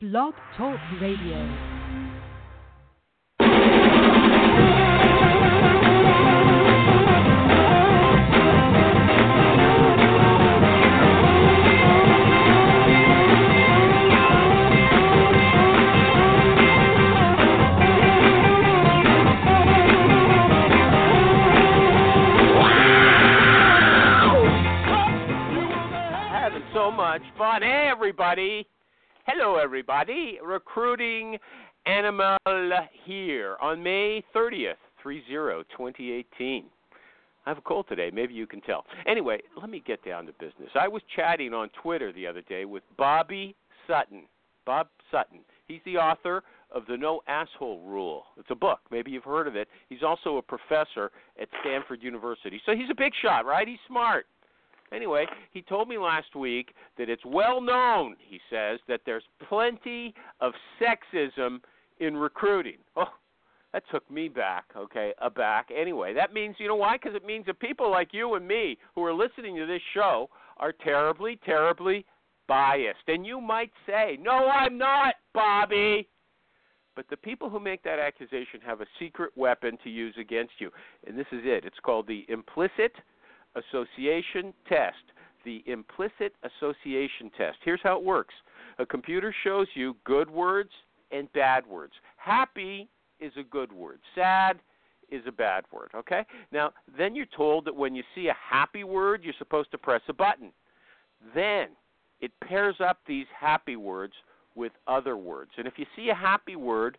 Blog 0.00 0.32
Talk 0.56 0.80
Radio. 0.98 1.46
so 26.72 26.90
much 26.90 27.20
fun. 27.36 27.60
Hey, 27.60 27.88
everybody. 27.90 28.66
Hello, 29.26 29.56
everybody. 29.56 30.38
Recruiting 30.42 31.36
Animal 31.84 32.38
here 33.04 33.56
on 33.60 33.82
May 33.82 34.24
30th, 34.34 34.74
30, 35.04 35.22
2018. 35.76 36.64
I 37.44 37.50
have 37.50 37.58
a 37.58 37.60
cold 37.60 37.84
today. 37.86 38.10
Maybe 38.12 38.32
you 38.32 38.46
can 38.46 38.62
tell. 38.62 38.86
Anyway, 39.06 39.40
let 39.60 39.68
me 39.68 39.82
get 39.86 40.02
down 40.02 40.24
to 40.24 40.32
business. 40.32 40.70
I 40.74 40.88
was 40.88 41.02
chatting 41.14 41.52
on 41.52 41.68
Twitter 41.82 42.12
the 42.14 42.26
other 42.26 42.40
day 42.40 42.64
with 42.64 42.82
Bobby 42.96 43.54
Sutton. 43.86 44.22
Bob 44.64 44.88
Sutton. 45.10 45.40
He's 45.68 45.80
the 45.84 45.98
author 45.98 46.42
of 46.74 46.84
The 46.88 46.96
No 46.96 47.20
Asshole 47.28 47.82
Rule. 47.82 48.24
It's 48.38 48.50
a 48.50 48.54
book. 48.54 48.80
Maybe 48.90 49.10
you've 49.10 49.24
heard 49.24 49.46
of 49.46 49.54
it. 49.54 49.68
He's 49.90 50.02
also 50.02 50.38
a 50.38 50.42
professor 50.42 51.10
at 51.40 51.48
Stanford 51.60 52.02
University. 52.02 52.60
So 52.64 52.72
he's 52.72 52.90
a 52.90 52.96
big 52.96 53.12
shot, 53.20 53.44
right? 53.44 53.68
He's 53.68 53.78
smart. 53.86 54.26
Anyway, 54.92 55.26
he 55.52 55.62
told 55.62 55.88
me 55.88 55.98
last 55.98 56.34
week 56.34 56.74
that 56.98 57.08
it's 57.08 57.24
well 57.24 57.60
known, 57.60 58.16
he 58.18 58.40
says, 58.50 58.80
that 58.88 59.00
there's 59.06 59.22
plenty 59.48 60.14
of 60.40 60.52
sexism 60.80 61.60
in 62.00 62.16
recruiting. 62.16 62.78
Oh, 62.96 63.04
that 63.72 63.84
took 63.92 64.08
me 64.10 64.28
back, 64.28 64.64
okay, 64.76 65.12
uh, 65.22 65.26
aback. 65.26 65.68
Anyway, 65.76 66.12
that 66.14 66.32
means, 66.32 66.56
you 66.58 66.66
know 66.66 66.74
why? 66.74 66.96
Because 66.96 67.14
it 67.14 67.24
means 67.24 67.46
that 67.46 67.60
people 67.60 67.88
like 67.90 68.08
you 68.12 68.34
and 68.34 68.46
me 68.46 68.78
who 68.94 69.04
are 69.04 69.14
listening 69.14 69.56
to 69.56 69.66
this 69.66 69.82
show 69.94 70.28
are 70.56 70.72
terribly, 70.72 71.38
terribly 71.44 72.04
biased. 72.48 73.06
And 73.06 73.24
you 73.24 73.40
might 73.40 73.70
say, 73.86 74.18
no, 74.20 74.48
I'm 74.48 74.76
not, 74.76 75.14
Bobby. 75.32 76.08
But 76.96 77.06
the 77.08 77.16
people 77.16 77.48
who 77.48 77.60
make 77.60 77.84
that 77.84 78.00
accusation 78.00 78.60
have 78.66 78.80
a 78.80 78.86
secret 78.98 79.30
weapon 79.36 79.78
to 79.84 79.90
use 79.90 80.14
against 80.18 80.54
you. 80.58 80.70
And 81.06 81.16
this 81.16 81.28
is 81.30 81.42
it. 81.44 81.64
It's 81.64 81.78
called 81.80 82.08
the 82.08 82.26
implicit 82.28 82.92
association 83.54 84.52
test. 84.68 84.96
The 85.44 85.62
implicit 85.66 86.34
association 86.42 87.30
test. 87.36 87.58
Here's 87.64 87.80
how 87.82 87.96
it 87.96 88.04
works 88.04 88.34
a 88.78 88.86
computer 88.86 89.34
shows 89.42 89.66
you 89.74 89.96
good 90.04 90.30
words 90.30 90.70
and 91.10 91.32
bad 91.32 91.66
words. 91.66 91.92
Happy 92.16 92.88
is 93.20 93.32
a 93.38 93.42
good 93.42 93.72
word, 93.72 94.00
sad 94.14 94.60
is 95.10 95.22
a 95.26 95.32
bad 95.32 95.64
word, 95.72 95.90
okay? 95.94 96.24
Now, 96.52 96.72
then 96.96 97.14
you're 97.14 97.26
told 97.36 97.64
that 97.64 97.74
when 97.74 97.94
you 97.94 98.02
see 98.14 98.28
a 98.28 98.36
happy 98.50 98.84
word, 98.84 99.22
you're 99.24 99.34
supposed 99.38 99.70
to 99.72 99.78
press 99.78 100.02
a 100.08 100.12
button. 100.12 100.52
Then 101.34 101.68
it 102.20 102.32
pairs 102.46 102.76
up 102.80 102.98
these 103.06 103.26
happy 103.38 103.76
words 103.76 104.14
with 104.54 104.72
other 104.86 105.16
words. 105.16 105.50
And 105.58 105.66
if 105.66 105.74
you 105.76 105.86
see 105.96 106.10
a 106.10 106.14
happy 106.14 106.56
word, 106.56 106.98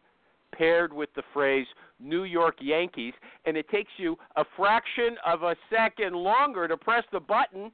paired 0.51 0.94
with 0.94 1.09
the 1.16 1.23
phrase 1.34 1.67
New 2.00 2.23
York 2.23 2.56
Yankees, 2.59 3.13
and 3.45 3.56
it 3.57 3.69
takes 3.69 3.91
you 3.97 4.17
a 4.35 4.44
fraction 4.56 5.16
of 5.25 5.44
a 5.44 5.56
second 5.69 6.16
longer 6.16 6.67
to 6.67 6.78
press 6.78 7.03
the 7.12 7.19
button 7.19 7.72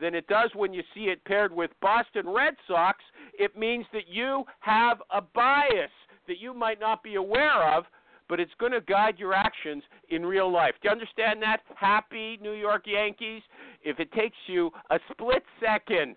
than 0.00 0.14
it 0.14 0.26
does 0.26 0.50
when 0.54 0.72
you 0.72 0.82
see 0.94 1.04
it 1.04 1.24
paired 1.24 1.52
with 1.52 1.70
Boston 1.80 2.28
Red 2.28 2.54
Sox, 2.66 2.98
it 3.38 3.56
means 3.56 3.84
that 3.92 4.08
you 4.08 4.44
have 4.60 5.02
a 5.10 5.20
bias 5.20 5.90
that 6.26 6.38
you 6.38 6.54
might 6.54 6.80
not 6.80 7.02
be 7.02 7.16
aware 7.16 7.76
of, 7.76 7.84
but 8.28 8.40
it's 8.40 8.52
going 8.58 8.72
to 8.72 8.80
guide 8.80 9.18
your 9.18 9.34
actions 9.34 9.82
in 10.08 10.24
real 10.24 10.50
life. 10.50 10.74
Do 10.80 10.88
you 10.88 10.92
understand 10.92 11.42
that? 11.42 11.58
Happy 11.74 12.38
New 12.40 12.52
York 12.52 12.84
Yankees. 12.86 13.42
If 13.82 13.98
it 13.98 14.12
takes 14.12 14.36
you 14.46 14.70
a 14.90 14.98
split 15.10 15.42
second 15.60 16.16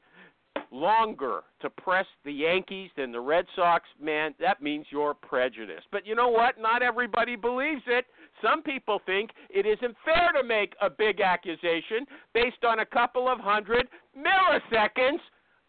longer 0.74 1.42
to 1.62 1.70
press 1.70 2.06
the 2.26 2.34
Yankees 2.34 2.90
than 2.98 3.12
the 3.12 3.20
Red 3.20 3.46
Sox, 3.56 3.86
man, 4.02 4.34
that 4.40 4.62
means 4.62 4.88
you're 4.90 5.14
prejudiced. 5.14 5.88
But 5.92 6.06
you 6.06 6.16
know 6.16 6.30
what? 6.30 6.60
Not 6.60 6.82
everybody 6.82 7.36
believes 7.36 7.84
it. 7.88 8.06
Some 8.42 8.64
people 8.64 9.00
think 9.06 9.30
it 9.50 9.66
isn't 9.66 9.96
fair 10.04 10.32
to 10.34 10.46
make 10.46 10.74
a 10.82 10.90
big 10.90 11.22
accusation 11.22 12.06
based 12.34 12.66
on 12.68 12.80
a 12.80 12.86
couple 12.86 13.30
of 13.30 13.40
hundred 13.40 13.88
milliseconds 14.18 15.20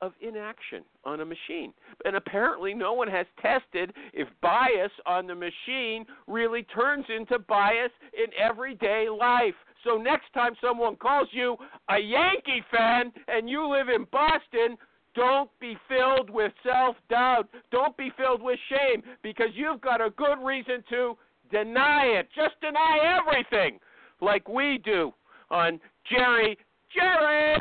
of 0.01 0.13
inaction 0.21 0.83
on 1.05 1.21
a 1.21 1.25
machine. 1.25 1.73
And 2.05 2.17
apparently, 2.17 2.75
no 2.75 2.93
one 2.93 3.09
has 3.09 3.27
tested 3.41 3.93
if 4.13 4.29
bias 4.43 4.91
on 5.07 5.27
the 5.27 5.35
machine 5.35 6.05
really 6.27 6.63
turns 6.65 7.07
into 7.15 7.39
bias 7.39 7.93
in 8.13 8.27
everyday 8.39 9.07
life. 9.09 9.55
So, 9.85 9.97
next 9.97 10.33
time 10.33 10.53
someone 10.61 10.97
calls 10.97 11.29
you 11.31 11.57
a 11.89 11.99
Yankee 11.99 12.65
fan 12.71 13.13
and 13.29 13.49
you 13.49 13.71
live 13.71 13.89
in 13.89 14.07
Boston, 14.11 14.77
don't 15.15 15.51
be 15.61 15.77
filled 15.89 16.31
with 16.31 16.53
self 16.63 16.97
doubt. 17.09 17.49
Don't 17.71 17.97
be 17.97 18.11
filled 18.17 18.43
with 18.43 18.59
shame 18.69 19.03
because 19.23 19.49
you've 19.55 19.81
got 19.81 20.01
a 20.01 20.11
good 20.11 20.39
reason 20.45 20.83
to 20.91 21.17
deny 21.51 22.05
it. 22.07 22.29
Just 22.35 22.61
deny 22.61 23.21
everything 23.21 23.79
like 24.21 24.49
we 24.49 24.79
do 24.85 25.13
on 25.51 25.81
Jerry. 26.11 26.59
Jerry! 26.95 27.59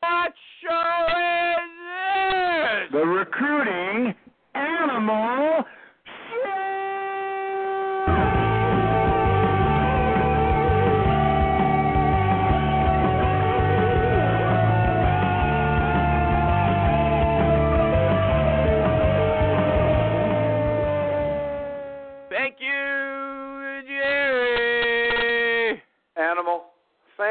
What 0.00 0.32
show 0.62 1.06
is 1.08 1.70
this? 2.90 3.00
The 3.00 3.06
recruiting 3.06 4.14
animal 4.54 5.64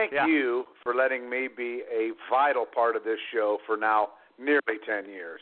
Thank 0.04 0.12
Yeah. 0.12 0.26
you 0.28 0.68
for 0.84 0.94
letting 0.94 1.30
me 1.30 1.48
be 1.48 1.84
a 1.90 2.12
vital 2.30 2.66
part 2.66 2.98
of 2.98 3.06
this 3.06 3.20
show 3.32 3.60
for 3.66 3.78
now 3.78 4.10
nearly 4.38 4.78
ten 4.86 5.06
years. 5.06 5.40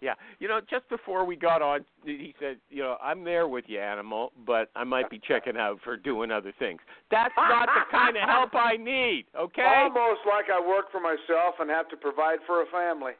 Yeah, 0.00 0.14
you 0.40 0.48
know, 0.48 0.60
just 0.68 0.88
before 0.88 1.24
we 1.24 1.36
got 1.36 1.62
on, 1.62 1.84
he 2.04 2.34
said, 2.40 2.58
you 2.68 2.82
know, 2.82 2.96
I'm 3.00 3.22
there 3.22 3.46
with 3.46 3.66
you, 3.68 3.78
animal, 3.78 4.32
but 4.44 4.68
I 4.74 4.82
might 4.82 5.08
be 5.08 5.20
checking 5.20 5.56
out 5.56 5.78
for 5.84 5.96
doing 5.96 6.32
other 6.32 6.52
things. 6.58 6.80
That's 7.12 7.32
not 7.36 7.68
the 7.68 7.88
kind 7.96 8.16
of 8.16 8.28
help 8.28 8.52
I 8.56 8.76
need, 8.76 9.26
okay? 9.38 9.62
Almost 9.62 10.22
like 10.26 10.46
I 10.52 10.58
work 10.58 10.90
for 10.90 10.98
myself 10.98 11.54
and 11.60 11.70
have 11.70 11.88
to 11.90 11.96
provide 11.96 12.40
for 12.48 12.62
a 12.62 12.66
family. 12.66 13.12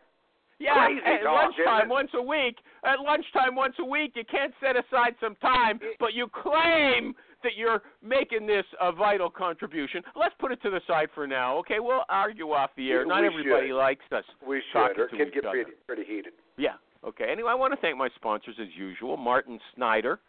Yeah, 0.58 0.86
Crazy 0.86 1.00
at 1.06 1.20
isn't 1.20 1.32
lunchtime 1.32 1.88
once 1.88 2.10
a 2.14 2.22
week. 2.22 2.58
At 2.84 2.98
lunchtime 2.98 3.54
once 3.54 3.76
a 3.78 3.84
week, 3.84 4.12
you 4.16 4.24
can't 4.24 4.52
set 4.60 4.74
aside 4.74 5.14
some 5.20 5.36
time, 5.36 5.78
but 6.00 6.14
you 6.14 6.26
claim 6.26 7.14
that 7.42 7.52
you're 7.56 7.82
making 8.02 8.46
this 8.46 8.64
a 8.80 8.92
vital 8.92 9.30
contribution. 9.30 10.02
Let's 10.16 10.34
put 10.38 10.52
it 10.52 10.60
to 10.62 10.70
the 10.70 10.80
side 10.86 11.08
for 11.14 11.26
now, 11.26 11.56
okay? 11.58 11.80
We'll 11.80 12.04
argue 12.08 12.52
off 12.52 12.70
the 12.76 12.90
air. 12.90 13.02
We- 13.02 13.08
Not 13.08 13.20
we 13.22 13.26
everybody 13.28 13.68
should. 13.68 13.76
likes 13.76 14.04
us. 14.12 14.24
We 14.46 14.62
should, 14.72 14.98
or 14.98 15.04
it 15.04 15.28
each 15.28 15.34
get 15.34 15.42
pretty 15.44 15.70
pretty 15.86 16.04
heated. 16.04 16.32
Yeah. 16.56 16.74
Okay. 17.04 17.26
Anyway, 17.30 17.50
I 17.50 17.54
want 17.54 17.72
to 17.74 17.80
thank 17.80 17.96
my 17.96 18.08
sponsors 18.16 18.54
as 18.60 18.68
usual. 18.76 19.16
Martin 19.16 19.58
Snyder, 19.74 20.20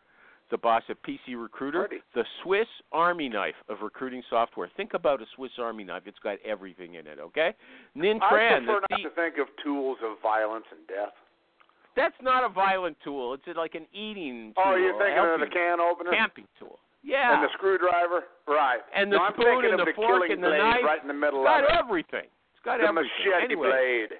the 0.49 0.57
boss 0.57 0.83
of 0.89 0.97
PC 1.03 1.35
Recruiter, 1.35 1.79
Marty. 1.79 1.97
the 2.15 2.25
Swiss 2.41 2.67
Army 2.91 3.29
knife 3.29 3.55
of 3.69 3.77
recruiting 3.81 4.23
software. 4.29 4.69
Think 4.75 4.93
about 4.93 5.21
a 5.21 5.25
Swiss 5.35 5.51
Army 5.59 5.83
knife. 5.83 6.03
It's 6.05 6.19
got 6.19 6.37
everything 6.45 6.95
in 6.95 7.05
it, 7.07 7.19
okay? 7.19 7.53
Nin 7.95 8.19
I 8.21 8.29
prefer 8.29 8.59
the 8.59 8.65
not 8.65 8.83
C- 8.97 9.03
to 9.03 9.09
think 9.11 9.37
of 9.37 9.47
tools 9.63 9.97
of 10.03 10.17
violence 10.21 10.65
and 10.71 10.85
death. 10.87 11.13
that's 11.95 12.15
not 12.23 12.43
a 12.43 12.49
violent 12.49 12.97
tool. 13.03 13.35
It's 13.35 13.43
like 13.55 13.75
an 13.75 13.85
eating 13.93 14.53
tool. 14.55 14.63
Oh, 14.65 14.75
you're 14.75 14.97
thinking 14.97 15.19
of 15.19 15.39
the 15.39 15.45
can 15.53 15.79
opener 15.79 16.11
camping 16.11 16.47
tool. 16.59 16.79
Yeah. 17.03 17.35
and 17.35 17.43
the 17.43 17.49
screwdriver, 17.53 18.23
right? 18.47 18.79
And 18.95 19.11
the 19.11 19.17
no, 19.17 19.23
I'm 19.23 19.33
spoon 19.33 19.45
thinking 19.45 19.71
and 19.71 19.79
of 19.81 19.85
the 19.85 19.91
the 19.91 19.95
fork 19.95 20.23
killing 20.23 20.31
and 20.31 20.43
the 20.43 20.49
knife. 20.49 20.83
right 20.85 21.01
in 21.01 21.07
the 21.07 21.13
middle 21.13 21.41
It's 21.41 21.47
got 21.49 21.63
of 21.63 21.69
it. 21.69 21.79
everything. 21.83 22.27
It's 22.55 22.63
got 22.63 22.77
the 22.79 22.87
everything. 22.87 23.11
machete 23.27 23.43
anyway, 23.43 23.69
blade. 24.07 24.19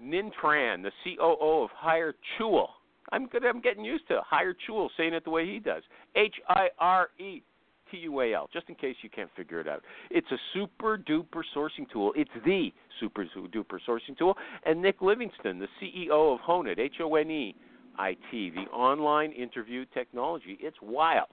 Nin 0.00 0.30
Tran, 0.42 0.82
the 0.82 0.92
COO 1.02 1.64
of 1.64 1.70
Hire 1.74 2.14
Chewel. 2.38 2.68
I'm 3.12 3.26
good. 3.26 3.44
I'm 3.44 3.60
getting 3.60 3.84
used 3.84 4.06
to 4.08 4.20
Hire 4.24 4.54
Chewel 4.66 4.90
saying 4.96 5.12
it 5.14 5.24
the 5.24 5.30
way 5.30 5.44
he 5.46 5.58
does. 5.58 5.82
H 6.16 6.34
I 6.48 6.68
R 6.78 7.08
E 7.18 7.42
T 7.90 7.96
U 7.98 8.20
A 8.20 8.32
L. 8.34 8.48
Just 8.52 8.68
in 8.68 8.74
case 8.74 8.96
you 9.02 9.10
can't 9.10 9.30
figure 9.36 9.60
it 9.60 9.68
out, 9.68 9.82
it's 10.10 10.30
a 10.32 10.38
super 10.52 10.96
duper 10.98 11.42
sourcing 11.54 11.88
tool. 11.92 12.12
It's 12.16 12.30
the 12.46 12.70
super 13.00 13.24
duper 13.36 13.78
sourcing 13.88 14.16
tool. 14.18 14.36
And 14.64 14.80
Nick 14.80 15.02
Livingston, 15.02 15.58
the 15.58 15.68
CEO 15.82 16.34
of 16.34 16.40
Honeit, 16.40 16.78
H 16.78 16.94
O 17.02 17.14
N 17.16 17.30
E 17.30 17.54
I 17.98 18.16
T, 18.30 18.50
the 18.50 18.70
online 18.72 19.32
interview 19.32 19.84
technology. 19.94 20.58
It's 20.60 20.76
wild. 20.82 21.28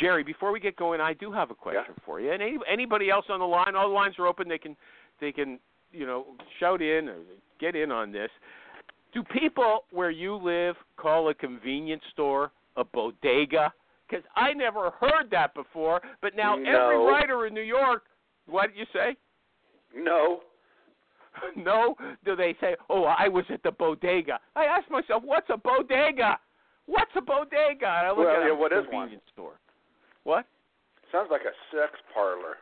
Jerry, 0.00 0.22
before 0.22 0.52
we 0.52 0.60
get 0.60 0.76
going, 0.76 1.00
I 1.00 1.12
do 1.12 1.32
have 1.32 1.50
a 1.50 1.54
question 1.54 1.94
Yeah. 1.96 2.04
for 2.04 2.20
you. 2.20 2.32
And 2.32 2.42
any, 2.42 2.58
anybody 2.70 3.10
else 3.10 3.26
on 3.28 3.40
the 3.40 3.46
line, 3.46 3.74
all 3.76 3.88
the 3.88 3.94
lines 3.94 4.14
are 4.18 4.26
open. 4.26 4.48
They 4.48 4.58
can 4.58 4.76
they 5.20 5.32
can 5.32 5.58
you 5.92 6.06
know 6.06 6.26
shout 6.60 6.82
in 6.82 7.08
or 7.08 7.16
get 7.60 7.74
in 7.74 7.90
on 7.90 8.12
this. 8.12 8.30
Do 9.12 9.22
people 9.22 9.84
where 9.90 10.10
you 10.10 10.36
live 10.36 10.76
call 10.96 11.28
a 11.30 11.34
convenience 11.34 12.02
store 12.12 12.52
a 12.76 12.84
bodega? 12.84 13.72
Because 14.08 14.24
I 14.36 14.52
never 14.54 14.90
heard 15.00 15.30
that 15.32 15.54
before, 15.54 16.00
but 16.22 16.34
now 16.34 16.54
every 16.56 16.98
writer 16.98 17.46
in 17.46 17.52
New 17.54 17.60
York, 17.60 18.04
what 18.46 18.68
did 18.68 18.78
you 18.78 18.86
say? 18.92 19.16
No. 19.94 20.40
no? 21.56 21.94
Do 22.24 22.36
they 22.36 22.54
say, 22.60 22.76
"Oh, 22.88 23.04
I 23.04 23.28
was 23.28 23.44
at 23.50 23.62
the 23.62 23.70
bodega"? 23.72 24.38
I 24.56 24.64
ask 24.64 24.90
myself, 24.90 25.22
"What's 25.24 25.48
a 25.50 25.56
bodega? 25.56 26.38
What's 26.86 27.10
a 27.16 27.20
bodega?" 27.20 27.86
And 27.86 28.06
I 28.06 28.10
look 28.10 28.18
Well, 28.18 28.28
at 28.42 28.46
yeah, 28.46 28.52
a 28.52 28.54
what 28.54 28.72
is 28.72 28.84
one? 28.90 29.08
convenience 29.08 29.24
store. 29.32 29.58
What? 30.24 30.46
Sounds 31.12 31.28
like 31.30 31.42
a 31.42 31.54
sex 31.76 31.92
parlor. 32.12 32.56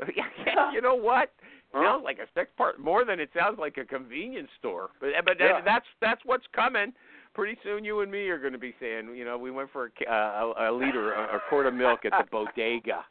yeah, 0.16 0.72
you 0.72 0.80
know 0.80 0.94
what? 0.94 1.32
Huh? 1.72 1.82
Sounds 1.84 2.04
like 2.04 2.18
a 2.18 2.26
sex 2.34 2.50
part 2.56 2.80
more 2.80 3.04
than 3.04 3.20
it 3.20 3.30
sounds 3.38 3.58
like 3.58 3.76
a 3.76 3.84
convenience 3.84 4.48
store. 4.58 4.90
But 5.00 5.10
but 5.24 5.36
Yeah. 5.38 5.60
that's 5.64 5.86
that's 6.00 6.20
what's 6.24 6.46
coming. 6.54 6.92
Pretty 7.32 7.56
soon, 7.62 7.84
you 7.84 8.00
and 8.00 8.10
me 8.10 8.28
are 8.28 8.38
going 8.38 8.52
to 8.54 8.58
be 8.58 8.74
saying, 8.80 9.14
you 9.14 9.24
know, 9.24 9.38
we 9.38 9.52
went 9.52 9.70
for 9.70 9.86
a, 9.86 10.12
uh, 10.12 10.52
a, 10.58 10.70
a 10.70 10.72
liter, 10.72 11.12
a, 11.12 11.36
a 11.36 11.40
quart 11.48 11.66
of 11.66 11.74
milk 11.74 12.00
at 12.04 12.10
the 12.18 12.28
bodega, 12.32 13.04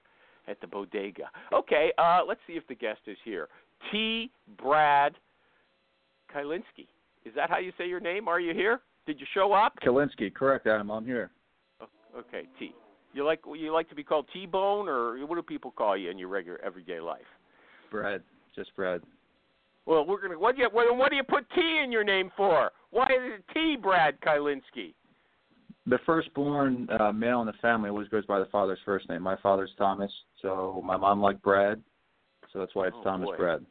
at 0.50 0.60
the 0.60 0.68
bodega. 0.68 1.32
Okay, 1.54 1.94
uh, 1.98 2.20
let's 2.28 2.42
see 2.46 2.54
if 2.54 2.68
the 2.68 2.76
guest 2.76 3.00
is 3.08 3.18
here. 3.24 3.48
T. 3.92 4.32
Brad 4.62 5.16
Kielinski. 6.34 6.88
Is 7.26 7.34
that 7.36 7.50
how 7.50 7.58
you 7.60 7.72
say 7.78 7.88
your 7.88 8.00
name? 8.00 8.28
Are 8.28 8.40
you 8.40 8.54
here? 8.54 8.82
Did 9.06 9.20
you 9.20 9.26
show 9.34 9.54
up? 9.54 9.74
Kielinski, 9.86 10.34
correct, 10.34 10.68
Adam. 10.68 10.90
I'm 10.90 11.06
here. 11.06 11.32
Oh, 11.82 11.88
Okay, 12.18 12.44
T. 12.58 12.74
You 13.14 13.26
like 13.26 13.40
you 13.56 13.74
like 13.74 13.90
to 13.90 13.96
be 13.96 14.04
called 14.04 14.28
T 14.32 14.46
Bone, 14.46 14.88
or 14.88 15.26
what 15.26 15.36
do 15.36 15.42
people 15.42 15.72
call 15.72 15.98
you 15.98 16.12
in 16.12 16.20
your 16.20 16.28
regular 16.28 16.60
everyday 16.64 17.00
life? 17.00 17.26
Brad, 17.90 18.22
just 18.56 18.76
Brad. 18.76 19.02
Well, 19.88 20.06
we're 20.06 20.22
gonna. 20.22 20.38
What 20.38 20.56
do 20.56 20.62
you 20.62 20.70
what, 20.72 20.96
what 20.96 21.10
do 21.10 21.16
you 21.16 21.24
put 21.24 21.50
T 21.56 21.82
in 21.84 21.92
your 21.92 22.04
name 22.04 22.32
for? 22.38 22.72
Why 22.92 23.06
is 23.06 23.40
it 23.40 23.44
T, 23.54 23.78
Brad 23.82 24.22
Kielinski? 24.22 24.94
The 25.88 25.98
firstborn 26.06 26.88
uh, 27.00 27.12
male 27.12 27.42
in 27.42 27.48
the 27.48 27.54
family 27.54 27.90
always 27.90 28.08
goes 28.10 28.26
by 28.28 28.38
the 28.38 28.46
father's 28.46 28.78
first 28.86 29.10
name. 29.10 29.24
My 29.24 29.38
father's 29.38 29.72
Thomas, 29.78 30.12
so 30.40 30.84
my 30.86 30.96
mom 30.96 31.20
liked 31.20 31.42
Brad, 31.42 31.82
so 32.52 32.60
that's 32.60 32.76
why 32.76 32.88
it's 32.88 32.96
Oh, 33.00 33.04
Thomas 33.04 33.28
boy. 33.28 33.38
Brad. 33.38 33.66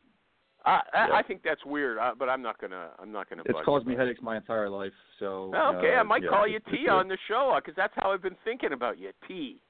I 0.64 0.82
I, 0.92 1.08
Yeah. 1.08 1.14
I 1.14 1.22
think 1.22 1.42
that's 1.42 1.64
weird, 1.64 1.98
uh, 1.98 2.14
but 2.18 2.28
I'm 2.28 2.42
not 2.42 2.58
gonna 2.58 2.90
I'm 2.98 3.12
not 3.12 3.28
gonna. 3.28 3.42
It's 3.46 3.58
caused 3.64 3.86
me 3.86 3.94
it. 3.94 3.98
headaches 3.98 4.20
my 4.22 4.36
entire 4.36 4.68
life, 4.68 4.92
so. 5.18 5.52
Okay, 5.54 5.94
uh, 5.94 6.00
I 6.00 6.02
might 6.02 6.22
yeah, 6.22 6.30
call 6.30 6.46
you 6.46 6.60
T 6.70 6.88
on 6.88 7.08
the 7.08 7.18
show 7.28 7.56
because 7.56 7.76
that's 7.76 7.94
how 7.96 8.12
I've 8.12 8.22
been 8.22 8.36
thinking 8.44 8.72
about 8.72 8.98
you. 8.98 9.10
T, 9.26 9.60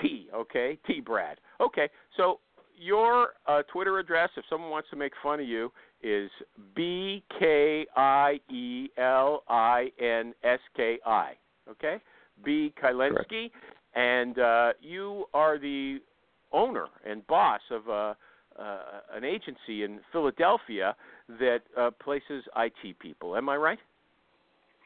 T. 0.00 0.28
Okay, 0.34 0.78
T. 0.86 1.00
Brad. 1.00 1.38
Okay, 1.60 1.88
so 2.16 2.40
your 2.76 3.30
uh, 3.46 3.62
Twitter 3.72 3.98
address, 3.98 4.30
if 4.36 4.44
someone 4.48 4.70
wants 4.70 4.88
to 4.90 4.96
make 4.96 5.12
fun 5.22 5.40
of 5.40 5.46
you, 5.46 5.70
is 6.02 6.30
B 6.74 7.22
K 7.38 7.86
I 7.96 8.40
E 8.50 8.88
L 8.96 9.42
I 9.48 9.90
N 10.00 10.34
S 10.44 10.60
K 10.76 10.98
I. 11.04 11.32
Okay, 11.68 11.98
B 12.44 12.72
Kielinski, 12.82 13.50
and 13.94 14.38
uh, 14.38 14.72
you 14.80 15.24
are 15.34 15.58
the 15.58 15.98
owner 16.52 16.86
and 17.08 17.26
boss 17.26 17.60
of 17.70 17.88
uh, 17.88 18.14
uh, 18.58 19.00
an 19.14 19.24
agency 19.24 19.84
in 19.84 20.00
Philadelphia 20.12 20.94
that 21.28 21.60
uh, 21.78 21.90
places 22.02 22.44
IT 22.56 22.98
people. 22.98 23.36
Am 23.36 23.48
I 23.48 23.56
right? 23.56 23.78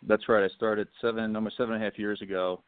That's 0.07 0.29
right. 0.29 0.45
I 0.45 0.55
started 0.55 0.89
seven, 1.01 1.35
almost 1.35 1.57
seven 1.57 1.75
and 1.75 1.83
a 1.83 1.87
half 1.87 1.99
years 1.99 2.21
ago, 2.21 2.61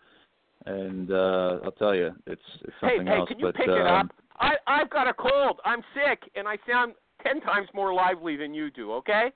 and 0.65 1.11
uh, 1.11 1.59
I'll 1.65 1.73
tell 1.79 1.95
you, 1.95 2.11
it's, 2.27 2.41
it's 2.63 2.73
Hey, 2.81 2.89
something 2.97 3.07
hey, 3.07 3.19
else. 3.19 3.29
can 3.29 3.39
you 3.39 3.47
but 3.47 3.55
pick 3.55 3.69
it 3.69 3.87
um, 3.87 4.07
up? 4.07 4.15
I 4.39 4.53
I've 4.67 4.91
got 4.91 5.07
a 5.09 5.15
cold. 5.15 5.61
I'm 5.65 5.83
sick, 5.95 6.31
and 6.35 6.49
I 6.49 6.57
sound 6.69 6.95
ten 7.23 7.41
times 7.41 7.69
more 7.75 7.93
lively 7.95 8.37
than 8.37 8.55
you 8.55 8.71
do. 8.71 8.93
Okay, 8.95 9.31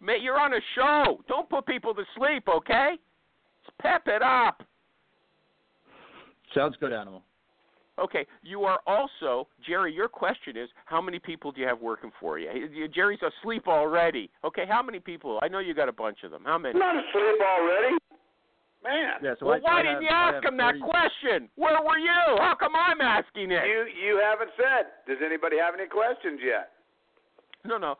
Mate, 0.00 0.22
you're 0.22 0.40
on 0.40 0.54
a 0.54 0.60
show. 0.74 1.20
Don't 1.28 1.48
put 1.48 1.66
people 1.66 1.94
to 1.94 2.04
sleep. 2.16 2.44
Okay, 2.48 2.94
Just 3.64 3.78
pep 3.78 4.02
it 4.06 4.22
up. 4.22 4.62
Sounds 6.54 6.76
good, 6.80 6.92
animal. 6.92 7.22
Okay, 7.98 8.26
you 8.42 8.62
are 8.62 8.80
also 8.86 9.48
Jerry. 9.66 9.92
Your 9.92 10.08
question 10.08 10.56
is, 10.56 10.68
how 10.84 11.00
many 11.00 11.18
people 11.18 11.50
do 11.52 11.60
you 11.60 11.66
have 11.66 11.80
working 11.80 12.12
for 12.20 12.38
you? 12.38 12.48
Jerry's 12.94 13.20
asleep 13.22 13.66
already. 13.66 14.30
Okay, 14.44 14.64
how 14.68 14.82
many 14.82 15.00
people? 15.00 15.40
I 15.42 15.48
know 15.48 15.58
you 15.58 15.74
got 15.74 15.88
a 15.88 15.92
bunch 15.92 16.18
of 16.24 16.30
them. 16.30 16.42
How 16.44 16.58
many? 16.58 16.74
I'm 16.74 16.80
not 16.80 16.96
asleep 16.96 17.40
already. 17.40 17.96
Man. 18.84 19.14
Yeah, 19.22 19.34
so 19.40 19.46
well, 19.46 19.56
I, 19.56 19.58
why 19.58 19.80
I 19.80 19.82
didn't 19.82 19.94
have, 19.94 20.02
you 20.02 20.08
ask 20.08 20.34
have 20.34 20.44
him 20.44 20.56
that 20.58 20.74
30 20.74 20.80
question? 20.80 21.48
Where 21.56 21.82
were 21.82 21.98
you? 21.98 22.38
How 22.38 22.54
come 22.58 22.72
I'm 22.76 23.00
asking 23.00 23.50
it? 23.50 23.64
You 23.66 23.86
you 24.06 24.20
haven't 24.22 24.50
said. 24.56 24.86
Does 25.08 25.18
anybody 25.24 25.56
have 25.58 25.74
any 25.74 25.88
questions 25.88 26.40
yet? 26.44 26.70
No, 27.64 27.76
no. 27.76 27.96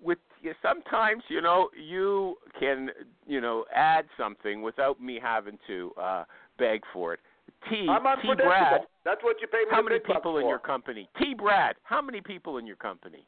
With 0.00 0.18
you, 0.40 0.54
sometimes 0.62 1.24
you 1.28 1.42
know 1.42 1.68
you 1.76 2.36
can 2.60 2.90
you 3.26 3.40
know 3.40 3.64
add 3.74 4.04
something 4.16 4.62
without 4.62 5.02
me 5.02 5.18
having 5.20 5.58
to 5.66 5.92
uh 6.00 6.24
beg 6.58 6.82
for 6.92 7.14
it. 7.14 7.20
T 7.68 7.86
I'm 7.88 8.02
T. 8.22 8.28
Brad. 8.36 8.82
That's 9.04 9.22
what 9.22 9.36
you 9.40 9.46
pay 9.48 9.58
me 9.58 9.64
How 9.70 9.78
the 9.78 9.82
many 9.84 9.98
big 9.98 10.06
bucks 10.08 10.18
people 10.18 10.36
in 10.38 10.42
for. 10.44 10.48
your 10.48 10.58
company? 10.58 11.08
T 11.20 11.34
Brad. 11.34 11.76
How 11.82 12.00
many 12.02 12.20
people 12.20 12.58
in 12.58 12.66
your 12.66 12.76
company? 12.76 13.26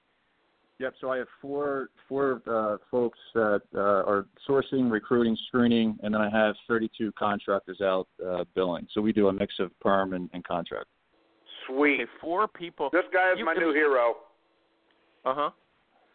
Yep. 0.79 0.95
So 1.01 1.11
I 1.11 1.19
have 1.19 1.29
four 1.41 1.91
four 2.09 2.43
uh, 2.47 2.77
folks 2.91 3.19
that 3.35 3.63
uh, 3.75 3.79
are 3.79 4.27
sourcing, 4.49 4.91
recruiting, 4.91 5.37
screening, 5.49 5.97
and 6.03 6.13
then 6.15 6.21
I 6.21 6.29
have 6.31 6.55
32 6.67 7.13
contractors 7.19 7.81
out 7.81 8.09
uh, 8.27 8.45
billing. 8.55 8.87
So 8.93 9.01
we 9.01 9.13
do 9.13 9.29
a 9.29 9.33
mix 9.33 9.55
of 9.61 9.71
perm 9.81 10.13
and, 10.15 10.29
and 10.33 10.43
contract. 10.45 10.87
Sweet. 11.69 12.01
Okay, 12.01 12.11
four 12.21 12.49
people. 12.49 12.91
This 12.93 13.05
guy 13.13 13.33
is 13.33 13.39
You- 13.39 13.45
my 13.45 13.55
new 13.55 13.73
hero. 13.73 14.15
Uh 15.25 15.35
huh. 15.37 15.51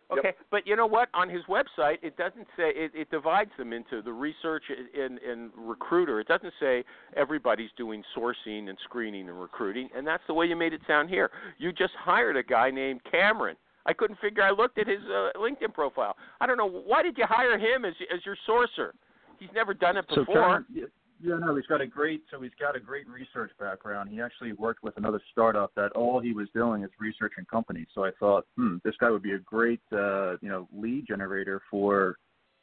Yep. 0.09 0.19
Okay, 0.19 0.33
but 0.51 0.65
you 0.65 0.77
know 0.77 0.87
what? 0.87 1.09
On 1.13 1.29
his 1.29 1.41
website, 1.49 1.97
it 2.01 2.15
doesn't 2.15 2.47
say 2.55 2.69
it, 2.69 2.91
it 2.95 3.11
divides 3.11 3.51
them 3.57 3.73
into 3.73 4.01
the 4.01 4.11
research 4.11 4.63
and, 4.69 5.19
and 5.19 5.51
recruiter. 5.57 6.21
It 6.21 6.27
doesn't 6.27 6.53
say 6.61 6.85
everybody's 7.17 7.71
doing 7.75 8.03
sourcing 8.17 8.69
and 8.69 8.77
screening 8.85 9.27
and 9.27 9.39
recruiting, 9.39 9.89
and 9.93 10.07
that's 10.07 10.23
the 10.27 10.33
way 10.33 10.45
you 10.45 10.55
made 10.55 10.71
it 10.71 10.81
sound 10.87 11.09
here. 11.09 11.29
You 11.57 11.73
just 11.73 11.93
hired 11.99 12.37
a 12.37 12.43
guy 12.43 12.71
named 12.71 13.01
Cameron. 13.11 13.57
I 13.85 13.93
couldn't 13.93 14.19
figure. 14.19 14.43
I 14.43 14.51
looked 14.51 14.77
at 14.77 14.87
his 14.87 14.99
uh, 15.07 15.37
LinkedIn 15.37 15.73
profile. 15.73 16.15
I 16.39 16.47
don't 16.47 16.57
know 16.57 16.69
why 16.69 17.03
did 17.03 17.17
you 17.17 17.25
hire 17.27 17.57
him 17.57 17.83
as 17.83 17.93
as 18.13 18.21
your 18.25 18.37
sourcer. 18.47 18.91
He's 19.39 19.49
never 19.53 19.73
done 19.73 19.97
it 19.97 20.05
So 20.09 20.21
before. 20.21 20.65
Yeah, 20.73 20.85
yeah, 21.21 21.35
no, 21.39 21.55
he's 21.55 21.65
got 21.65 21.81
a 21.81 21.87
great 21.87 22.23
so 22.31 22.41
he's 22.41 22.51
got 22.59 22.75
a 22.75 22.79
great 22.79 23.07
research 23.07 23.51
background. 23.59 24.09
He 24.09 24.21
actually 24.21 24.53
worked 24.53 24.83
with 24.83 24.97
another 24.97 25.21
startup 25.31 25.73
that 25.75 25.91
all 25.93 26.19
he 26.19 26.33
was 26.33 26.47
doing 26.53 26.83
is 26.83 26.89
researching 26.99 27.45
companies. 27.45 27.87
So 27.95 28.03
I 28.03 28.11
thought, 28.19 28.45
hmm, 28.55 28.77
this 28.83 28.95
guy 28.99 29.09
would 29.09 29.23
be 29.23 29.33
a 29.33 29.39
great 29.39 29.81
uh, 29.91 30.37
you 30.41 30.49
know 30.49 30.67
lead 30.73 31.05
generator 31.07 31.61
for 31.69 32.17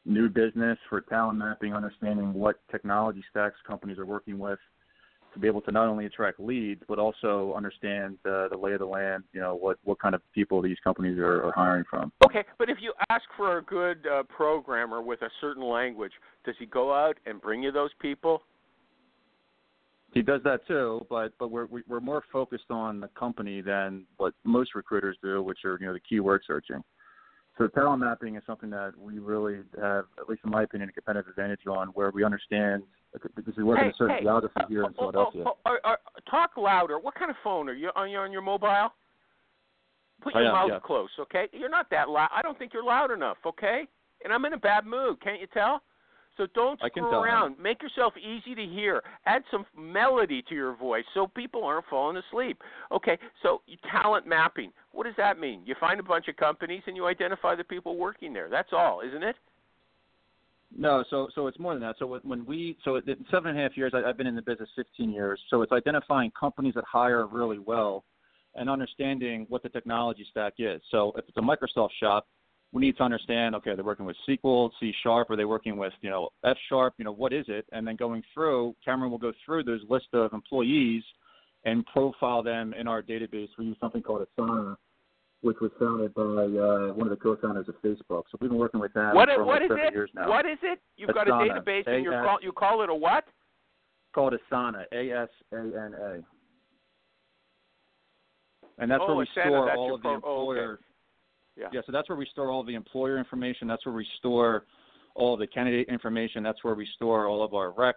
new 0.05 0.29
business, 0.29 0.79
for 0.89 1.01
talent 1.01 1.39
mapping, 1.39 1.75
understanding 1.75 2.33
what 2.35 2.57
technology 2.71 3.25
stacks 3.31 3.57
companies 3.67 3.99
are 3.99 4.07
working 4.07 4.39
with, 4.39 4.59
to 5.35 5.41
be 5.41 5.47
able 5.47 5.61
to 5.63 5.73
not 5.73 5.87
only 5.89 6.07
attract 6.07 6.41
leads 6.41 6.83
but 6.89 6.99
also 6.99 7.53
understand 7.55 8.17
uh, 8.25 8.49
the 8.49 8.57
lay 8.57 8.73
of 8.73 8.79
the 8.79 8.87
land. 8.87 9.25
You 9.33 9.41
know 9.41 9.55
what 9.55 9.79
what 9.85 9.99
kind 9.99 10.15
of 10.15 10.23
people 10.33 10.63
these 10.63 10.79
companies 10.83 11.19
are, 11.19 11.45
are 11.45 11.53
hiring 11.55 11.85
from. 11.91 12.13
Okay, 12.25 12.45
but 12.59 12.71
if 12.71 12.79
you 12.81 12.93
ask 13.11 13.25
for 13.37 13.59
a 13.59 13.63
good 13.63 14.07
uh, 14.07 14.23
programmer 14.25 15.03
with 15.03 15.23
a 15.23 15.31
certain 15.41 15.65
language, 15.65 16.13
does 16.45 16.55
he 16.59 16.67
go 16.67 16.95
out 16.95 17.19
and 17.27 17.41
bring 17.41 17.63
you 17.63 17.73
those 17.73 17.91
people? 18.01 18.43
He 20.13 20.23
does 20.23 20.41
that 20.45 20.67
too, 20.67 21.05
but 21.11 21.33
but 21.39 21.51
we're 21.51 21.67
we- 21.67 21.83
we're 21.89 22.01
more 22.01 22.23
focused 22.33 22.71
on 22.71 23.01
the 23.01 23.09
company 23.09 23.61
than 23.61 24.07
what 24.17 24.33
most 24.45 24.75
recruiters 24.75 25.17
do, 25.23 25.43
which 25.43 25.65
are 25.65 25.77
you 25.81 25.87
know 25.87 25.93
the 25.93 26.01
keyword 26.01 26.43
searching. 26.47 26.83
So 27.59 27.69
talent 27.69 28.01
mapping 28.01 28.35
is 28.37 28.43
something 28.47 28.71
that 28.71 28.95
we 28.99 29.21
really 29.21 29.59
have, 29.81 30.07
at 30.19 30.29
least 30.29 30.43
in 30.45 30.51
my 30.51 30.65
opinion, 30.65 30.89
a 30.89 30.93
competitive 30.93 31.29
advantage 31.29 31.61
on, 31.69 31.89
where 31.89 32.11
we 32.11 32.25
understand 32.25 32.83
because 33.37 33.57
we 33.57 33.65
work 33.65 33.79
in 33.79 33.85
hey, 33.85 33.91
a 33.91 33.95
certain 33.97 34.17
hey, 34.17 34.23
geography 34.23 34.61
uh, 34.61 34.67
here 34.69 34.81
in 34.81 34.87
oh, 34.87 34.93
oh, 34.99 35.13
Philadelphia. 35.13 35.45
oh, 35.47 35.57
oh, 35.67 35.77
oh, 35.85 35.95
talk 36.31 36.51
louder. 36.57 36.99
What 36.99 37.15
kind 37.15 37.31
of 37.31 37.37
phone 37.45 37.69
are 37.69 37.75
you 37.75 37.91
on? 37.95 38.11
You 38.11 38.19
on 38.19 38.33
your 38.33 38.43
mobile? 38.43 38.93
Put 40.23 40.35
your 40.35 40.47
am, 40.47 40.53
mouth 40.53 40.71
yeah. 40.71 40.79
close, 40.81 41.11
okay? 41.21 41.49
You're 41.53 41.69
not 41.69 41.91
that 41.91 42.09
loud. 42.09 42.31
I 42.35 42.41
don't 42.43 42.59
think 42.59 42.73
you're 42.73 42.85
loud 42.85 43.11
enough, 43.11 43.37
okay? 43.45 43.83
And 44.25 44.33
I'm 44.33 44.45
in 44.47 44.55
a 44.55 44.59
bad 44.59 44.87
mood. 44.87 45.21
Can't 45.23 45.41
you 45.41 45.47
tell? 45.53 45.83
So 46.37 46.47
don't 46.55 46.81
screw 46.85 47.05
around. 47.05 47.57
Make 47.61 47.81
yourself 47.83 48.15
easy 48.17 48.55
to 48.57 48.65
hear. 48.65 49.03
Add 49.27 49.43
some 49.51 49.65
melody 49.79 50.43
to 50.49 50.55
your 50.55 50.75
voice 50.75 51.05
so 51.15 51.29
people 51.29 51.65
aren't 51.65 51.87
falling 51.87 52.17
asleep. 52.17 52.61
Okay, 52.91 53.19
so 53.43 53.63
talent 53.91 54.27
mapping. 54.27 54.73
What 54.93 55.05
does 55.05 55.15
that 55.17 55.39
mean? 55.39 55.63
You 55.65 55.77
find 55.79 56.01
a 56.01 56.03
bunch 56.03 56.27
of 56.29 56.37
companies 56.37 56.83
and 56.87 56.97
you 56.97 57.07
identify 57.07 57.55
the 57.55 57.63
people 57.63 57.97
working 57.97 58.33
there. 58.33 58.49
That's 58.49 58.71
all, 58.73 59.01
isn't 59.01 59.23
it? 59.23 59.37
No, 60.77 61.05
so 61.09 61.29
so 61.35 61.47
it's 61.47 61.59
more 61.59 61.75
than 61.75 61.83
that. 61.83 61.97
So 61.99 62.19
when- 62.23 62.45
we 62.45 62.77
so 62.85 62.97
in 62.97 63.27
seven 63.31 63.51
and 63.51 63.59
a 63.59 63.63
half 63.63 63.77
years, 63.77 63.93
I, 63.95 64.03
I've 64.09 64.17
been 64.17 64.27
in 64.27 64.35
the 64.35 64.43
business 64.43 64.69
15 64.75 65.11
years. 65.11 65.41
So 65.49 65.63
it's 65.63 65.73
identifying 65.73 66.33
companies 66.33 66.75
that 66.75 66.85
hire 66.85 67.27
really 67.27 67.59
well, 67.59 68.05
and 68.55 68.69
understanding 68.69 69.47
what 69.49 69.63
the 69.63 69.69
technology 69.69 70.27
stack 70.31 70.55
is. 70.59 70.83
So 70.91 71.13
if 71.17 71.25
it's 71.29 71.37
a 71.37 71.41
Microsoft 71.41 71.91
shop, 72.01 72.27
we 72.73 72.81
need 72.81 72.97
to 72.97 73.05
understand. 73.05 73.55
Okay, 73.55 73.75
they're 73.77 73.85
working 73.85 74.07
with 74.07 74.17
SQL, 74.29 74.71
C 74.81 74.93
Sharp, 75.03 75.31
are 75.31 75.37
they 75.37 75.45
working 75.45 75.77
with 75.77 75.93
you 76.01 76.11
know 76.11 76.31
F 76.45 76.57
Sharp? 76.69 76.95
You 76.99 77.05
know 77.05 77.13
what 77.13 77.33
is 77.33 77.45
it? 77.49 77.67
And 77.73 77.87
then 77.87 77.95
going 77.97 78.23
through, 78.35 78.75
Cameron 78.85 79.11
will 79.13 79.19
go 79.19 79.33
through 79.45 79.63
those 79.63 79.83
list 79.89 80.09
of 80.13 80.33
employees 80.33 81.05
and 81.65 81.87
profile 81.87 82.43
them 82.43 82.75
in 82.75 82.89
our 82.89 83.01
database. 83.01 83.49
We 83.59 83.67
use 83.67 83.77
something 83.81 84.03
called 84.03 84.27
Asana, 84.39 84.77
which 85.45 85.59
was 85.61 85.71
founded 85.79 86.15
by 86.15 86.23
uh, 86.23 86.95
one 86.95 87.03
of 87.07 87.11
the 87.11 87.17
co-founders 87.23 87.69
of 87.69 87.75
Facebook. 87.83 88.23
So 88.33 88.39
we've 88.41 88.49
been 88.49 88.59
working 88.59 88.81
with 88.81 88.95
that 88.95 89.15
What 89.15 89.29
for 89.29 89.45
what 89.45 89.63
is 89.63 89.71
it? 89.71 89.93
years 89.93 90.09
now. 90.15 90.27
What 90.29 90.47
is 90.47 90.57
it? 90.63 90.81
You've 90.97 91.13
got 91.13 91.29
a 91.29 91.33
Asana. 91.33 91.63
database 91.63 91.87
and 91.87 92.03
you 92.03 92.11
call 92.11 92.39
you 92.41 92.51
call 92.51 92.83
it 92.83 92.89
a 92.89 92.95
what? 92.95 93.25
called 94.15 94.33
Asana, 94.33 94.85
A 94.93 95.11
S 95.11 95.29
A 95.53 95.57
N 95.59 95.95
A. 96.01 96.21
And 98.79 98.91
that's 98.91 99.03
Oh, 99.03 99.09
where 99.09 99.17
we 99.17 99.27
Asana, 99.37 99.45
store 99.47 99.77
all 99.77 99.95
of 99.95 100.03
the 100.03 100.09
pro- 100.09 100.13
oh, 100.13 100.51
okay. 100.51 100.61
employer. 100.61 100.81
Yeah. 101.57 101.67
Yeah, 101.73 101.81
so 101.85 101.93
that's 101.93 102.09
where 102.09 102.17
we 102.17 102.27
store 102.33 102.51
all 102.51 102.65
the 102.65 102.75
employer 102.75 103.19
information. 103.19 103.69
That's 103.69 103.85
where 103.85 103.95
we 103.95 104.07
store 104.19 104.65
all 105.15 105.35
of 105.35 105.41
the 105.41 105.47
candidate 105.47 105.89
information. 105.89 106.43
That's 106.43 106.65
where 106.65 106.75
we 106.75 106.87
store 106.97 107.27
all 107.27 107.45
of 107.45 107.55
our 107.55 107.71
recs. 107.73 107.93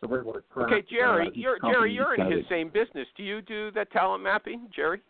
So 0.00 0.06
we're 0.06 0.20
able 0.22 0.34
to 0.34 0.42
Okay, 0.56 0.82
Jerry, 0.90 1.26
uh, 1.26 1.30
you're 1.34 1.58
Jerry, 1.60 1.92
you're 1.92 2.14
in 2.14 2.30
his 2.30 2.44
same 2.48 2.68
business. 2.70 3.06
Do 3.16 3.22
you 3.22 3.42
do 3.42 3.70
the 3.72 3.84
talent 3.92 4.22
mapping, 4.22 4.68
Jerry? 4.74 5.00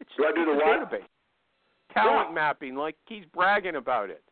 It's, 0.00 0.10
Do 0.16 0.24
I 0.26 0.32
do 0.32 0.44
the 0.44 0.52
a 0.52 0.56
what? 0.56 0.90
Database. 0.90 1.04
Talent 1.92 2.28
Yeah. 2.30 2.34
mapping, 2.34 2.74
like 2.76 2.96
he's 3.06 3.24
bragging 3.26 3.76
about 3.76 4.10
it. 4.10 4.22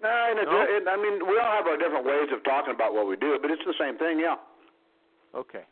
No, 0.00 0.08
and 0.08 0.38
it, 0.38 0.44
No? 0.46 0.62
it, 0.62 0.88
I 0.88 0.96
mean, 0.96 1.26
we 1.26 1.38
all 1.38 1.52
have 1.52 1.66
our 1.66 1.76
different 1.76 2.04
ways 2.04 2.28
of 2.32 2.42
talking 2.44 2.74
about 2.74 2.94
what 2.94 3.06
we 3.06 3.16
do, 3.16 3.38
but 3.40 3.50
it's 3.50 3.62
the 3.64 3.74
same 3.78 3.96
thing, 3.98 4.18
yeah. 4.18 4.36
Okay. 5.34 5.64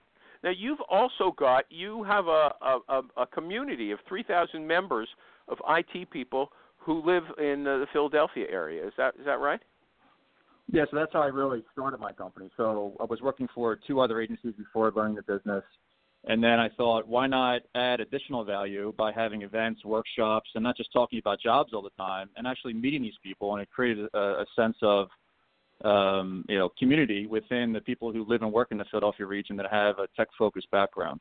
Now 0.42 0.50
you've 0.50 0.80
also 0.88 1.32
got 1.32 1.64
you 1.70 2.02
have 2.04 2.26
a 2.28 2.54
a, 2.62 2.78
a, 2.88 3.02
a 3.18 3.26
community 3.26 3.90
of 3.90 3.98
3,000 4.08 4.66
members 4.66 5.08
of 5.48 5.58
IT 5.68 6.10
people 6.10 6.50
who 6.78 7.02
live 7.04 7.24
in 7.38 7.66
uh, 7.66 7.78
the 7.78 7.86
Philadelphia 7.92 8.46
area. 8.50 8.86
Is 8.86 8.92
that 8.96 9.14
is 9.18 9.26
that 9.26 9.40
right? 9.40 9.60
Yeah, 10.72 10.84
so 10.90 10.96
that's 10.96 11.12
how 11.12 11.20
I 11.20 11.26
really 11.26 11.64
started 11.72 11.98
my 12.00 12.12
company. 12.12 12.48
So 12.56 12.96
I 13.00 13.04
was 13.04 13.20
working 13.20 13.48
for 13.54 13.76
two 13.86 14.00
other 14.00 14.20
agencies 14.20 14.54
before 14.56 14.92
learning 14.94 15.16
the 15.16 15.22
business. 15.22 15.64
And 16.24 16.44
then 16.44 16.60
I 16.60 16.68
thought, 16.76 17.08
why 17.08 17.26
not 17.26 17.62
add 17.74 18.00
additional 18.00 18.44
value 18.44 18.92
by 18.98 19.10
having 19.10 19.42
events, 19.42 19.84
workshops, 19.84 20.50
and 20.54 20.62
not 20.62 20.76
just 20.76 20.92
talking 20.92 21.18
about 21.18 21.40
jobs 21.40 21.72
all 21.72 21.82
the 21.82 21.90
time, 21.96 22.28
and 22.36 22.46
actually 22.46 22.74
meeting 22.74 23.02
these 23.02 23.14
people. 23.22 23.54
And 23.54 23.62
it 23.62 23.70
created 23.70 24.06
a, 24.12 24.18
a 24.18 24.46
sense 24.54 24.76
of, 24.82 25.08
um, 25.82 26.44
you 26.46 26.58
know, 26.58 26.68
community 26.78 27.26
within 27.26 27.72
the 27.72 27.80
people 27.80 28.12
who 28.12 28.26
live 28.28 28.42
and 28.42 28.52
work 28.52 28.68
in 28.70 28.76
the 28.76 28.84
Philadelphia 28.90 29.24
region 29.24 29.56
that 29.56 29.66
have 29.70 29.98
a 29.98 30.06
tech-focused 30.14 30.70
background. 30.70 31.20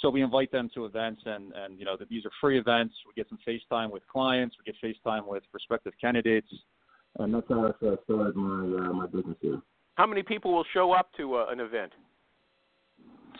So 0.00 0.10
we 0.10 0.22
invite 0.22 0.50
them 0.50 0.68
to 0.74 0.84
events, 0.84 1.22
and 1.24 1.52
and 1.54 1.78
you 1.78 1.84
know, 1.84 1.96
these 2.10 2.26
are 2.26 2.30
free 2.40 2.58
events. 2.58 2.94
We 3.06 3.14
get 3.14 3.28
some 3.28 3.38
FaceTime 3.46 3.92
with 3.92 4.02
clients. 4.08 4.56
We 4.58 4.70
get 4.70 4.76
FaceTime 4.82 5.26
with 5.26 5.44
prospective 5.52 5.92
candidates, 6.00 6.48
and 7.20 7.32
that's 7.32 7.46
how 7.48 7.68
I 7.68 7.70
started 7.78 8.34
my 8.34 8.88
uh, 8.88 8.92
my 8.92 9.06
business 9.06 9.36
here. 9.40 9.62
How 9.94 10.06
many 10.06 10.24
people 10.24 10.52
will 10.52 10.66
show 10.74 10.92
up 10.92 11.10
to 11.16 11.36
uh, 11.36 11.46
an 11.50 11.60
event? 11.60 11.92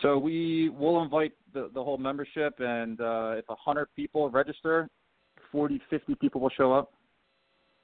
So 0.01 0.17
we 0.17 0.69
will 0.69 1.01
invite 1.01 1.33
the, 1.53 1.69
the 1.73 1.83
whole 1.83 1.97
membership, 1.97 2.55
and 2.59 2.99
uh, 2.99 3.33
if 3.37 3.45
a 3.49 3.55
hundred 3.55 3.87
people 3.95 4.29
register, 4.29 4.89
40, 5.51 5.81
50 5.89 6.15
people 6.15 6.41
will 6.41 6.49
show 6.49 6.73
up. 6.73 6.91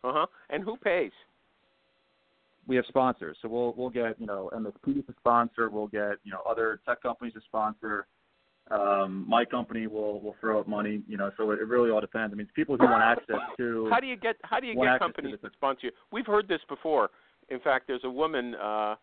Uh 0.03 0.11
huh. 0.13 0.25
And 0.49 0.63
who 0.63 0.77
pays? 0.77 1.11
We 2.67 2.75
have 2.75 2.85
sponsors, 2.87 3.37
so 3.41 3.47
we'll 3.47 3.73
we'll 3.75 3.89
get 3.89 4.19
you 4.19 4.27
know 4.27 4.49
MSPs 4.53 5.05
to 5.07 5.13
sponsor. 5.19 5.69
We'll 5.69 5.87
get 5.87 6.17
you 6.23 6.31
know 6.31 6.41
other 6.47 6.79
tech 6.87 7.01
companies 7.01 7.33
to 7.33 7.41
sponsor. 7.47 8.07
Um, 8.69 9.25
my 9.27 9.45
company 9.45 9.87
will 9.87 10.21
will 10.21 10.35
throw 10.39 10.59
up 10.59 10.67
money. 10.67 11.01
You 11.07 11.17
know, 11.17 11.31
so 11.37 11.51
it, 11.51 11.59
it 11.59 11.67
really 11.67 11.89
all 11.89 12.01
depends. 12.01 12.33
I 12.33 12.37
mean, 12.37 12.47
people 12.55 12.77
who 12.77 12.85
want 12.85 13.03
access 13.03 13.41
to 13.57 13.89
How 13.91 13.99
do 13.99 14.07
you 14.07 14.15
get 14.15 14.35
how 14.43 14.59
do 14.59 14.67
you 14.67 14.75
get 14.75 14.93
to 14.93 14.99
companies 14.99 15.37
the- 15.41 15.49
to 15.49 15.53
sponsor 15.55 15.87
you? 15.87 15.91
We've 16.11 16.25
heard 16.25 16.47
this 16.47 16.61
before. 16.69 17.09
In 17.49 17.59
fact, 17.59 17.87
there's 17.87 18.03
a 18.03 18.09
woman. 18.09 18.55
Uh, 18.55 18.95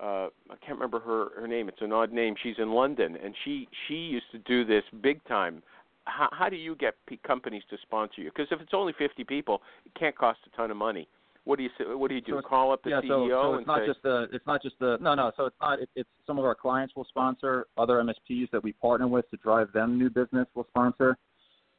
uh, 0.00 0.28
I 0.50 0.56
can't 0.60 0.78
remember 0.78 1.00
her 1.00 1.40
her 1.40 1.46
name. 1.46 1.68
It's 1.68 1.80
an 1.80 1.92
odd 1.92 2.12
name. 2.12 2.34
She's 2.42 2.56
in 2.58 2.72
London, 2.72 3.16
and 3.22 3.34
she 3.44 3.68
she 3.88 3.94
used 3.94 4.30
to 4.32 4.38
do 4.38 4.64
this 4.64 4.84
big 5.02 5.22
time. 5.24 5.62
How, 6.04 6.28
how 6.32 6.48
do 6.48 6.56
you 6.56 6.74
get 6.74 6.94
p- 7.06 7.20
companies 7.24 7.62
to 7.70 7.76
sponsor 7.82 8.22
you? 8.22 8.30
Because 8.34 8.48
if 8.50 8.60
it's 8.60 8.72
only 8.74 8.92
50 8.98 9.22
people, 9.22 9.62
it 9.86 9.96
can't 9.96 10.16
cost 10.18 10.40
a 10.52 10.56
ton 10.56 10.72
of 10.72 10.76
money. 10.76 11.06
What 11.44 11.56
do 11.56 11.62
you 11.62 11.70
say, 11.78 11.84
What 11.86 12.08
do 12.08 12.14
you 12.14 12.20
do? 12.20 12.40
So 12.42 12.48
Call 12.48 12.72
up 12.72 12.82
the 12.82 12.90
yeah, 12.90 13.00
CEO 13.00 13.28
so, 13.28 13.42
so 13.42 13.52
and 13.52 13.60
it's 13.60 13.66
not 13.66 13.80
say, 13.80 13.86
just 13.86 14.02
the 14.02 14.28
it's 14.32 14.46
not 14.46 14.62
just 14.62 14.78
the 14.78 14.96
no 15.00 15.14
no 15.14 15.32
so 15.36 15.46
it's 15.46 15.56
not 15.60 15.80
it, 15.80 15.88
it's 15.96 16.08
some 16.26 16.38
of 16.38 16.44
our 16.44 16.54
clients 16.54 16.94
will 16.94 17.04
sponsor 17.04 17.66
other 17.76 17.94
MSPs 18.02 18.50
that 18.52 18.62
we 18.62 18.72
partner 18.74 19.08
with 19.08 19.28
to 19.30 19.36
drive 19.38 19.72
them 19.72 19.98
new 19.98 20.08
business 20.08 20.46
will 20.54 20.66
sponsor 20.70 21.16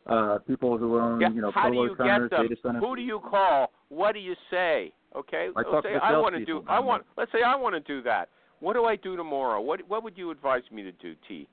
uh, 0.07 0.39
people 0.45 0.77
who 0.77 0.99
own 0.99 1.21
yeah, 1.21 1.29
you 1.29 1.41
know 1.41 1.51
how 1.53 1.69
do 1.69 1.77
you 1.77 1.95
centers 1.97 2.29
get 2.29 2.37
them? 2.37 2.47
data 2.47 2.61
centers 2.61 2.83
Who 2.83 2.95
do 2.95 3.01
you 3.01 3.19
call? 3.19 3.71
What 3.87 4.13
do 4.13 4.19
you 4.19 4.35
say? 4.51 4.91
Okay, 5.15 5.49
I 5.55 5.61
let's 5.69 5.85
say 5.85 5.95
I 6.01 6.17
want 6.17 6.35
to 6.35 6.45
do. 6.45 6.63
I 6.67 6.79
want. 6.79 7.03
Let's 7.17 7.31
say 7.31 7.43
I 7.45 7.55
want 7.55 7.75
to 7.75 7.79
do 7.79 8.01
that. 8.03 8.29
What 8.59 8.73
do 8.73 8.85
I 8.85 8.95
do 8.95 9.15
tomorrow? 9.15 9.61
What 9.61 9.81
What 9.87 10.03
would 10.03 10.17
you 10.17 10.31
advise 10.31 10.63
me 10.71 10.83
to 10.83 10.91
do, 10.93 11.15
T? 11.27 11.47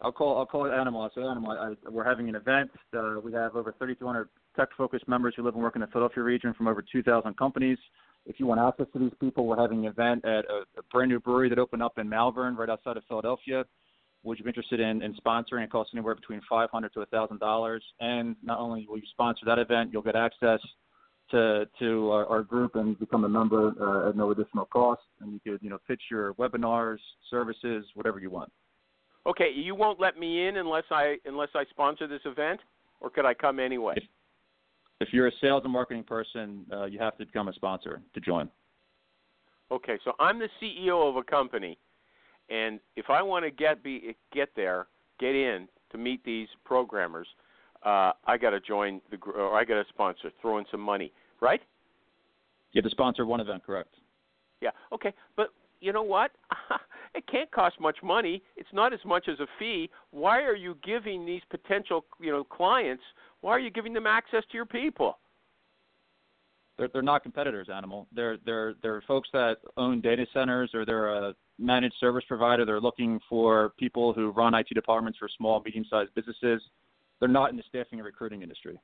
I'll 0.00 0.12
call 0.12 0.38
I'll 0.38 0.46
call 0.46 0.66
it 0.66 0.72
Animal. 0.74 1.08
say 1.14 1.22
Animal, 1.22 1.52
I, 1.52 1.90
we're 1.90 2.04
having 2.04 2.28
an 2.28 2.34
event. 2.34 2.70
Uh, 2.96 3.20
we 3.22 3.32
have 3.32 3.56
over 3.56 3.74
3,200 3.78 4.28
tech-focused 4.56 5.08
members 5.08 5.34
who 5.36 5.42
live 5.42 5.54
and 5.54 5.62
work 5.62 5.76
in 5.76 5.80
the 5.80 5.86
Philadelphia 5.86 6.22
region 6.22 6.52
from 6.54 6.68
over 6.68 6.82
2,000 6.82 7.36
companies. 7.36 7.78
If 8.26 8.38
you 8.38 8.46
want 8.46 8.60
access 8.60 8.86
to 8.92 8.98
these 8.98 9.12
people, 9.20 9.46
we're 9.46 9.60
having 9.60 9.86
an 9.86 9.92
event 9.92 10.24
at 10.24 10.44
a, 10.46 10.64
a 10.78 10.82
brand 10.92 11.10
new 11.10 11.20
brewery 11.20 11.48
that 11.48 11.58
opened 11.58 11.82
up 11.82 11.98
in 11.98 12.08
Malvern, 12.08 12.56
right 12.56 12.68
outside 12.68 12.96
of 12.96 13.04
Philadelphia. 13.08 13.64
Would 14.22 14.38
you 14.38 14.44
be 14.44 14.50
interested 14.50 14.80
in, 14.80 15.02
in 15.02 15.14
sponsoring? 15.14 15.64
It 15.64 15.70
costs 15.70 15.92
anywhere 15.94 16.14
between 16.14 16.40
500 16.48 16.92
to 16.94 17.00
$1,000. 17.00 17.80
And 18.00 18.36
not 18.42 18.58
only 18.58 18.86
will 18.88 18.96
you 18.96 19.04
sponsor 19.10 19.44
that 19.46 19.58
event, 19.58 19.90
you'll 19.92 20.02
get 20.02 20.16
access 20.16 20.60
to 21.30 21.66
to 21.78 22.10
our, 22.10 22.26
our 22.26 22.42
group 22.42 22.76
and 22.76 22.98
become 22.98 23.24
a 23.24 23.28
member 23.28 23.72
uh, 23.80 24.10
at 24.10 24.16
no 24.16 24.30
additional 24.30 24.66
cost. 24.66 25.02
And 25.20 25.32
you 25.32 25.40
could 25.40 25.62
you 25.62 25.70
know 25.70 25.78
pitch 25.86 26.02
your 26.10 26.34
webinars, 26.34 26.98
services, 27.30 27.84
whatever 27.94 28.18
you 28.18 28.30
want. 28.30 28.52
Okay, 29.26 29.50
you 29.54 29.74
won't 29.74 29.98
let 30.00 30.18
me 30.18 30.46
in 30.46 30.58
unless 30.58 30.84
I 30.90 31.16
unless 31.24 31.48
I 31.54 31.64
sponsor 31.70 32.06
this 32.06 32.20
event, 32.24 32.60
or 33.00 33.10
could 33.10 33.24
I 33.24 33.34
come 33.34 33.58
anyway? 33.58 33.94
If- 33.96 34.04
if 35.00 35.12
you're 35.12 35.26
a 35.26 35.32
sales 35.40 35.62
and 35.64 35.72
marketing 35.72 36.04
person, 36.04 36.64
uh, 36.72 36.84
you 36.84 36.98
have 37.00 37.18
to 37.18 37.26
become 37.26 37.48
a 37.48 37.52
sponsor 37.52 38.00
to 38.14 38.20
join. 38.20 38.48
Okay, 39.70 39.98
so 40.04 40.12
I'm 40.20 40.38
the 40.38 40.48
CEO 40.60 41.08
of 41.08 41.16
a 41.16 41.22
company, 41.22 41.76
and 42.48 42.78
if 42.96 43.10
I 43.10 43.20
want 43.20 43.44
to 43.44 43.50
get 43.50 43.82
be 43.82 44.14
get 44.32 44.50
there, 44.54 44.86
get 45.18 45.34
in 45.34 45.68
to 45.90 45.98
meet 45.98 46.24
these 46.24 46.48
programmers, 46.64 47.26
uh, 47.84 48.12
I 48.26 48.36
got 48.38 48.50
to 48.50 48.60
join 48.60 49.00
the 49.10 49.16
gr- 49.16 49.32
or 49.32 49.58
I 49.58 49.64
got 49.64 49.74
to 49.74 49.84
sponsor, 49.88 50.30
throw 50.40 50.58
in 50.58 50.64
some 50.70 50.80
money, 50.80 51.12
right? 51.40 51.60
You 52.72 52.82
have 52.82 52.90
to 52.90 52.90
sponsor 52.90 53.26
one 53.26 53.40
event, 53.40 53.64
correct? 53.64 53.94
Yeah. 54.60 54.70
Okay, 54.92 55.12
but 55.36 55.48
you 55.80 55.92
know 55.92 56.02
what? 56.02 56.32
it 57.14 57.24
can't 57.30 57.50
cost 57.50 57.80
much 57.80 57.98
money. 58.02 58.42
It's 58.56 58.68
not 58.72 58.92
as 58.92 59.00
much 59.04 59.28
as 59.28 59.38
a 59.40 59.46
fee. 59.58 59.90
Why 60.10 60.42
are 60.42 60.56
you 60.56 60.76
giving 60.82 61.26
these 61.26 61.42
potential, 61.50 62.04
you 62.20 62.32
know, 62.32 62.42
clients? 62.42 63.02
Why 63.42 63.52
are 63.52 63.60
you 63.60 63.70
giving 63.70 63.92
them 63.92 64.06
access 64.06 64.42
to 64.50 64.56
your 64.56 64.66
people? 64.66 65.18
They're 66.76 66.88
they're 66.92 67.02
not 67.02 67.22
competitors, 67.22 67.68
Animal. 67.72 68.08
They're 68.12 68.38
they're 68.44 68.74
they're 68.82 69.02
folks 69.06 69.28
that 69.32 69.58
own 69.76 70.00
data 70.00 70.26
centers 70.32 70.70
or 70.74 70.84
they're 70.84 71.14
a 71.14 71.34
managed 71.58 71.94
service 72.00 72.24
provider. 72.26 72.64
They're 72.64 72.80
looking 72.80 73.20
for 73.28 73.72
people 73.78 74.12
who 74.12 74.30
run 74.30 74.54
IT 74.54 74.68
departments 74.74 75.18
for 75.18 75.28
small, 75.36 75.62
medium-sized 75.64 76.12
businesses. 76.14 76.60
They're 77.24 77.32
not 77.32 77.48
in 77.48 77.56
the 77.56 77.62
staffing 77.66 77.98
and 78.00 78.04
recruiting 78.04 78.42
industry. 78.42 78.78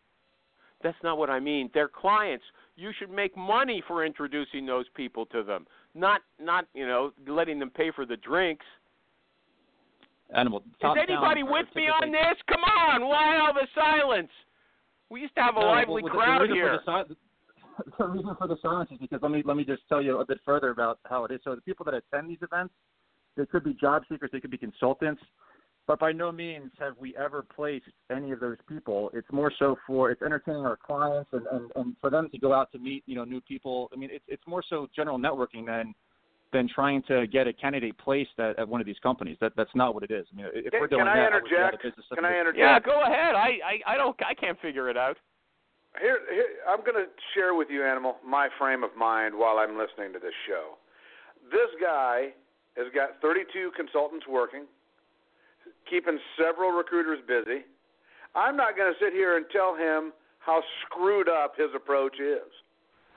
That's 0.83 0.97
not 1.03 1.19
what 1.19 1.29
I 1.29 1.41
mean. 1.41 1.69
They're 1.75 1.91
clients. 1.91 2.43
You 2.75 2.91
should 2.99 3.11
make 3.11 3.37
money 3.37 3.83
for 3.87 4.03
introducing 4.03 4.65
those 4.65 4.87
people 4.95 5.27
to 5.27 5.43
them, 5.43 5.67
not 5.95 6.23
not 6.41 6.65
you 6.73 6.87
know 6.87 7.13
letting 7.29 7.59
them 7.59 7.69
pay 7.69 7.91
for 7.95 8.07
the 8.07 8.17
drinks. 8.17 8.65
Animal. 10.35 10.63
top 10.81 10.97
Is 10.97 11.03
anybody 11.07 11.43
with 11.43 11.67
me 11.77 11.89
on 11.89 12.11
this? 12.11 12.39
Come 12.49 12.63
on! 12.63 13.07
Why 13.07 13.37
all 13.41 13.53
the 13.53 13.67
silence? 13.75 14.31
We 15.11 15.21
used 15.21 15.35
to 15.35 15.43
have 15.43 15.59
a 15.59 15.61
No, 15.61 15.67
lively 15.67 16.03
well, 16.03 16.15
crowd 16.15 16.39
the 16.39 16.45
reason 16.45 16.57
here. 16.57 16.81
The, 16.87 17.17
the 17.99 18.07
reason 18.07 18.35
for 18.39 18.49
the 18.49 18.57
silence 18.63 18.89
is 18.91 18.97
because 18.97 19.21
let 19.21 19.33
me 19.33 19.43
let 19.45 19.59
me 19.59 19.65
just 19.65 19.83
tell 19.87 20.01
you 20.01 20.19
a 20.19 20.25
bit 20.25 20.39
further 20.47 20.71
about 20.71 20.99
how 21.05 21.27
it 21.27 21.31
is. 21.31 21.41
So 21.45 21.55
the 21.55 21.61
people 21.61 21.85
that 21.85 21.93
attend 21.93 22.31
these 22.31 22.41
events, 22.41 22.73
they 23.37 23.45
could 23.45 23.65
be 23.65 23.75
job 23.75 24.05
seekers, 24.09 24.31
they 24.33 24.41
could 24.41 24.51
be 24.51 24.57
consultants, 24.57 25.21
but 25.91 25.99
by 25.99 26.13
no 26.13 26.31
means 26.31 26.71
have 26.79 26.95
we 27.01 27.17
ever 27.17 27.43
placed 27.43 27.87
any 28.13 28.31
of 28.31 28.39
those 28.39 28.59
people. 28.69 29.11
It's 29.13 29.27
more 29.33 29.51
so 29.59 29.77
for 29.89 30.13
it's 30.13 30.23
entertaining 30.23 30.65
our 30.65 30.77
clients 30.77 31.31
and, 31.33 31.45
and, 31.51 31.69
and 31.75 31.97
for 32.01 32.11
them 32.11 32.29
to 32.31 32.39
go 32.39 32.53
out 32.53 32.71
to 32.71 32.79
meet 32.79 33.03
you 33.07 33.17
know 33.17 33.25
new 33.25 33.41
people. 33.41 33.91
I 33.93 33.97
mean, 33.97 34.09
it's 34.13 34.25
it's 34.29 34.47
more 34.47 34.63
so 34.71 34.87
general 34.95 35.19
networking 35.19 35.67
than 35.67 35.93
than 36.53 36.69
trying 36.73 37.03
to 37.09 37.27
get 37.27 37.49
a 37.49 37.53
candidate 37.53 37.99
placed 37.99 38.39
at, 38.39 38.57
at 38.57 38.69
one 38.69 38.81
of 38.81 38.87
these 38.87 39.01
companies. 39.03 39.37
That 39.41 39.51
that's 39.57 39.75
not 39.75 39.93
what 39.93 40.05
it 40.05 40.13
is. 40.13 40.29
I 40.33 40.37
mean, 40.37 40.47
if 40.55 40.71
Can- 40.71 40.81
we're 40.81 40.87
doing 40.87 41.01
can 41.01 41.09
I 41.09 41.17
that, 41.17 41.33
I 41.33 41.35
would 41.35 41.51
be 41.51 41.57
out 41.57 41.75
of 41.75 41.81
interject? 41.81 41.97
business 41.97 42.07
Can 42.15 42.25
I 42.25 42.39
interject? 42.39 42.59
Yeah, 42.59 42.79
go 42.79 43.03
ahead. 43.03 43.35
I, 43.35 43.59
I 43.67 43.95
I 43.95 43.97
don't 43.97 44.17
I 44.25 44.35
can't 44.35 44.61
figure 44.61 44.89
it 44.89 44.97
out. 44.97 45.17
Here, 46.01 46.21
here 46.31 46.47
I'm 46.71 46.87
going 46.87 47.03
to 47.03 47.11
share 47.35 47.57
with 47.57 47.67
you, 47.69 47.85
Animal, 47.85 48.15
my 48.25 48.49
frame 48.61 48.85
of 48.85 48.95
mind 48.97 49.35
while 49.35 49.59
I'm 49.59 49.77
listening 49.77 50.13
to 50.13 50.21
this 50.21 50.39
show. 50.47 50.79
This 51.51 51.67
guy 51.83 52.29
has 52.77 52.87
got 52.95 53.21
32 53.21 53.73
consultants 53.75 54.29
working, 54.31 54.67
keeping 55.89 56.19
several 56.37 56.71
recruiters 56.71 57.21
busy. 57.27 57.65
I'm 58.35 58.57
not 58.57 58.77
going 58.77 58.93
to 58.93 58.99
sit 59.05 59.13
here 59.13 59.37
and 59.37 59.47
tell 59.51 59.75
him 59.75 60.13
how 60.39 60.63
screwed 60.87 61.29
up 61.29 61.55
his 61.57 61.69
approach 61.75 62.21
is. 62.21 62.49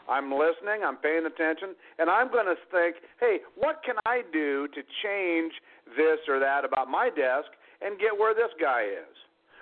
I'm 0.10 0.32
listening, 0.32 0.84
I'm 0.86 0.98
paying 0.98 1.25
attention, 1.25 1.75
and 1.98 2.10
I'm 2.10 2.29
going 2.29 2.46
to 2.46 2.55
think, 2.72 2.98
hey, 3.20 3.38
what 3.55 3.79
can 3.86 3.96
I 4.05 4.22
do 4.34 4.67
to 4.67 4.82
change 5.01 5.53
this 5.96 6.20
or 6.27 6.39
that 6.39 6.65
about 6.65 6.89
my 6.89 7.08
desk 7.08 7.48
and 7.82 7.98
get 8.00 8.12
where 8.12 8.36
this 8.36 8.51
guy 8.60 8.84
is? 8.84 9.15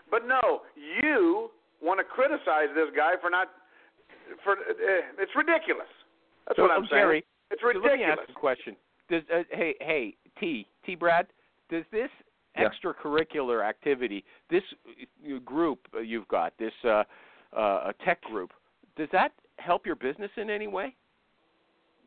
But 0.10 0.28
no, 0.28 0.62
you 1.04 1.52
want 1.82 2.00
to 2.00 2.04
criticize 2.04 2.74
this 2.74 2.90
guy 2.96 3.14
for 3.22 3.30
not 3.30 3.50
for 4.44 4.54
uh, 4.54 5.20
it's 5.20 5.32
ridiculous. 5.36 5.88
That's 6.48 6.58
so, 6.58 6.64
what 6.64 6.72
I'm 6.72 6.88
Jerry, 6.90 7.22
saying. 7.22 7.24
It's 7.52 7.62
so 7.62 7.80
let 7.80 7.98
me 7.98 8.04
ask 8.04 8.22
a 8.28 8.34
question. 8.34 8.76
Does 9.10 9.22
uh, 9.34 9.44
hey 9.52 9.76
hey 9.80 10.16
T 10.40 10.68
T 10.86 10.96
Brad, 10.96 11.28
does 11.70 11.84
this 11.92 12.10
Yeah. 12.58 12.68
extracurricular 12.68 13.68
activity, 13.68 14.26
this 14.50 14.64
group 15.46 15.88
uh, 15.96 16.00
you've 16.00 16.28
got, 16.28 16.54
this 16.58 16.74
uh, 16.84 17.04
uh, 17.56 17.94
tech 18.04 18.22
group, 18.24 18.52
does 18.98 19.08
that 19.12 19.32
help 19.58 19.86
your 19.86 19.96
business 19.96 20.32
in 20.38 20.50
any 20.50 20.68
way? 20.68 20.96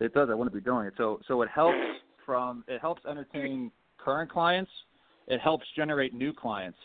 It 0.00 0.12
does. 0.12 0.28
I 0.30 0.34
wouldn't 0.34 0.54
be 0.54 0.60
doing 0.60 0.86
it. 0.86 0.94
So 0.96 1.20
so 1.26 1.42
it 1.42 1.48
helps 1.48 1.78
from 2.26 2.64
it 2.68 2.80
helps 2.80 3.04
entertain 3.06 3.70
current 3.96 4.30
clients. 4.30 4.70
It 5.28 5.40
helps 5.40 5.64
generate 5.76 6.12
new 6.12 6.32
clients. 6.32 6.78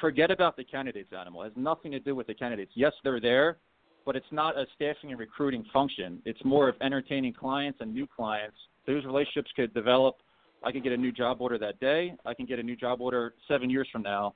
Forget 0.00 0.30
about 0.30 0.56
the 0.56 0.64
candidates 0.64 1.12
animal. 1.18 1.42
It 1.42 1.46
has 1.46 1.52
nothing 1.56 1.92
to 1.92 2.00
do 2.00 2.14
with 2.14 2.26
the 2.26 2.34
candidates. 2.34 2.72
Yes, 2.74 2.92
they're 3.04 3.20
there, 3.20 3.58
but 4.04 4.16
it's 4.16 4.26
not 4.32 4.56
a 4.56 4.66
staffing 4.74 5.10
and 5.10 5.18
recruiting 5.18 5.64
function. 5.72 6.20
It's 6.24 6.42
more 6.44 6.68
of 6.68 6.74
entertaining 6.80 7.34
clients 7.34 7.80
and 7.80 7.92
new 7.92 8.06
clients. 8.06 8.56
Those 8.86 9.04
relationships 9.04 9.50
could 9.54 9.72
develop. 9.74 10.16
I 10.62 10.72
can 10.72 10.82
get 10.82 10.92
a 10.92 10.96
new 10.96 11.12
job 11.12 11.40
order 11.40 11.58
that 11.58 11.78
day. 11.80 12.14
I 12.26 12.34
can 12.34 12.46
get 12.46 12.58
a 12.58 12.62
new 12.62 12.76
job 12.76 13.00
order 13.00 13.34
seven 13.46 13.70
years 13.70 13.88
from 13.92 14.02
now. 14.02 14.34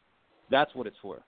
That's 0.51 0.75
what 0.75 0.87
it's 0.87 0.97
for. 1.03 1.23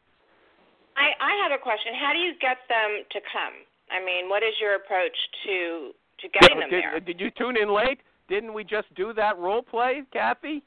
I, 0.97 1.11
I 1.21 1.43
have 1.43 1.53
a 1.59 1.63
question. 1.63 1.93
How 2.01 2.13
do 2.13 2.19
you 2.19 2.33
get 2.41 2.59
them 2.69 3.03
to 3.11 3.21
come? 3.33 3.55
I 3.91 4.05
mean, 4.05 4.29
what 4.29 4.43
is 4.43 4.55
your 4.61 4.77
approach 4.77 5.17
to 5.47 5.91
to 6.21 6.29
getting 6.41 6.61
them 6.61 6.71
did, 6.71 6.85
there? 6.85 7.01
did 7.01 7.21
you 7.21 7.31
tune 7.37 7.57
in 7.61 7.75
late? 7.75 7.99
Didn't 8.29 8.55
we 8.55 8.65
just 8.65 8.87
do 8.95 9.13
that 9.15 9.37
role 9.39 9.63
play, 9.63 10.03
Kathy? 10.13 10.63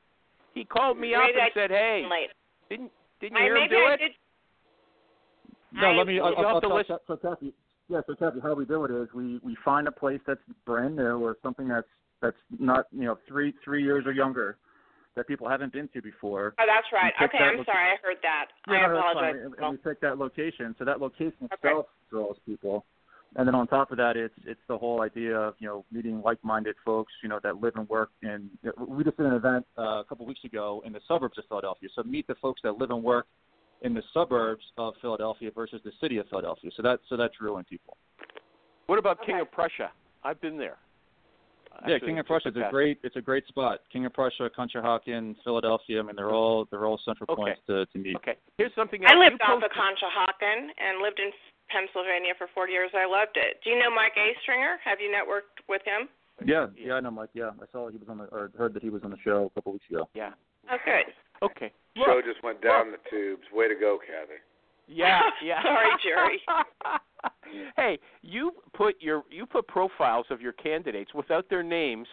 He 0.53 0.65
called 0.65 0.98
me 0.98 1.15
up 1.15 1.22
Maybe 1.25 1.39
and 1.39 1.41
I 1.41 1.50
said, 1.53 1.72
"Hey, 1.72 2.05
late. 2.10 2.29
didn't 2.69 2.91
didn't 3.22 3.38
you 3.38 3.43
I, 3.43 3.46
hear 3.46 3.55
him 3.57 3.69
do 3.69 3.75
I 3.77 3.93
it?" 3.93 3.98
did. 3.98 4.12
No, 5.72 5.88
I- 5.88 5.96
let 5.96 6.07
me. 6.07 6.15
You'll 6.15 6.25
I'll, 6.25 6.36
have 6.36 6.46
I'll, 6.46 6.62
to 6.62 6.67
I'll, 6.67 7.00
so 7.07 7.15
Kathy, 7.17 7.53
yeah, 7.89 8.01
so 8.05 8.15
Kathy, 8.15 8.39
how 8.41 8.53
we 8.53 8.65
do 8.65 8.84
it 8.86 8.91
is 8.91 9.07
we 9.13 9.39
we 9.43 9.55
find 9.63 9.88
a 9.88 9.91
place 9.91 10.19
that's 10.27 10.41
brand 10.65 10.96
new 10.96 11.24
or 11.24 11.38
something 11.41 11.67
that's 11.67 11.88
that's 12.21 12.38
not 12.59 12.86
you 12.91 13.05
know 13.05 13.17
three 13.27 13.53
three 13.63 13.83
years 13.83 14.05
or 14.05 14.12
younger 14.12 14.57
that 15.15 15.27
people 15.27 15.50
haven't 15.50 15.74
been 15.74 15.88
to 15.95 16.01
before. 16.01 16.53
Oh, 16.59 16.63
that's 16.67 16.86
right. 16.93 17.12
Okay, 17.21 17.38
that 17.39 17.45
I'm 17.45 17.57
look- 17.57 17.65
sorry. 17.65 17.89
I 17.91 17.95
heard 18.03 18.17
that. 18.21 18.45
Yeah, 18.67 18.74
I 18.74 18.88
no, 18.88 18.93
that's 18.93 19.00
apologize. 19.09 19.33
fine. 19.33 19.45
And, 19.45 19.55
and 19.55 19.71
we 19.71 19.77
pick 19.77 20.00
that 20.01 20.17
location, 20.19 20.75
so 20.77 20.86
that 20.86 21.00
location 21.01 21.33
Okay. 21.45 21.55
itself 21.69 21.86
draws 22.09 22.36
people. 22.45 22.86
And 23.36 23.45
then 23.47 23.55
on 23.55 23.67
top 23.67 23.91
of 23.91 23.97
that, 23.97 24.15
it's 24.15 24.33
it's 24.45 24.59
the 24.67 24.77
whole 24.77 25.01
idea 25.01 25.36
of 25.36 25.55
you 25.59 25.67
know 25.67 25.86
meeting 25.91 26.21
like-minded 26.21 26.75
folks, 26.86 27.12
you 27.24 27.29
know 27.29 27.39
that 27.43 27.59
live 27.62 27.74
and 27.75 27.88
work 27.89 28.09
in. 28.24 28.50
We 28.88 29.03
just 29.03 29.17
did 29.17 29.25
an 29.25 29.33
event 29.33 29.65
uh, 29.77 30.00
a 30.00 30.03
couple 30.07 30.25
weeks 30.25 30.43
ago 30.45 30.81
in 30.86 30.93
the 30.93 31.01
suburbs 31.07 31.38
of 31.38 31.43
Philadelphia. 31.50 31.89
So 31.95 32.03
meet 32.03 32.25
the 32.27 32.36
folks 32.36 32.62
that 32.63 32.77
live 32.77 32.91
and 32.91 33.03
work 33.03 33.25
in 33.81 33.93
the 33.93 34.01
suburbs 34.13 34.63
of 34.77 34.93
Philadelphia 35.01 35.51
versus 35.53 35.81
the 35.83 35.91
city 36.00 36.17
of 36.19 36.27
Philadelphia. 36.29 36.71
So 36.77 36.81
that 36.83 37.00
so 37.09 37.17
that 37.17 37.31
drew 37.38 37.57
in 37.57 37.63
people. 37.65 37.97
What 38.86 38.97
about 38.97 39.24
King 39.25 39.39
of 39.41 39.51
Prussia? 39.51 39.91
I've 40.24 40.39
been 40.41 40.57
there. 40.57 40.77
Yeah, 41.88 42.00
King 42.00 42.19
of 42.19 42.25
Prussia 42.25 42.50
is 42.50 42.55
a 42.55 42.67
great 42.72 43.00
it's 43.03 43.15
a 43.15 43.22
great 43.22 43.46
spot. 43.48 43.81
King 43.91 44.05
of 44.05 44.13
Prussia, 44.13 44.50
Conshohocken, 44.57 45.35
Philadelphia. 45.44 46.00
I 46.00 46.03
mean 46.03 46.16
they're 46.16 46.31
all 46.31 46.66
they're 46.72 46.85
all 46.85 47.00
central 47.05 47.27
Okay. 47.29 47.42
points 47.42 47.61
to, 47.68 47.85
to 47.85 47.98
meet. 47.98 48.16
Okay, 48.18 48.35
here's 48.57 48.74
something 48.75 49.03
else. 49.03 49.11
I 49.13 49.18
lived 49.18 49.37
you 49.40 49.53
off 49.53 49.63
of 49.63 49.72
Conshohocken 49.72 50.70
and 50.79 51.01
lived 51.01 51.20
in 51.20 51.31
Pennsylvania 51.70 52.33
for 52.37 52.48
40 52.55 52.72
years. 52.72 52.92
I 52.94 53.05
loved 53.05 53.35
it. 53.35 53.59
Do 53.63 53.70
you 53.70 53.79
know 53.79 53.92
Mike 53.94 54.16
A. 54.16 54.31
Stringer? 54.42 54.77
Have 54.85 55.00
you 55.01 55.11
networked 55.11 55.59
with 55.68 55.81
him? 55.83 56.07
Yeah, 56.46 56.68
yeah, 56.77 56.94
I 56.94 57.00
know 57.00 57.11
Mike. 57.11 57.29
Yeah, 57.33 57.51
I 57.59 57.66
saw 57.72 57.90
he 57.90 57.98
was 57.98 58.07
on 58.09 58.20
the 58.20 58.25
or 58.25 58.51
heard 58.57 58.74
that 58.75 58.83
he 58.83 58.90
was 58.90 59.03
on 59.03 59.11
the 59.11 59.18
show 59.24 59.46
a 59.46 59.50
couple 59.51 59.74
weeks 59.74 59.85
ago. 59.90 60.07
Yeah. 60.13 60.31
Oh, 60.72 60.77
good. 60.85 61.11
Okay. 61.44 61.72
Show 61.98 62.22
just 62.22 62.44
went 62.44 62.61
down 62.61 62.92
the 62.92 62.98
tubes. 63.09 63.44
Way 63.51 63.68
to 63.68 63.75
go, 63.75 63.98
Kathy. 64.00 64.40
Yeah, 64.87 65.22
yeah. 65.44 65.61
Sorry, 65.63 65.90
Jerry. 66.03 66.42
hey, 67.75 68.00
you 68.22 68.51
put 68.74 68.96
your 69.01 69.24
you 69.29 69.46
put 69.46 69.68
profiles 69.68 70.25
of 70.29 70.42
your 70.42 70.53
candidates 70.53 71.13
without 71.13 71.50
their 71.50 71.63
names 71.63 72.07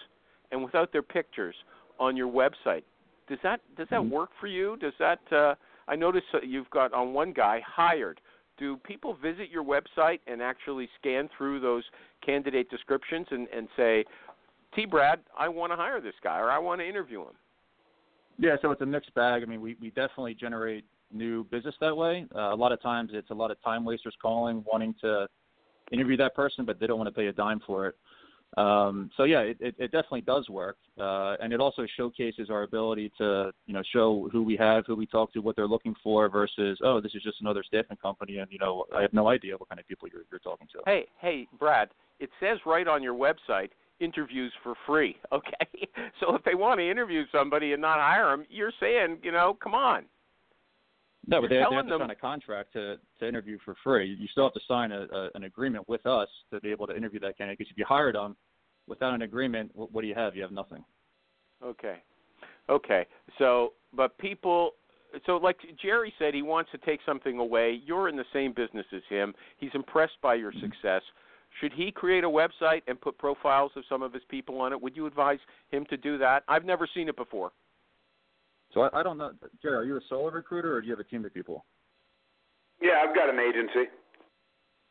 and 0.50 0.62
without 0.62 0.92
their 0.92 1.02
pictures 1.02 1.54
on 1.98 2.16
your 2.16 2.30
website. 2.30 2.82
Does 3.28 3.38
that 3.42 3.60
does 3.76 3.88
that 3.90 4.00
Mhm. 4.00 4.10
work 4.10 4.30
for 4.40 4.46
you? 4.46 4.76
Does 4.76 4.94
that 4.98 5.20
uh 5.32 5.54
I 5.86 5.96
notice 5.96 6.24
that 6.32 6.46
you've 6.46 6.70
got 6.70 6.92
on 6.92 7.12
one 7.12 7.32
guy 7.32 7.60
hired. 7.60 8.20
Do 8.56 8.76
people 8.78 9.14
visit 9.14 9.50
your 9.50 9.64
website 9.64 10.20
and 10.26 10.40
actually 10.40 10.88
scan 10.98 11.28
through 11.36 11.60
those 11.60 11.84
candidate 12.22 12.70
descriptions 12.70 13.26
and 13.30 13.48
and 13.48 13.68
say, 13.76 14.04
"T 14.74 14.86
Brad, 14.86 15.20
I 15.36 15.48
want 15.48 15.72
to 15.72 15.76
hire 15.76 16.00
this 16.00 16.14
guy 16.22 16.38
or 16.38 16.50
I 16.50 16.58
want 16.58 16.80
to 16.80 16.86
interview 16.86 17.22
him." 17.22 17.36
Yeah, 18.38 18.56
so 18.60 18.70
it's 18.72 18.80
a 18.80 18.86
mixed 18.86 19.14
bag. 19.14 19.42
I 19.42 19.46
mean, 19.46 19.60
we 19.60 19.76
we 19.80 19.90
definitely 19.90 20.34
generate 20.34 20.84
new 21.14 21.44
business 21.44 21.74
that 21.80 21.96
way. 21.96 22.26
Uh, 22.34 22.52
a 22.52 22.56
lot 22.56 22.72
of 22.72 22.82
times, 22.82 23.10
it's 23.12 23.30
a 23.30 23.34
lot 23.34 23.50
of 23.50 23.62
time 23.62 23.84
wasters 23.84 24.14
calling, 24.20 24.64
wanting 24.70 24.94
to 25.00 25.26
interview 25.92 26.16
that 26.16 26.34
person, 26.34 26.64
but 26.64 26.80
they 26.80 26.86
don't 26.86 26.98
want 26.98 27.08
to 27.08 27.18
pay 27.18 27.26
a 27.28 27.32
dime 27.32 27.60
for 27.66 27.86
it. 27.88 27.96
Um, 28.56 29.10
so 29.16 29.24
yeah, 29.24 29.40
it, 29.40 29.56
it, 29.60 29.74
it 29.78 29.90
definitely 29.90 30.20
does 30.20 30.48
work, 30.48 30.76
uh, 31.00 31.34
and 31.42 31.52
it 31.52 31.60
also 31.60 31.86
showcases 31.96 32.50
our 32.50 32.62
ability 32.62 33.12
to 33.18 33.50
you 33.66 33.74
know 33.74 33.82
show 33.92 34.28
who 34.30 34.44
we 34.44 34.56
have, 34.56 34.84
who 34.86 34.94
we 34.94 35.06
talk 35.06 35.32
to, 35.32 35.40
what 35.40 35.56
they're 35.56 35.66
looking 35.66 35.94
for, 36.04 36.28
versus 36.28 36.78
oh, 36.84 37.00
this 37.00 37.12
is 37.16 37.22
just 37.22 37.40
another 37.40 37.64
staffing 37.66 37.96
company, 37.96 38.38
and 38.38 38.46
you 38.52 38.58
know 38.60 38.84
I 38.96 39.02
have 39.02 39.12
no 39.12 39.28
idea 39.28 39.56
what 39.56 39.68
kind 39.68 39.80
of 39.80 39.88
people 39.88 40.06
you're 40.12 40.22
you're 40.30 40.38
talking 40.38 40.68
to. 40.72 40.78
Hey, 40.86 41.06
hey, 41.20 41.48
Brad, 41.58 41.88
it 42.20 42.30
says 42.38 42.58
right 42.64 42.86
on 42.86 43.02
your 43.02 43.14
website 43.14 43.70
interviews 43.98 44.52
for 44.62 44.74
free, 44.86 45.16
okay? 45.32 45.88
So 46.20 46.34
if 46.36 46.44
they 46.44 46.54
want 46.54 46.78
to 46.78 46.88
interview 46.88 47.24
somebody 47.32 47.72
and 47.72 47.82
not 47.82 47.98
hire 47.98 48.30
them, 48.30 48.46
you're 48.48 48.72
saying, 48.78 49.18
you 49.22 49.32
know, 49.32 49.56
come 49.60 49.74
on. 49.74 50.04
No, 51.26 51.40
but 51.40 51.48
they, 51.48 51.56
they 51.56 51.62
have 51.62 51.84
to 51.84 51.90
them- 51.90 52.00
sign 52.00 52.10
a 52.10 52.14
contract 52.14 52.72
to 52.74 52.96
to 53.20 53.28
interview 53.28 53.58
for 53.64 53.74
free. 53.82 54.16
You 54.18 54.26
still 54.28 54.44
have 54.44 54.54
to 54.54 54.60
sign 54.66 54.92
a, 54.92 55.06
a 55.12 55.30
an 55.34 55.44
agreement 55.44 55.88
with 55.88 56.04
us 56.06 56.28
to 56.52 56.60
be 56.60 56.70
able 56.70 56.86
to 56.86 56.96
interview 56.96 57.20
that 57.20 57.38
candidate. 57.38 57.58
Because 57.58 57.70
if 57.70 57.78
you 57.78 57.84
hired 57.86 58.14
them 58.14 58.36
without 58.86 59.14
an 59.14 59.22
agreement, 59.22 59.70
what, 59.74 59.92
what 59.92 60.02
do 60.02 60.08
you 60.08 60.14
have? 60.14 60.36
You 60.36 60.42
have 60.42 60.52
nothing. 60.52 60.84
Okay. 61.62 61.96
Okay. 62.68 63.06
So, 63.38 63.72
but 63.94 64.16
people 64.18 64.72
so 65.26 65.36
like 65.36 65.58
Jerry 65.80 66.12
said 66.18 66.34
he 66.34 66.42
wants 66.42 66.70
to 66.72 66.78
take 66.78 67.00
something 67.06 67.38
away. 67.38 67.80
You're 67.84 68.08
in 68.08 68.16
the 68.16 68.24
same 68.32 68.52
business 68.52 68.86
as 68.92 69.02
him. 69.08 69.34
He's 69.58 69.70
impressed 69.74 70.20
by 70.22 70.34
your 70.34 70.52
mm-hmm. 70.52 70.66
success. 70.66 71.02
Should 71.60 71.72
he 71.72 71.92
create 71.92 72.24
a 72.24 72.28
website 72.28 72.82
and 72.88 73.00
put 73.00 73.16
profiles 73.16 73.70
of 73.76 73.84
some 73.88 74.02
of 74.02 74.12
his 74.12 74.22
people 74.28 74.60
on 74.60 74.72
it? 74.72 74.80
Would 74.80 74.96
you 74.96 75.06
advise 75.06 75.38
him 75.70 75.86
to 75.88 75.96
do 75.96 76.18
that? 76.18 76.42
I've 76.48 76.64
never 76.64 76.88
seen 76.92 77.08
it 77.08 77.16
before. 77.16 77.52
So 78.74 78.82
I, 78.82 79.00
I 79.00 79.02
don't 79.02 79.16
know, 79.16 79.30
Jerry. 79.62 79.76
Are 79.76 79.84
you 79.84 79.96
a 79.96 80.00
solo 80.08 80.30
recruiter 80.30 80.74
or 80.74 80.80
do 80.80 80.88
you 80.88 80.92
have 80.92 81.00
a 81.00 81.08
team 81.08 81.24
of 81.24 81.32
people? 81.32 81.64
Yeah, 82.82 83.04
I've 83.08 83.14
got 83.14 83.30
an 83.30 83.38
agency. 83.38 83.88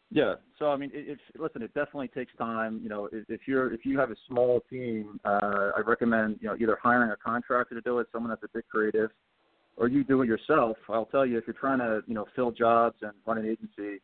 Yeah. 0.09 0.35
So 0.57 0.67
I 0.67 0.77
mean, 0.77 0.89
it, 0.93 1.05
it's 1.09 1.21
listen. 1.37 1.61
It 1.61 1.73
definitely 1.73 2.07
takes 2.07 2.31
time. 2.37 2.79
You 2.81 2.89
know, 2.89 3.09
if, 3.11 3.25
if 3.29 3.41
you're 3.47 3.73
if 3.73 3.85
you 3.85 3.99
have 3.99 4.09
a 4.11 4.15
small 4.27 4.61
team, 4.69 5.19
uh, 5.25 5.71
I 5.75 5.81
recommend 5.85 6.37
you 6.39 6.47
know 6.47 6.55
either 6.59 6.77
hiring 6.81 7.11
a 7.11 7.17
contractor 7.17 7.75
to 7.75 7.81
do 7.81 7.99
it, 7.99 8.07
someone 8.11 8.29
that's 8.29 8.43
a 8.43 8.47
bit 8.53 8.65
creative, 8.71 9.09
or 9.75 9.87
you 9.87 10.03
do 10.03 10.21
it 10.21 10.27
yourself. 10.27 10.77
I'll 10.87 11.05
tell 11.05 11.25
you, 11.25 11.37
if 11.37 11.45
you're 11.47 11.55
trying 11.59 11.79
to 11.79 12.01
you 12.07 12.13
know 12.13 12.25
fill 12.35 12.51
jobs 12.51 12.95
and 13.01 13.11
run 13.25 13.39
an 13.39 13.45
agency, 13.45 14.01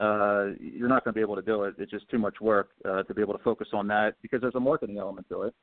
uh, 0.00 0.46
you're 0.58 0.88
not 0.88 1.04
going 1.04 1.12
to 1.12 1.18
be 1.18 1.20
able 1.20 1.36
to 1.36 1.42
do 1.42 1.64
it. 1.64 1.74
It's 1.78 1.90
just 1.90 2.08
too 2.08 2.18
much 2.18 2.40
work 2.40 2.70
uh, 2.84 3.02
to 3.02 3.14
be 3.14 3.20
able 3.20 3.34
to 3.34 3.44
focus 3.44 3.68
on 3.74 3.86
that 3.88 4.14
because 4.22 4.40
there's 4.40 4.54
a 4.56 4.60
marketing 4.60 4.98
element 4.98 5.28
to 5.28 5.42
it. 5.42 5.54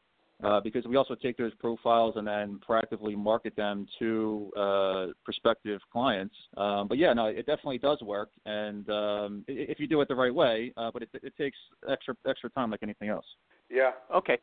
Uh, 0.44 0.60
because 0.60 0.86
we 0.86 0.96
also 0.96 1.14
take 1.14 1.38
those 1.38 1.54
profiles 1.56 2.16
and 2.18 2.26
then 2.26 2.60
proactively 2.68 3.16
market 3.16 3.56
them 3.56 3.86
to 4.00 4.52
uh, 4.58 5.08
prospective 5.24 5.80
clients. 5.92 6.34
Um, 6.58 6.88
but 6.88 6.98
yeah, 6.98 7.14
no, 7.14 7.28
it 7.28 7.46
definitely 7.46 7.78
does 7.78 8.02
work, 8.02 8.30
and 8.46 8.90
um, 8.90 9.46
if 9.48 9.80
you 9.80 9.88
do 9.88 10.02
it 10.02 10.08
the 10.08 10.16
right 10.16 10.34
way. 10.34 10.74
Uh, 10.78 10.90
but 10.92 11.04
it, 11.04 11.10
it 11.22 11.34
takes 11.38 11.58
extra 11.90 12.16
extra 12.28 12.50
time, 12.50 12.72
like 12.72 12.82
anything 12.82 13.10
else. 13.10 13.26
Yeah. 13.70 13.92
Okay. 14.14 14.38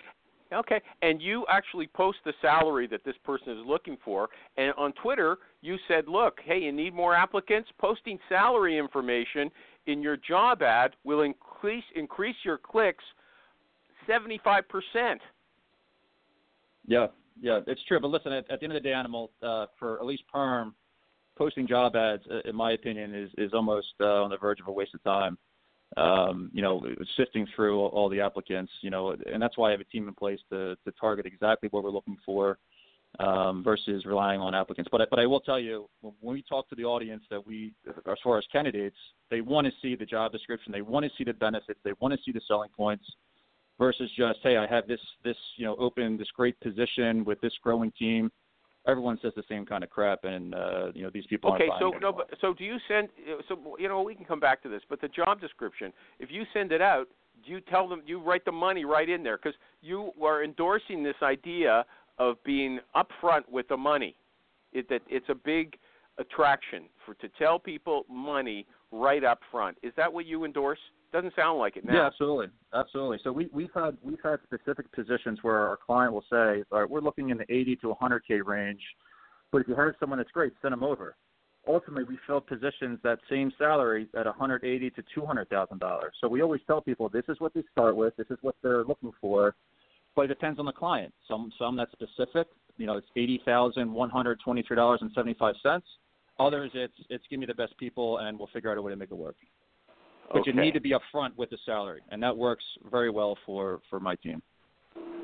Okay, 0.50 0.80
and 1.02 1.20
you 1.20 1.44
actually 1.50 1.88
post 1.88 2.18
the 2.24 2.32
salary 2.40 2.86
that 2.86 3.04
this 3.04 3.16
person 3.22 3.52
is 3.52 3.66
looking 3.66 3.98
for, 4.02 4.30
and 4.56 4.72
on 4.78 4.94
Twitter 4.94 5.36
you 5.60 5.76
said, 5.86 6.08
"Look, 6.08 6.38
hey, 6.42 6.60
you 6.60 6.72
need 6.72 6.94
more 6.94 7.14
applicants. 7.14 7.68
Posting 7.78 8.18
salary 8.30 8.78
information 8.78 9.50
in 9.86 10.00
your 10.00 10.16
job 10.16 10.62
ad 10.62 10.96
will 11.04 11.20
increase 11.20 11.84
increase 11.96 12.36
your 12.44 12.56
clicks 12.56 13.04
seventy 14.06 14.40
five 14.42 14.64
percent." 14.68 15.20
Yeah, 16.88 17.06
yeah, 17.40 17.60
it's 17.68 17.80
true. 17.86 18.00
But 18.00 18.08
listen, 18.08 18.32
at, 18.32 18.50
at 18.50 18.58
the 18.58 18.64
end 18.64 18.72
of 18.72 18.82
the 18.82 18.88
day, 18.88 18.94
animal 18.94 19.30
uh, 19.42 19.66
for 19.78 20.00
at 20.00 20.06
least 20.06 20.24
perm, 20.32 20.74
posting 21.36 21.68
job 21.68 21.94
ads, 21.94 22.24
uh, 22.28 22.40
in 22.48 22.56
my 22.56 22.72
opinion, 22.72 23.14
is 23.14 23.30
is 23.38 23.52
almost 23.54 23.94
uh, 24.00 24.24
on 24.24 24.30
the 24.30 24.38
verge 24.38 24.58
of 24.58 24.66
a 24.66 24.72
waste 24.72 24.94
of 24.94 25.04
time 25.04 25.38
um, 25.96 26.50
you 26.52 26.62
know, 26.62 26.82
sifting 27.16 27.46
through 27.56 27.80
all 27.80 28.08
the 28.08 28.20
applicants, 28.20 28.70
you 28.82 28.90
know, 28.90 29.16
and 29.32 29.40
that's 29.40 29.56
why 29.56 29.68
I 29.68 29.70
have 29.72 29.80
a 29.80 29.84
team 29.84 30.06
in 30.06 30.14
place 30.14 30.38
to, 30.50 30.76
to 30.84 30.92
target 31.00 31.26
exactly 31.26 31.68
what 31.72 31.82
we're 31.82 31.90
looking 31.90 32.16
for 32.26 32.58
um, 33.20 33.64
versus 33.64 34.04
relying 34.04 34.40
on 34.40 34.54
applicants. 34.54 34.88
But 34.92 35.08
but 35.08 35.18
I 35.18 35.26
will 35.26 35.40
tell 35.40 35.58
you, 35.58 35.88
when 36.00 36.14
we 36.22 36.42
talk 36.42 36.68
to 36.68 36.74
the 36.74 36.84
audience 36.84 37.22
that 37.30 37.44
we, 37.44 37.72
as 37.88 38.18
far 38.22 38.38
as 38.38 38.44
candidates, 38.52 38.96
they 39.30 39.40
want 39.40 39.66
to 39.66 39.72
see 39.80 39.96
the 39.96 40.04
job 40.04 40.30
description, 40.30 40.72
they 40.72 40.82
want 40.82 41.04
to 41.04 41.10
see 41.16 41.24
the 41.24 41.32
benefits, 41.32 41.80
they 41.84 41.92
want 42.00 42.12
to 42.12 42.20
see 42.24 42.32
the 42.32 42.40
selling 42.46 42.70
points, 42.76 43.04
versus 43.78 44.10
just 44.16 44.38
hey, 44.42 44.56
I 44.56 44.66
have 44.66 44.86
this 44.86 45.00
this 45.24 45.36
you 45.56 45.66
know 45.66 45.76
open 45.76 46.16
this 46.16 46.28
great 46.34 46.58
position 46.60 47.24
with 47.24 47.40
this 47.40 47.52
growing 47.62 47.92
team 47.98 48.30
everyone 48.86 49.18
says 49.20 49.32
the 49.36 49.42
same 49.48 49.66
kind 49.66 49.84
of 49.84 49.90
crap, 49.90 50.24
and 50.24 50.54
uh, 50.54 50.86
you 50.94 51.02
know 51.02 51.10
these 51.12 51.26
people. 51.26 51.50
Are 51.50 51.56
Okay, 51.56 51.68
so 51.78 51.90
no, 52.00 52.12
but 52.12 52.30
so 52.40 52.54
do 52.54 52.64
you 52.64 52.78
send? 52.88 53.08
So 53.48 53.76
you 53.78 53.88
know 53.88 54.02
we 54.02 54.14
can 54.14 54.24
come 54.24 54.40
back 54.40 54.62
to 54.62 54.68
this, 54.68 54.82
but 54.88 55.00
the 55.00 55.08
job 55.08 55.40
description, 55.40 55.92
if 56.18 56.30
you 56.30 56.44
send 56.54 56.72
it 56.72 56.80
out, 56.80 57.08
do 57.44 57.52
you 57.52 57.60
tell 57.60 57.88
them 57.88 58.02
you 58.06 58.20
write 58.20 58.44
the 58.44 58.52
money 58.52 58.84
right 58.84 59.08
in 59.08 59.22
there 59.22 59.36
because 59.36 59.56
you 59.82 60.12
are 60.22 60.42
endorsing 60.42 61.02
this 61.02 61.16
idea 61.22 61.84
of 62.18 62.42
being 62.44 62.80
upfront 62.96 63.42
with 63.50 63.68
the 63.68 63.76
money. 63.76 64.16
It, 64.72 64.88
that 64.90 65.02
it's 65.08 65.28
a 65.28 65.34
big 65.34 65.78
attraction 66.18 66.84
for 67.06 67.14
to 67.14 67.28
tell 67.38 67.58
people 67.58 68.04
money 68.10 68.66
right 68.92 69.24
up 69.24 69.40
front. 69.50 69.78
Is 69.82 69.92
that 69.96 70.12
what 70.12 70.26
you 70.26 70.44
endorse? 70.44 70.78
Doesn't 71.12 71.34
sound 71.34 71.58
like 71.58 71.76
it 71.76 71.84
now. 71.84 71.94
Yeah, 71.94 72.06
absolutely, 72.06 72.48
absolutely. 72.74 73.18
So 73.24 73.32
we, 73.32 73.48
we've 73.52 73.72
had 73.74 73.96
we've 74.02 74.18
had 74.22 74.40
specific 74.44 74.92
positions 74.92 75.38
where 75.40 75.56
our 75.56 75.78
client 75.78 76.12
will 76.12 76.24
say, 76.30 76.64
all 76.70 76.80
right, 76.80 76.90
we're 76.90 77.00
looking 77.00 77.30
in 77.30 77.38
the 77.38 77.50
80 77.50 77.76
to 77.76 77.94
100k 78.00 78.44
range, 78.44 78.80
but 79.50 79.62
if 79.62 79.68
you 79.68 79.74
have 79.74 79.94
someone 79.98 80.18
that's 80.18 80.30
great, 80.30 80.52
send 80.60 80.72
them 80.72 80.84
over. 80.84 81.16
Ultimately, 81.66 82.04
we 82.04 82.18
fill 82.26 82.40
positions 82.40 82.98
that 83.04 83.18
same 83.30 83.52
salary 83.58 84.08
at 84.18 84.26
180 84.26 84.90
to 84.90 85.02
200 85.14 85.48
thousand 85.48 85.78
dollars. 85.80 86.12
So 86.20 86.28
we 86.28 86.42
always 86.42 86.60
tell 86.66 86.82
people 86.82 87.08
this 87.08 87.24
is 87.28 87.40
what 87.40 87.54
they 87.54 87.62
start 87.72 87.96
with, 87.96 88.14
this 88.16 88.26
is 88.30 88.38
what 88.42 88.56
they're 88.62 88.84
looking 88.84 89.12
for, 89.18 89.54
but 90.14 90.22
it 90.22 90.28
depends 90.28 90.58
on 90.58 90.66
the 90.66 90.72
client. 90.72 91.14
Some 91.26 91.50
some 91.58 91.74
that's 91.76 91.92
specific, 91.92 92.48
you 92.76 92.86
know, 92.86 92.98
it's 92.98 93.08
eighty 93.16 93.40
thousand 93.46 93.90
one 93.90 94.10
hundred 94.10 94.40
twenty 94.44 94.62
three 94.62 94.76
dollars 94.76 95.00
and 95.00 95.10
seventy 95.14 95.34
five 95.38 95.54
cents. 95.62 95.86
Others, 96.38 96.70
it's 96.74 96.94
it's 97.08 97.24
give 97.30 97.40
me 97.40 97.46
the 97.46 97.54
best 97.54 97.76
people 97.78 98.18
and 98.18 98.38
we'll 98.38 98.48
figure 98.52 98.70
out 98.70 98.76
a 98.76 98.82
way 98.82 98.92
to 98.92 98.96
make 98.96 99.10
it 99.10 99.16
work. 99.16 99.36
But 100.30 100.40
okay. 100.40 100.50
you 100.50 100.60
need 100.60 100.74
to 100.74 100.80
be 100.80 100.92
upfront 100.92 101.36
with 101.36 101.50
the 101.50 101.58
salary, 101.64 102.02
and 102.10 102.22
that 102.22 102.36
works 102.36 102.64
very 102.90 103.10
well 103.10 103.36
for 103.46 103.80
for 103.88 103.98
my 103.98 104.14
team. 104.16 104.42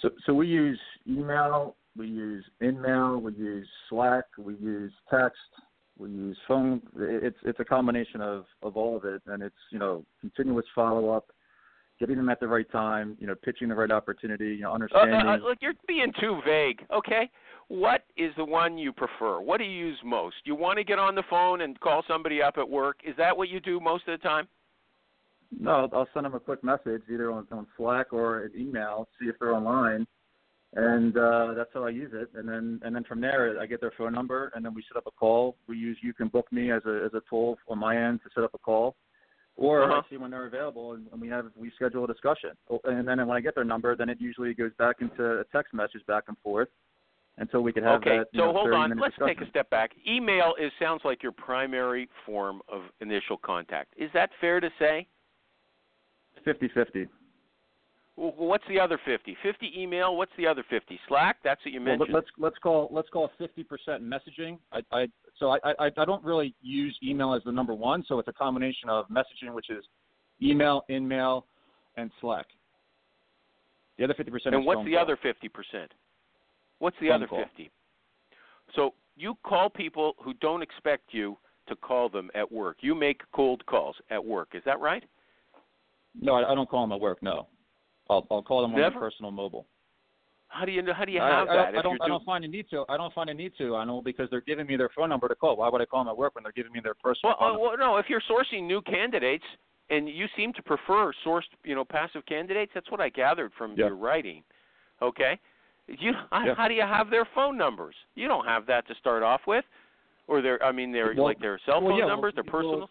So, 0.00 0.10
so 0.26 0.34
we 0.34 0.48
use 0.48 0.78
email, 1.08 1.76
we 1.96 2.08
use 2.08 2.44
InMail, 2.62 3.22
we 3.22 3.32
use 3.34 3.68
Slack, 3.88 4.24
we 4.38 4.54
use 4.56 4.92
text, 5.10 5.38
we 5.98 6.10
use 6.10 6.36
phone. 6.48 6.82
It's 6.96 7.36
it's 7.44 7.60
a 7.60 7.64
combination 7.64 8.20
of 8.20 8.44
of 8.62 8.76
all 8.76 8.96
of 8.96 9.04
it, 9.04 9.22
and 9.26 9.42
it's 9.42 9.54
you 9.70 9.78
know 9.78 10.04
continuous 10.20 10.66
follow 10.74 11.10
up, 11.10 11.26
getting 12.00 12.16
them 12.16 12.28
at 12.28 12.40
the 12.40 12.48
right 12.48 12.70
time, 12.72 13.16
you 13.20 13.26
know, 13.26 13.34
pitching 13.34 13.68
the 13.68 13.74
right 13.74 13.90
opportunity, 13.90 14.56
you 14.56 14.62
know, 14.62 14.72
understanding. 14.72 15.14
Uh, 15.14 15.34
uh, 15.34 15.36
look, 15.36 15.58
you're 15.60 15.74
being 15.86 16.12
too 16.20 16.40
vague. 16.44 16.84
Okay, 16.92 17.30
what 17.68 18.04
is 18.16 18.32
the 18.36 18.44
one 18.44 18.76
you 18.76 18.92
prefer? 18.92 19.40
What 19.40 19.58
do 19.58 19.64
you 19.64 19.86
use 19.86 19.98
most? 20.04 20.36
You 20.44 20.56
want 20.56 20.78
to 20.78 20.84
get 20.84 20.98
on 20.98 21.14
the 21.14 21.22
phone 21.30 21.60
and 21.60 21.78
call 21.80 22.02
somebody 22.08 22.42
up 22.42 22.54
at 22.58 22.68
work? 22.68 22.98
Is 23.06 23.14
that 23.16 23.36
what 23.36 23.48
you 23.48 23.60
do 23.60 23.78
most 23.78 24.08
of 24.08 24.18
the 24.18 24.22
time? 24.22 24.48
No, 25.58 25.88
I'll 25.92 26.08
send 26.14 26.26
them 26.26 26.34
a 26.34 26.40
quick 26.40 26.62
message 26.64 27.02
either 27.12 27.30
on, 27.32 27.46
on 27.52 27.66
Slack 27.76 28.12
or 28.12 28.44
an 28.44 28.52
email, 28.56 29.08
see 29.20 29.28
if 29.28 29.36
they're 29.38 29.54
online, 29.54 30.06
and 30.74 31.16
uh, 31.16 31.54
that's 31.56 31.70
how 31.72 31.84
I 31.84 31.90
use 31.90 32.10
it. 32.12 32.30
And 32.34 32.48
then 32.48 32.80
and 32.84 32.94
then 32.94 33.04
from 33.04 33.20
there, 33.20 33.58
I 33.60 33.66
get 33.66 33.80
their 33.80 33.92
phone 33.96 34.12
number, 34.12 34.50
and 34.54 34.64
then 34.64 34.74
we 34.74 34.84
set 34.88 34.96
up 34.96 35.06
a 35.06 35.10
call. 35.12 35.56
We 35.68 35.76
use 35.76 35.96
you 36.02 36.12
can 36.14 36.28
book 36.28 36.50
me 36.52 36.70
as 36.72 36.82
a 36.86 37.04
as 37.04 37.14
a 37.14 37.22
tool 37.28 37.58
on 37.68 37.78
my 37.78 37.96
end 37.96 38.20
to 38.24 38.30
set 38.34 38.44
up 38.44 38.54
a 38.54 38.58
call, 38.58 38.96
or 39.56 39.84
uh-huh. 39.84 40.02
I 40.04 40.10
see 40.10 40.16
when 40.16 40.30
they're 40.30 40.46
available, 40.46 40.94
and, 40.94 41.06
and 41.12 41.20
we 41.20 41.28
have 41.28 41.46
we 41.56 41.70
schedule 41.76 42.04
a 42.04 42.08
discussion. 42.08 42.50
Oh, 42.70 42.80
and 42.84 43.06
then 43.06 43.24
when 43.26 43.36
I 43.36 43.40
get 43.40 43.54
their 43.54 43.64
number, 43.64 43.96
then 43.96 44.08
it 44.08 44.20
usually 44.20 44.54
goes 44.54 44.72
back 44.78 44.96
into 45.00 45.40
a 45.40 45.44
text 45.52 45.72
message 45.72 46.04
back 46.06 46.24
and 46.28 46.36
forth 46.42 46.68
until 47.38 47.62
we 47.62 47.72
can 47.72 47.82
have 47.82 48.00
okay, 48.00 48.18
that. 48.18 48.28
so 48.32 48.38
know, 48.38 48.52
hold 48.52 48.72
on. 48.72 48.90
Let's 48.90 49.14
discussion. 49.14 49.36
take 49.36 49.46
a 49.46 49.50
step 49.50 49.70
back. 49.70 49.90
Email 50.08 50.54
is 50.60 50.70
sounds 50.78 51.02
like 51.04 51.22
your 51.22 51.32
primary 51.32 52.08
form 52.24 52.60
of 52.68 52.82
initial 53.00 53.36
contact. 53.36 53.94
Is 53.96 54.10
that 54.14 54.30
fair 54.40 54.60
to 54.60 54.70
say? 54.78 55.06
Fifty 56.44 56.68
fifty. 56.74 57.06
Well, 58.16 58.32
what's 58.36 58.64
the 58.68 58.78
other 58.78 59.00
fifty? 59.04 59.36
Fifty 59.42 59.72
email. 59.76 60.16
What's 60.16 60.32
the 60.38 60.46
other 60.46 60.64
fifty? 60.70 61.00
Slack. 61.08 61.38
That's 61.42 61.60
what 61.64 61.72
you 61.72 61.80
mentioned. 61.80 62.12
Well, 62.12 62.22
let's 62.22 62.28
let's 62.38 62.58
call 62.62 62.88
let's 62.92 63.08
call 63.08 63.30
fifty 63.38 63.64
percent 63.64 64.02
messaging. 64.02 64.58
I, 64.72 64.80
I 64.92 65.06
so 65.38 65.50
I, 65.50 65.58
I 65.78 65.90
I 65.96 66.04
don't 66.04 66.22
really 66.22 66.54
use 66.62 66.96
email 67.02 67.34
as 67.34 67.42
the 67.44 67.52
number 67.52 67.74
one. 67.74 68.04
So 68.06 68.18
it's 68.18 68.28
a 68.28 68.32
combination 68.32 68.88
of 68.88 69.08
messaging, 69.08 69.52
which 69.52 69.70
is 69.70 69.84
email, 70.42 70.84
InMail, 70.90 71.42
and 71.96 72.10
Slack. 72.20 72.46
The 73.98 74.04
other 74.04 74.14
fifty 74.14 74.30
percent. 74.30 74.54
And 74.54 74.64
what's 74.64 74.84
the 74.84 74.92
call. 74.92 75.02
other 75.02 75.18
fifty 75.22 75.48
percent? 75.48 75.92
What's 76.78 76.96
the 77.00 77.08
phone 77.08 77.16
other 77.16 77.26
call. 77.26 77.42
fifty? 77.42 77.70
So 78.76 78.94
you 79.16 79.36
call 79.44 79.70
people 79.70 80.14
who 80.22 80.34
don't 80.34 80.62
expect 80.62 81.12
you 81.12 81.36
to 81.68 81.76
call 81.76 82.08
them 82.08 82.30
at 82.34 82.50
work. 82.50 82.78
You 82.80 82.94
make 82.94 83.22
cold 83.32 83.64
calls 83.66 83.96
at 84.10 84.24
work. 84.24 84.50
Is 84.54 84.62
that 84.66 84.80
right? 84.80 85.02
No, 86.20 86.34
I, 86.34 86.52
I 86.52 86.54
don't 86.54 86.68
call 86.68 86.82
them 86.86 86.92
at 86.92 87.00
work. 87.00 87.22
No, 87.22 87.48
I'll 88.08 88.26
I'll 88.30 88.42
call 88.42 88.62
them 88.62 88.74
on 88.74 88.80
my 88.80 88.90
personal 88.90 89.30
mobile. 89.30 89.66
How 90.48 90.64
do 90.64 90.70
you 90.72 90.82
know? 90.82 90.92
how 90.94 91.04
do 91.04 91.10
you 91.12 91.20
I, 91.20 91.28
have 91.28 91.48
I, 91.48 91.56
that? 91.56 91.68
I 91.78 91.82
don't. 91.82 92.00
I 92.00 92.06
do- 92.06 92.12
don't 92.12 92.24
find 92.24 92.44
a 92.44 92.48
need 92.48 92.66
to. 92.70 92.84
I 92.88 92.96
don't 92.96 93.12
find 93.12 93.28
a 93.30 93.34
need 93.34 93.52
to. 93.58 93.74
I 93.76 93.84
know 93.84 94.00
because 94.02 94.28
they're 94.30 94.40
giving 94.40 94.66
me 94.66 94.76
their 94.76 94.90
phone 94.96 95.08
number 95.08 95.26
to 95.28 95.34
call. 95.34 95.56
Why 95.56 95.68
would 95.68 95.80
I 95.80 95.86
call 95.86 96.04
them 96.04 96.10
at 96.10 96.16
work 96.16 96.34
when 96.34 96.44
they're 96.44 96.52
giving 96.52 96.72
me 96.72 96.80
their 96.82 96.94
personal 96.94 97.34
Well, 97.40 97.48
phone 97.50 97.56
uh, 97.56 97.58
well, 97.60 97.78
no. 97.78 97.96
If 97.96 98.06
you're 98.08 98.22
sourcing 98.30 98.64
new 98.66 98.80
candidates 98.82 99.44
and 99.90 100.08
you 100.08 100.26
seem 100.36 100.52
to 100.54 100.62
prefer 100.62 101.12
sourced, 101.26 101.42
you 101.64 101.74
know, 101.74 101.84
passive 101.84 102.24
candidates, 102.26 102.70
that's 102.74 102.90
what 102.90 103.00
I 103.00 103.08
gathered 103.08 103.52
from 103.58 103.72
Yeah. 103.76 103.86
your 103.86 103.96
writing. 103.96 104.42
Okay. 105.02 105.38
You 105.88 106.12
how, 106.30 106.46
Yeah. 106.46 106.54
how 106.54 106.68
do 106.68 106.74
you 106.74 106.82
have 106.82 107.10
their 107.10 107.26
phone 107.34 107.58
numbers? 107.58 107.94
You 108.14 108.28
don't 108.28 108.46
have 108.46 108.64
that 108.66 108.86
to 108.88 108.94
start 108.94 109.22
off 109.22 109.42
with, 109.46 109.64
or 110.28 110.40
their 110.40 110.62
I 110.64 110.70
mean, 110.72 110.92
their 110.92 111.14
Well- 111.16 111.24
like 111.24 111.40
their 111.40 111.58
cell 111.66 111.82
well, 111.82 111.90
phone 111.90 111.98
yeah, 111.98 112.06
numbers, 112.06 112.32
well, 112.36 112.44
their 112.44 112.50
personal. 112.52 112.90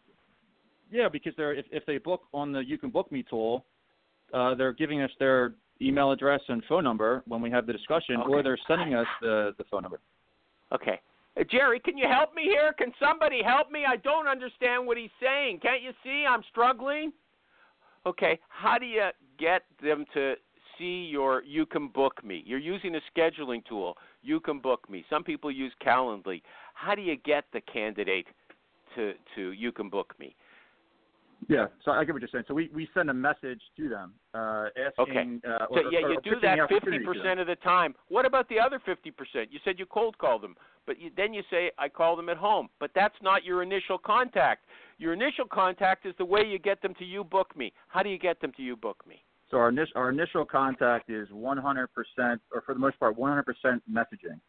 Yeah, 0.94 1.10
because 1.10 1.34
they're 1.36 1.54
if 1.56 1.66
if 1.72 1.86
they 1.88 1.98
book 1.98 2.22
on 2.34 2.52
the 2.52 2.60
You 2.60 2.78
Can 2.78 2.92
Book 2.92 3.12
Me 3.12 3.24
tool, 3.28 3.66
uh, 4.32 4.54
they're 4.54 4.74
giving 4.74 5.02
us 5.02 5.10
their 5.18 5.56
email 5.82 6.12
address 6.12 6.40
and 6.48 6.64
phone 6.70 6.84
number 6.84 7.24
when 7.28 7.42
we 7.42 7.50
have 7.50 7.66
the 7.66 7.74
discussion, 7.74 8.18
Okay. 8.18 8.32
or 8.32 8.44
they're 8.44 8.60
sending 8.68 8.94
us 8.94 9.08
the 9.20 9.56
the 9.58 9.64
phone 9.72 9.82
number. 9.82 10.00
Okay. 10.72 11.00
Uh, 11.36 11.44
Jerry, 11.50 11.80
can 11.80 11.98
you 11.98 12.08
help 12.08 12.36
me 12.36 12.44
here? 12.44 12.74
Can 12.78 12.94
somebody 13.00 13.42
help 13.42 13.72
me? 13.72 13.86
I 13.88 13.96
don't 13.98 14.28
understand 14.28 14.86
what 14.86 14.98
he's 14.98 15.10
saying. 15.20 15.60
Can't 15.62 15.82
you 15.82 15.94
see 16.04 16.26
I'm 16.30 16.44
struggling? 16.52 17.12
Okay. 18.06 18.40
How 18.50 18.78
do 18.78 18.86
you 18.86 19.10
get 19.40 19.64
them 19.82 20.06
to 20.14 20.36
see 20.78 21.08
your 21.12 21.42
You 21.44 21.66
Can 21.66 21.88
Book 21.88 22.24
Me? 22.24 22.44
You're 22.46 22.60
using 22.60 22.94
a 22.96 23.02
scheduling 23.16 23.66
tool. 23.66 23.98
You 24.22 24.40
Can 24.40 24.60
Book 24.60 24.88
Me. 24.92 25.04
Some 25.10 25.24
people 25.24 25.50
use 25.50 25.74
Calendly. 25.84 26.44
How 26.76 26.94
do 26.94 27.02
you 27.02 27.16
get 27.16 27.46
the 27.52 27.62
candidate 27.62 28.28
to 28.96 29.14
to 29.36 29.54
You 29.54 29.72
Can 29.72 29.90
Book 29.90 30.14
Me? 30.20 30.36
Yeah, 31.50 31.68
so 31.84 31.92
I 31.92 32.04
get 32.04 32.14
what 32.14 32.22
you're 32.22 32.30
saying. 32.32 32.46
So 32.48 32.54
we, 32.54 32.70
we 32.74 32.88
send 32.94 33.10
a 33.10 33.14
message 33.14 33.62
to 33.78 33.90
them 33.90 34.14
uh, 34.34 34.68
asking. 34.78 35.42
Okay. 35.46 35.48
Uh, 35.48 35.66
So 35.74 35.90
yeah, 35.90 36.00
you 36.00 36.18
or 36.18 36.22
do 36.22 36.40
that 36.42 36.60
50% 36.70 37.42
of 37.42 37.48
the 37.48 37.56
time. 37.58 37.96
What 38.10 38.26
about 38.26 38.48
the 38.50 38.60
other 38.60 38.80
fifty 38.86 39.12
percent? 39.12 39.52
You 39.52 39.60
said 39.64 39.80
you 39.80 39.86
cold 39.86 40.18
call 40.18 40.40
them, 40.40 40.56
but 40.86 41.00
you, 41.00 41.12
then 41.16 41.34
you 41.34 41.44
say 41.50 41.72
I 41.78 41.90
call 41.90 42.16
them 42.16 42.30
at 42.30 42.38
home. 42.38 42.70
But 42.80 42.92
that's 42.96 43.16
not 43.22 43.44
your 43.44 43.64
initial 43.64 43.98
contact. 43.98 44.66
Your 44.98 45.14
initial 45.14 45.46
contact 45.52 46.06
is 46.06 46.14
the 46.18 46.26
way 46.26 46.42
you 46.46 46.60
get 46.60 46.82
them 46.82 46.94
to 47.00 47.06
you 47.06 47.24
book 47.24 47.56
me. 47.58 47.74
How 47.88 48.04
do 48.04 48.10
you 48.10 48.20
get 48.20 48.40
them 48.40 48.52
to 48.58 48.62
you 48.62 48.76
book 48.76 49.04
me? 49.08 49.24
So 49.52 49.58
our 49.58 49.70
initial 49.70 49.94
our 49.96 50.10
initial 50.10 50.46
contact 50.46 51.10
is 51.10 51.28
100%, 51.30 51.88
or 52.54 52.62
for 52.66 52.74
the 52.74 52.80
most 52.80 53.00
part, 53.00 53.18
100% 53.18 53.44
messaging. 53.92 54.40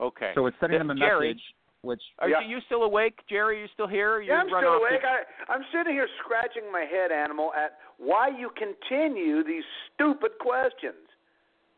Okay. 0.00 0.32
So 0.34 0.46
it's 0.46 0.56
sending 0.60 0.78
Th- 0.78 0.88
them 0.88 0.90
a 0.90 1.00
Jerry, 1.00 1.28
message, 1.28 1.42
which 1.82 2.02
Are 2.20 2.28
Yeah. 2.28 2.40
you 2.40 2.60
still 2.66 2.84
awake, 2.84 3.20
Jerry? 3.28 3.58
Are 3.58 3.60
you 3.62 3.68
still 3.74 3.86
here? 3.88 4.20
You 4.20 4.32
Yeah, 4.32 4.40
I'm 4.40 4.48
still 4.48 4.74
awake. 4.74 5.04
I, 5.04 5.24
I'm 5.52 5.64
sitting 5.72 5.92
here 5.92 6.08
scratching 6.24 6.70
my 6.72 6.82
head, 6.86 7.10
animal, 7.12 7.52
at 7.54 7.78
why 7.98 8.28
you 8.28 8.50
continue 8.50 9.42
these 9.44 9.64
stupid 9.94 10.38
questions. 10.38 10.94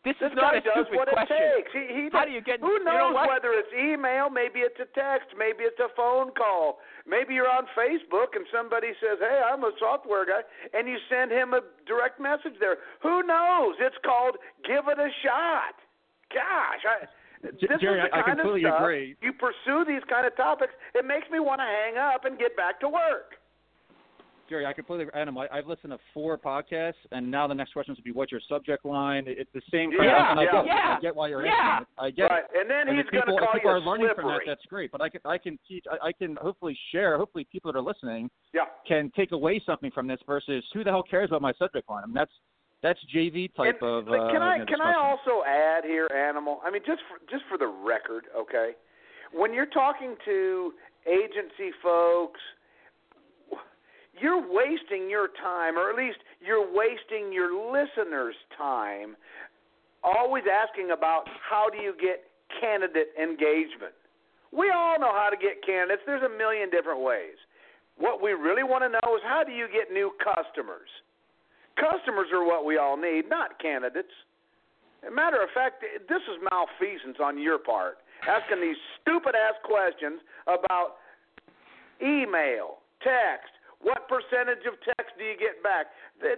This 0.05 0.15
This 0.21 0.33
is 0.33 0.37
not 0.37 0.53
guy 0.53 0.59
a 0.59 0.61
does 0.61 0.73
stupid 0.85 0.97
what 0.97 1.09
question. 1.09 1.37
it 1.41 1.57
takes. 1.57 1.73
He, 1.73 1.85
he 1.89 2.03
How 2.13 2.21
does- 2.21 2.29
do 2.29 2.33
you 2.37 2.43
get? 2.43 2.61
Who 2.61 2.73
you 2.77 2.85
know 2.85 3.09
knows 3.17 3.27
whether 3.27 3.53
it's 3.57 3.73
email, 3.73 4.29
maybe 4.29 4.61
it's 4.61 4.79
a 4.79 4.85
text, 4.93 5.33
maybe 5.39 5.65
it's 5.65 5.81
a 5.81 5.89
phone 5.97 6.33
call, 6.37 6.81
maybe 7.07 7.33
you're 7.33 7.49
on 7.51 7.65
Facebook 7.73 8.37
and 8.37 8.45
somebody 8.53 8.93
says, 9.01 9.17
"Hey, 9.19 9.41
I'm 9.41 9.65
a 9.65 9.73
software 9.81 10.27
guy," 10.27 10.43
and 10.75 10.87
you 10.87 10.99
send 11.09 11.31
him 11.33 11.55
a 11.55 11.63
direct 11.87 12.21
message 12.21 12.59
there. 12.61 12.77
Who 13.01 13.23
knows? 13.23 13.77
It's 13.81 13.97
called 14.05 14.37
give 14.69 14.87
it 14.89 14.99
a 14.99 15.09
shot. 15.25 15.73
Gosh, 16.29 16.85
I. 16.85 17.07
This 17.45 17.81
Jerry, 17.81 18.01
is 18.01 18.09
the 18.11 18.17
I 18.17 18.23
kind 18.23 18.39
completely 18.41 18.65
of 18.65 18.73
stuff 18.75 18.81
agree. 18.81 19.17
you 19.21 19.33
pursue 19.33 19.85
these 19.87 20.03
kind 20.09 20.27
of 20.27 20.35
topics. 20.37 20.73
It 20.95 21.05
makes 21.05 21.29
me 21.31 21.41
want 21.41 21.61
to 21.61 21.65
hang 21.69 21.97
up 21.99 22.25
and 22.25 22.39
get 22.39 22.57
back 22.57 22.81
to 22.81 22.89
work. 22.89 23.37
Jerry, 24.47 24.67
I 24.67 24.75
completely 24.75 25.07
Adam. 25.15 25.39
I, 25.39 25.49
I've 25.51 25.67
listened 25.67 25.93
to 25.93 25.99
four 26.13 26.37
podcasts, 26.37 27.01
and 27.13 27.31
now 27.31 27.47
the 27.49 27.55
next 27.55 27.73
question 27.73 27.95
would 27.97 28.05
be, 28.05 28.13
"What's 28.13 28.31
your 28.31 28.43
subject 28.47 28.85
line?" 28.85 29.25
It- 29.27 29.39
It's 29.39 29.51
the 29.55 29.63
same. 29.71 29.89
of- 29.89 30.05
Yeah, 30.05 30.31
and 30.33 30.39
I 30.39 30.43
yeah, 30.43 30.53
get, 30.53 30.67
yeah, 30.67 30.97
I 30.99 31.01
get 31.01 31.17
why 31.17 31.29
you're 31.29 31.47
yeah. 31.47 31.53
asking. 31.81 31.87
I 31.99 32.11
get 32.11 32.23
right, 32.25 32.45
it. 32.53 32.61
and 32.61 32.69
then 32.71 32.89
And 32.89 32.99
he's 32.99 33.07
going 33.09 33.23
people, 33.25 33.39
to 33.39 33.45
if 33.45 33.53
people 33.55 33.71
you 33.71 33.77
are 33.77 33.81
learning 33.81 34.11
from 34.15 34.27
that, 34.29 34.41
that's 34.47 34.65
great. 34.67 34.93
But 34.93 35.01
I 35.01 35.09
can, 35.09 35.21
I 35.25 35.39
can 35.39 35.59
teach. 35.67 35.85
I, 35.91 36.09
I 36.09 36.13
can 36.13 36.37
hopefully 36.37 36.77
share. 36.93 37.17
Hopefully, 37.17 37.47
people 37.51 37.73
that 37.73 37.79
are 37.79 37.83
listening 37.83 38.29
yeah. 38.53 38.65
can 38.87 39.11
take 39.17 39.33
away 39.33 39.63
something 39.65 39.91
from 39.93 40.07
this 40.07 40.21
versus 40.27 40.63
who 40.75 40.85
the 40.85 40.91
hell 40.91 41.03
cares 41.03 41.31
about 41.31 41.41
my 41.41 41.55
subject 41.55 41.89
line. 41.89 42.03
I 42.05 42.07
mean, 42.07 42.15
that's 42.15 42.33
that's 42.85 43.01
JV 43.17 43.49
type 43.57 43.81
And- 43.81 43.89
of. 43.89 44.05
but 44.05 44.21
uh, 44.21 44.31
can 44.31 44.43
I 44.43 44.59
can 44.67 44.81
I 44.81 44.93
also 44.95 45.43
add 45.49 45.85
here, 45.85 46.07
animal? 46.13 46.61
I 46.63 46.71
mean, 46.71 46.83
just 46.87 47.01
for, 47.09 47.17
just 47.33 47.45
for 47.49 47.57
the 47.57 47.67
record, 47.67 48.25
okay? 48.37 48.73
When 49.33 49.55
you're 49.55 49.73
talking 49.73 50.15
to 50.27 50.73
agency 51.09 51.73
folks, 51.83 52.41
you're 54.21 54.39
wasting 54.39 55.09
your 55.11 55.29
time, 55.43 55.77
or 55.77 55.91
at 55.91 55.97
least 55.97 56.19
you're 56.45 56.63
wasting 56.63 57.33
your 57.33 57.51
listeners' 57.73 58.37
time, 58.57 59.17
always 60.05 60.45
asking 60.47 60.91
about 60.93 61.25
how 61.51 61.69
do 61.73 61.79
you 61.79 61.95
get 62.01 62.25
candidate 62.61 63.09
engagement. 63.21 63.97
We 64.53 64.71
all 64.71 65.01
know 65.01 65.11
how 65.11 65.31
to 65.31 65.37
get 65.37 65.65
candidates. 65.67 66.03
There's 66.07 66.23
a 66.23 66.29
million 66.39 66.71
different 66.71 67.01
ways. 67.03 67.35
What 67.99 68.23
we 68.23 68.33
really 68.33 68.63
want 68.63 68.85
to 68.85 68.91
know 68.91 69.17
is 69.17 69.23
how 69.25 69.43
do 69.43 69.51
you 69.53 69.67
get 69.73 69.93
new 69.93 70.13
customers? 70.23 70.89
Customers 71.77 72.29
are 72.33 72.45
what 72.45 72.65
we 72.65 72.79
all 72.79 72.97
need, 72.97 73.29
not 73.29 73.59
candidates. 73.61 74.13
Matter 75.13 75.43
of 75.43 75.51
fact, 75.53 75.83
this 76.09 76.23
is 76.23 76.39
malfeasance 76.51 77.19
on 77.23 77.41
your 77.41 77.59
part, 77.59 77.99
asking 78.27 78.61
these 78.61 78.77
stupid 79.01 79.35
ass 79.35 79.55
questions 79.65 80.21
about 80.47 80.97
email, 82.01 82.79
text. 83.03 83.53
What 83.83 84.09
percentage 84.09 84.65
of 84.67 84.75
text 84.97 85.13
do 85.19 85.25
you 85.25 85.37
get 85.39 85.63
back? 85.63 85.87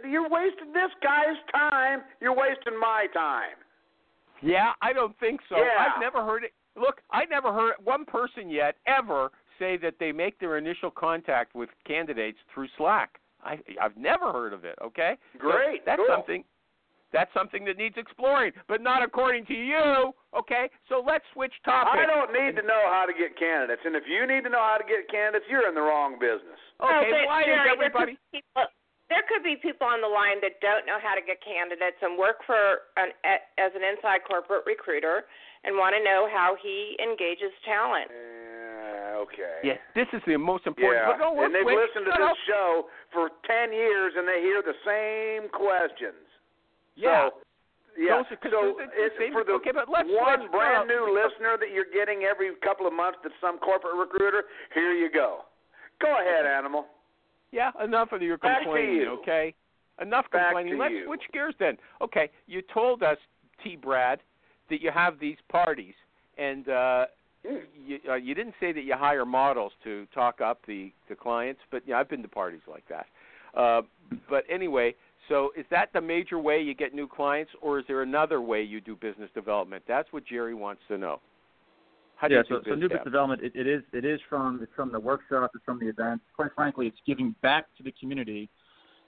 You're 0.05 0.29
wasting 0.29 0.73
this 0.73 0.91
guy's 1.01 1.39
time. 1.53 2.01
You're 2.21 2.35
wasting 2.35 2.79
my 2.81 3.07
time. 3.15 3.55
Yeah, 4.43 4.73
I 4.83 4.93
don't 4.93 5.17
think 5.21 5.41
so. 5.49 5.57
Yeah. 5.57 5.79
I've 5.79 6.01
never 6.01 6.25
heard 6.25 6.45
it. 6.45 6.53
Look, 6.75 7.01
I 7.11 7.25
never 7.25 7.53
heard 7.53 7.75
one 7.85 8.05
person 8.05 8.51
yet 8.51 8.77
ever 8.87 9.31
say 9.59 9.77
that 9.79 9.95
they 10.01 10.13
make 10.13 10.39
their 10.41 10.59
initial 10.59 10.91
contact 10.91 11.55
with 11.55 11.71
candidates 11.87 12.39
through 12.53 12.69
Slack. 12.77 13.21
I 13.47 13.63
I've 13.81 13.97
never 13.97 14.33
heard 14.33 14.53
of 14.53 14.65
it. 14.67 14.75
Okay, 14.83 15.15
So 15.39 15.39
Great, 15.39 15.87
that's 15.87 16.03
cool. 16.03 16.11
something. 16.11 16.43
That's 17.15 17.31
something 17.33 17.65
that 17.71 17.79
needs 17.79 17.95
exploring, 17.97 18.51
but 18.67 18.83
not 18.83 19.01
according 19.01 19.47
to 19.47 19.55
you. 19.55 20.11
Okay, 20.35 20.67
so 20.91 21.01
let's 21.07 21.25
switch 21.33 21.55
topics. 21.65 21.95
I 21.95 22.05
don't 22.05 22.35
need 22.35 22.59
to 22.59 22.67
know 22.67 22.83
how 22.91 23.07
to 23.07 23.15
get 23.15 23.39
candidates, 23.39 23.81
and 23.87 23.95
if 23.95 24.05
you 24.11 24.27
need 24.27 24.43
to 24.43 24.51
know 24.51 24.61
how 24.61 24.77
to 24.77 24.85
get 24.85 25.07
candidates, 25.07 25.47
you're 25.47 25.71
in 25.71 25.75
the 25.79 25.87
wrong 25.87 26.19
business. 26.19 26.59
Okay, 26.83 27.15
no, 27.15 27.31
why 27.31 27.47
Jerry, 27.47 27.63
is 27.63 27.73
everybody? 27.73 28.19
There 28.19 28.21
could, 28.21 28.35
be 28.35 28.43
people, 28.43 28.67
there 29.09 29.25
could 29.31 29.45
be 29.47 29.57
people 29.63 29.87
on 29.87 30.03
the 30.03 30.11
line 30.11 30.43
that 30.43 30.59
don't 30.59 30.85
know 30.85 30.99
how 30.99 31.15
to 31.15 31.23
get 31.23 31.39
candidates 31.41 31.97
and 32.03 32.19
work 32.19 32.43
for 32.43 32.91
an 32.99 33.15
as 33.57 33.71
an 33.79 33.87
inside 33.87 34.27
corporate 34.27 34.67
recruiter 34.67 35.31
and 35.63 35.79
want 35.79 35.95
to 35.95 36.03
know 36.03 36.27
how 36.27 36.59
he 36.59 36.99
engages 36.99 37.55
talent. 37.63 38.11
Uh, 39.27 39.33
okay. 39.33 39.59
Yes, 39.65 39.79
this 39.95 40.07
is 40.13 40.23
the 40.27 40.37
most 40.39 40.67
important. 40.67 41.03
Yeah, 41.03 41.13
But 41.13 41.19
no, 41.19 41.43
and 41.45 41.55
they've 41.55 41.67
listened 41.67 42.07
to 42.07 42.13
Shut 42.15 42.21
this 42.21 42.31
up. 42.31 42.37
show 42.47 42.87
for 43.13 43.31
ten 43.47 43.73
years, 43.73 44.15
and 44.17 44.27
they 44.27 44.41
hear 44.41 44.63
the 44.63 44.77
same 44.87 45.51
questions. 45.51 46.23
Yeah. 46.95 47.29
So, 47.31 47.43
yeah. 47.99 48.23
Those 48.23 48.33
are- 48.33 48.51
so 48.51 48.81
it's 48.95 49.33
for 49.33 49.45
the 49.45 49.53
okay, 49.61 49.73
but 49.73 49.89
let's 49.89 50.09
one 50.09 50.41
switch. 50.41 50.51
brand 50.53 50.89
new 50.89 51.13
listener 51.13 51.57
that 51.59 51.71
you're 51.71 51.91
getting 51.93 52.25
every 52.25 52.55
couple 52.57 52.87
of 52.87 52.93
months 52.93 53.19
that's 53.23 53.35
some 53.41 53.59
corporate 53.59 53.95
recruiter. 53.97 54.45
Here 54.75 54.93
you 54.93 55.11
go. 55.11 55.45
Go 56.01 56.13
ahead, 56.21 56.45
animal. 56.47 56.87
Yeah, 57.53 57.71
enough 57.83 58.13
of 58.13 58.21
your 58.21 58.37
Back 58.39 58.63
complaining, 58.63 58.97
you. 58.97 59.11
okay? 59.21 59.55
Enough 60.01 60.31
Back 60.31 60.49
complaining. 60.53 60.77
Let's 60.79 60.93
you. 60.93 61.07
switch 61.07 61.23
gears 61.33 61.55
then. 61.59 61.79
Okay, 62.03 62.31
you 62.47 62.61
told 62.61 63.03
us, 63.03 63.17
T. 63.65 63.77
Brad, 63.77 64.21
that 64.69 64.83
you 64.83 64.91
have 64.91 65.19
these 65.19 65.39
parties, 65.49 65.95
and 66.37 66.69
uh. 66.69 67.07
You, 67.87 67.99
uh, 68.09 68.15
you 68.15 68.35
didn't 68.35 68.55
say 68.61 68.73
that 68.73 68.83
you 68.83 68.95
hire 68.95 69.25
models 69.25 69.73
to 69.85 70.07
talk 70.15 70.41
up 70.41 70.61
the 70.67 70.93
the 71.09 71.15
clients, 71.15 71.61
but 71.71 71.83
yeah, 71.87 71.99
I've 71.99 72.09
been 72.09 72.23
to 72.23 72.29
parties 72.29 72.61
like 72.69 72.85
that. 72.89 73.07
Uh, 73.57 73.83
but 74.29 74.45
anyway, 74.51 74.95
so 75.29 75.51
is 75.57 75.65
that 75.71 75.93
the 75.93 76.01
major 76.01 76.39
way 76.39 76.61
you 76.61 76.75
get 76.75 76.95
new 76.95 77.09
clients, 77.09 77.53
or 77.61 77.79
is 77.79 77.85
there 77.89 78.03
another 78.03 78.41
way 78.41 78.63
you 78.63 78.81
do 78.81 78.97
business 78.97 79.31
development? 79.35 79.83
That's 79.89 80.13
what 80.13 80.25
Jerry 80.27 80.55
wants 80.55 80.83
to 80.89 80.99
know. 80.99 81.21
How 82.17 82.29
do 82.29 82.35
yeah, 82.35 82.43
you 82.49 82.57
so, 82.57 82.63
do 82.63 82.71
so 82.71 82.75
new 82.77 82.89
business 82.89 83.05
development, 83.05 83.43
it, 83.43 83.53
it 83.55 83.67
is 83.67 83.83
it 83.93 84.05
is 84.05 84.21
from 84.29 84.61
it's 84.63 84.73
from 84.75 84.91
the 84.93 85.01
workshops, 85.01 85.53
it's 85.55 85.65
from 85.65 85.79
the 85.79 85.89
events. 85.89 86.25
Quite 86.35 86.51
frankly, 86.55 86.87
it's 86.87 86.99
giving 87.07 87.35
back 87.43 87.67
to 87.77 87.83
the 87.83 87.93
community. 87.99 88.49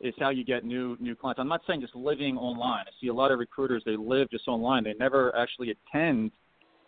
Is 0.01 0.14
how 0.20 0.31
you 0.31 0.44
get 0.44 0.64
new 0.64 0.96
new 1.01 1.16
clients. 1.16 1.40
I'm 1.40 1.48
not 1.48 1.62
saying 1.66 1.81
just 1.81 1.96
living 1.96 2.37
online. 2.37 2.85
I 2.87 2.90
see 3.01 3.09
a 3.09 3.12
lot 3.12 3.33
of 3.33 3.40
recruiters 3.40 3.83
they 3.85 3.96
live 3.96 4.31
just 4.31 4.46
online. 4.46 4.85
They 4.85 4.94
never 4.96 5.35
actually 5.35 5.72
attend 5.72 6.31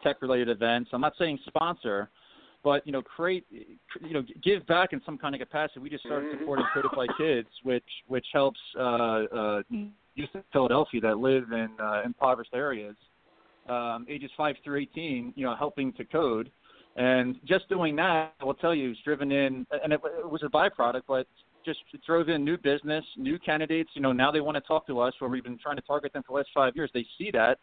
tech 0.02 0.22
related 0.22 0.48
events. 0.48 0.90
I'm 0.92 1.00
not 1.00 1.14
saying 1.18 1.38
sponsor, 1.46 2.10
but 2.62 2.86
you 2.86 2.92
know 2.92 3.02
create 3.02 3.46
you 3.50 4.12
know 4.12 4.22
give 4.42 4.66
back 4.66 4.92
in 4.92 5.00
some 5.04 5.18
kind 5.18 5.34
of 5.34 5.40
capacity. 5.40 5.80
We 5.80 5.90
just 5.90 6.04
started 6.04 6.28
Mhm. 6.34 6.38
supporting 6.40 6.66
Coded 6.74 6.90
by 6.96 7.06
Kids, 7.16 7.48
which 7.62 7.84
which 8.06 8.26
helps 8.32 8.60
uh, 8.76 8.80
uh, 8.80 9.62
youth 10.14 10.30
in 10.34 10.42
Philadelphia 10.52 11.00
that 11.00 11.18
live 11.18 11.52
in 11.52 11.70
uh, 11.80 12.02
impoverished 12.04 12.54
areas 12.54 12.96
um, 13.68 14.06
ages 14.08 14.30
five 14.36 14.56
through 14.64 14.80
18, 14.80 15.32
you 15.36 15.44
know, 15.44 15.54
helping 15.54 15.92
to 15.94 16.04
code. 16.04 16.50
And 16.96 17.36
just 17.44 17.68
doing 17.68 17.94
that, 17.96 18.34
I 18.40 18.44
will 18.44 18.54
tell 18.54 18.74
you, 18.74 18.88
has 18.88 18.98
driven 19.04 19.30
in, 19.30 19.66
and 19.82 19.92
it, 19.92 20.00
it 20.04 20.28
was 20.28 20.42
a 20.42 20.48
byproduct, 20.48 21.02
but 21.06 21.26
just 21.64 21.78
drove 22.06 22.28
in 22.28 22.44
new 22.44 22.56
business, 22.56 23.04
new 23.16 23.38
candidates. 23.38 23.90
You 23.94 24.02
know, 24.02 24.12
now 24.12 24.30
they 24.30 24.40
want 24.40 24.56
to 24.56 24.60
talk 24.62 24.86
to 24.88 24.98
us 25.00 25.14
where 25.18 25.30
we've 25.30 25.44
been 25.44 25.58
trying 25.58 25.76
to 25.76 25.82
target 25.82 26.12
them 26.12 26.22
for 26.26 26.32
the 26.32 26.38
last 26.38 26.48
five 26.54 26.74
years. 26.74 26.90
They 26.92 27.06
see 27.16 27.30
that, 27.32 27.58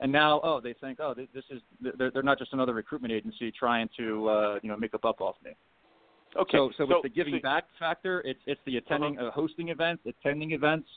and 0.00 0.10
now, 0.10 0.40
oh, 0.42 0.60
they 0.60 0.72
think, 0.74 0.98
oh, 1.00 1.14
this 1.14 1.44
is 1.50 1.60
they're, 1.98 2.10
they're 2.10 2.22
not 2.22 2.38
just 2.38 2.52
another 2.52 2.74
recruitment 2.74 3.12
agency 3.12 3.52
trying 3.52 3.88
to, 3.98 4.28
uh, 4.28 4.58
you 4.62 4.68
know, 4.68 4.76
make 4.76 4.94
a 4.94 4.98
buck 4.98 5.20
off 5.20 5.36
me. 5.44 5.52
Okay. 6.36 6.56
So, 6.56 6.70
so, 6.78 6.86
so 6.86 6.86
with 6.86 7.02
the 7.02 7.08
giving 7.08 7.40
back 7.40 7.64
factor, 7.78 8.20
it's 8.22 8.40
it's 8.46 8.60
the 8.66 8.76
attending, 8.78 9.18
Uh-huh. 9.18 9.28
uh, 9.28 9.30
hosting 9.30 9.68
events, 9.68 10.02
attending 10.06 10.52
events. 10.52 10.88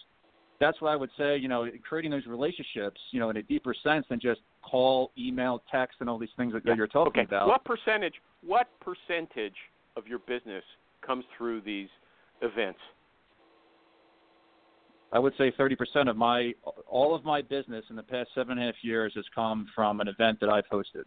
That's 0.59 0.79
what 0.79 0.89
I 0.89 0.95
would 0.95 1.09
say. 1.17 1.35
You 1.37 1.47
know, 1.47 1.67
creating 1.87 2.11
those 2.11 2.25
relationships, 2.27 2.99
you 3.11 3.19
know, 3.19 3.29
in 3.29 3.37
a 3.37 3.43
deeper 3.43 3.73
sense 3.83 4.05
than 4.09 4.19
just 4.19 4.41
call, 4.61 5.11
email, 5.17 5.63
text, 5.71 5.97
and 5.99 6.09
all 6.09 6.17
these 6.17 6.29
things 6.37 6.53
that, 6.53 6.61
Yeah. 6.65 6.75
you're 6.75 6.87
talking 6.87 7.21
okay. 7.21 7.35
about. 7.35 7.47
What 7.47 7.63
percentage? 7.65 8.13
What 8.45 8.67
percentage 8.79 9.55
of 9.97 10.07
your 10.07 10.19
business 10.19 10.63
comes 11.01 11.25
through 11.37 11.61
these 11.61 11.89
events? 12.41 12.79
I 15.13 15.19
would 15.19 15.33
say 15.37 15.51
30% 15.51 16.09
of 16.09 16.17
my 16.17 16.53
all 16.87 17.13
of 17.13 17.23
my 17.23 17.41
business 17.41 17.85
in 17.89 17.95
the 17.95 18.03
past 18.03 18.29
seven 18.33 18.57
and 18.57 18.63
a 18.63 18.65
half 18.65 18.75
years 18.81 19.13
has 19.15 19.25
come 19.33 19.67
from 19.75 20.01
an 20.01 20.07
event 20.07 20.39
that 20.41 20.49
I've 20.49 20.67
hosted. 20.71 21.03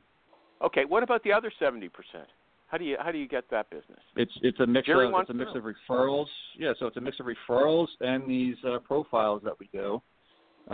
Okay. 0.63 0.85
What 0.85 1.03
about 1.03 1.23
the 1.25 1.33
other 1.33 1.53
seventy 1.59 1.89
percent? 1.89 2.29
How 2.69 2.79
do 2.79 2.85
you 2.85 2.97
how 2.99 3.13
do 3.13 3.19
you 3.19 3.29
get 3.29 3.45
that 3.51 3.69
business? 3.69 3.99
It's 4.17 4.33
it's 4.43 4.59
a 4.61 4.67
mix 4.67 4.87
Jerry 4.87 5.07
of 5.07 5.15
it's 5.21 5.31
a 5.31 5.35
mix 5.35 5.51
of 5.55 5.65
referrals. 5.65 6.27
Yeah, 6.59 6.73
so 6.79 6.87
it's 6.87 6.97
a 6.97 7.01
mix 7.01 7.19
of 7.21 7.27
referrals 7.27 7.89
and 8.01 8.29
these 8.31 8.57
uh, 8.67 8.79
profiles 8.79 9.43
that 9.45 9.55
we 9.59 9.69
do. 9.73 10.01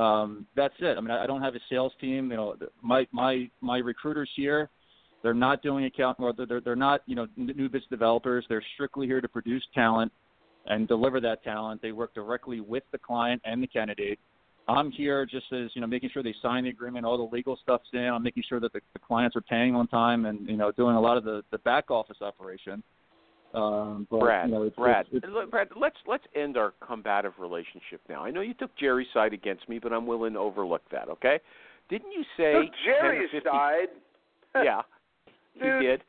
Um, 0.00 0.46
that's 0.54 0.74
it. 0.80 0.96
I 0.96 1.00
mean, 1.00 1.10
I, 1.10 1.24
I 1.24 1.26
don't 1.26 1.42
have 1.42 1.54
a 1.54 1.60
sales 1.70 1.92
team. 2.00 2.30
You 2.30 2.36
know, 2.36 2.56
my 2.82 3.06
my 3.12 3.50
my 3.60 3.78
recruiters 3.78 4.30
here, 4.36 4.70
they're 5.22 5.34
not 5.34 5.62
doing 5.62 5.86
account 5.86 6.18
or 6.20 6.32
they're 6.32 6.60
they're 6.60 6.76
not 6.76 7.00
you 7.06 7.16
know 7.16 7.26
new 7.36 7.68
business 7.68 7.88
developers. 7.90 8.44
They're 8.48 8.64
strictly 8.74 9.06
here 9.06 9.20
to 9.20 9.28
produce 9.28 9.64
talent 9.74 10.12
and 10.66 10.88
deliver 10.88 11.20
that 11.20 11.42
talent. 11.42 11.82
They 11.82 11.92
work 11.92 12.14
directly 12.14 12.60
with 12.60 12.84
the 12.92 12.98
client 12.98 13.42
and 13.44 13.62
the 13.62 13.66
candidate. 13.66 14.18
I'm 14.68 14.90
here 14.92 15.26
just 15.26 15.46
as 15.52 15.70
you 15.74 15.80
know, 15.80 15.86
making 15.86 16.10
sure 16.12 16.22
they 16.22 16.34
sign 16.40 16.64
the 16.64 16.70
agreement, 16.70 17.04
all 17.04 17.18
the 17.18 17.34
legal 17.34 17.58
stuff's 17.62 17.88
in. 17.92 18.00
I'm 18.00 18.22
making 18.22 18.44
sure 18.48 18.60
that 18.60 18.72
the, 18.72 18.80
the 18.92 19.00
clients 19.00 19.36
are 19.36 19.40
paying 19.40 19.74
on 19.74 19.88
time, 19.88 20.24
and 20.24 20.48
you 20.48 20.56
know, 20.56 20.70
doing 20.70 20.94
a 20.94 21.00
lot 21.00 21.16
of 21.16 21.24
the 21.24 21.42
the 21.50 21.58
back 21.58 21.90
office 21.90 22.18
operation. 22.20 22.82
Um, 23.54 24.06
but, 24.10 24.20
Brad, 24.20 24.48
you 24.48 24.54
know, 24.54 24.62
it's, 24.62 24.76
Brad, 24.76 25.06
it's, 25.12 25.26
it's, 25.26 25.50
Brad, 25.50 25.68
let's 25.78 25.96
let's 26.06 26.24
end 26.34 26.56
our 26.56 26.72
combative 26.86 27.32
relationship 27.38 28.00
now. 28.08 28.24
I 28.24 28.30
know 28.30 28.40
you 28.40 28.54
took 28.54 28.70
Jerry's 28.78 29.08
side 29.12 29.34
against 29.34 29.68
me, 29.68 29.78
but 29.78 29.92
I'm 29.92 30.06
willing 30.06 30.34
to 30.34 30.38
overlook 30.38 30.82
that. 30.90 31.08
Okay? 31.08 31.38
Didn't 31.90 32.12
you 32.12 32.24
say 32.36 32.54
Took 32.54 32.72
Jerry's 32.84 33.30
50 33.32 33.48
side. 33.48 33.88
Yeah, 34.54 34.82
he 35.54 35.60
Dude. 35.60 35.82
did. 35.82 36.02